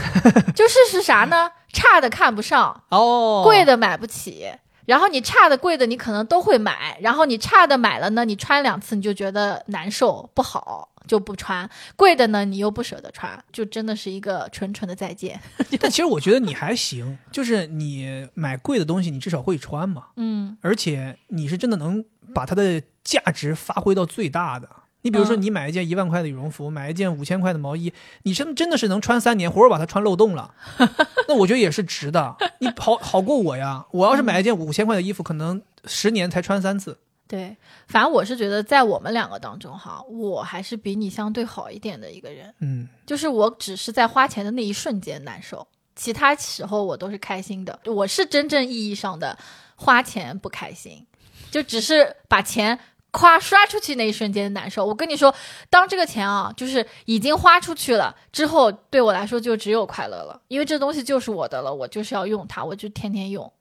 [0.55, 1.51] 就是是啥呢？
[1.71, 4.49] 差的看不上，哦，贵的买不起，
[4.87, 6.97] 然后你差的、贵的，你可能都会买。
[7.01, 11.69] 然后你差的买了呢，你穿两次你就觉得难受不好，就不穿。
[11.97, 15.39] 贵的呢，你又不舍得穿，就真的是一个纯纯的再见。
[15.79, 22.03] 但其实我觉得你还行，就是你买贵的东西，你至少会穿嘛，嗯而且你是真的能
[22.33, 24.69] 把它的价值发挥到最大的。
[25.07, 27.93] 你比如说，嗯你买一件一万块的羽绒服，买一件五千块的毛衣，
[28.23, 30.53] 你真真的是能穿三年，活活把它穿漏洞了，
[31.29, 32.35] 那我觉得也是值的。
[32.59, 36.97] 你好好过我呀，我要是买一件五千块的衣服，可能十年才穿三次。
[37.25, 37.55] 对，
[37.87, 42.53] 反正我是觉得在我们两个当中哈，我还是比你相对好一点的一个人。
[42.59, 45.65] 嗯，就是我只是在花钱的那一瞬间难受，
[45.95, 47.79] 其他时候我都是开心的。
[47.85, 49.37] 我是真正意义上的
[49.75, 51.05] 花钱不开心，
[51.49, 52.77] 就只是把钱
[53.17, 54.85] 夸刷出去那一瞬间的难受。
[54.85, 55.33] 我跟你说，
[55.71, 63.51] 当这个钱啊，就是已经花出去了之后，对我来说就只有快乐了，因为这东西就是我的了，我就是要用它，我就天天用，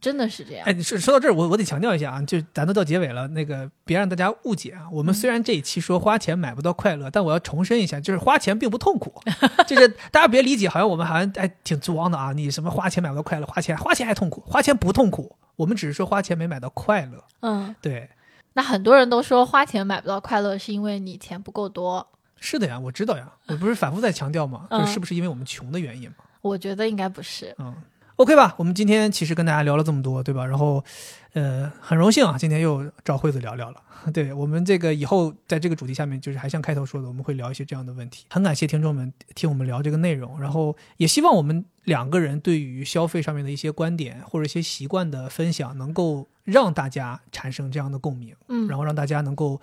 [0.00, 0.66] 真的是这样。
[0.66, 4.82] 哎，说说到这儿，我我得强调一下啊，就咱都到结尾了，那个别让大家误解啊。
[4.90, 9.14] 我们虽然这一期说花钱买不到快乐，但我要重申一下，就是花钱并不痛苦，
[9.68, 12.32] 就是大家别理解，好像我们好像哎挺装的啊。
[12.32, 17.22] 你什么花钱买不到快乐，花钱花钱还痛苦，花钱不痛苦，我们只是说花钱没买到快乐。
[17.40, 18.08] 嗯，对，
[18.54, 22.06] 那很多人都说花钱买不到快乐，是因为你钱不够多。
[22.40, 24.66] 是的呀，我知道呀，我不是反复在强调吗？
[24.70, 26.16] 嗯就是不是因为我们穷的原因吗？
[26.40, 27.54] 我觉得应该不是。
[27.58, 27.74] 嗯
[28.16, 30.46] ，OK 吧，我们今天其实跟大家聊了这么多，对吧？
[30.46, 30.84] 然后，
[31.32, 33.80] 呃，很荣幸啊，今天又找惠子聊聊了。
[34.12, 38.26] 对我们这个以后在这个主题下面，就是还像开头说的，我们会聊一些这样的问题。
[38.30, 49.60] 很感谢听众们听我们聊这个内容，然后也希望我们两个人对于消费上面的一些观点或者一些习惯的分享，能够让大家产生这样的共鸣，嗯，然后让大家能够。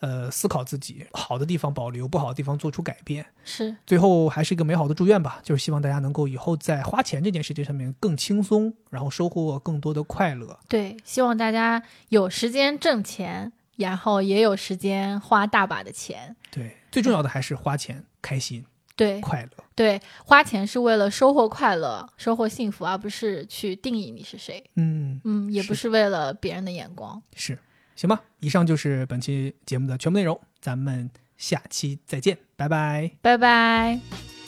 [0.00, 3.24] 呃，思考自己好的地方保留，不好的地方做出改变。
[3.44, 10.58] 是最后还是一个美好的祝愿吧，就是希望大家能够以后在花钱这件事情上面更轻松，然后收获更多的快乐。
[10.68, 16.34] 对，希望大家有时间挣钱，然后也有时间花大把的钱。
[16.50, 18.64] 对，最重要的还是花钱开心
[18.96, 19.64] 对快乐。
[19.74, 24.62] 对，花钱是为了收获快乐、收获幸福，而不是去定义你是谁。
[24.76, 27.22] 嗯，嗯，也不是是为了别人的眼光。
[27.34, 27.58] 是，
[28.00, 28.18] 行吧。
[28.38, 33.10] 以上就是本期节目的全部内容，咱们下期再见，拜拜。
[33.20, 34.39] 拜拜。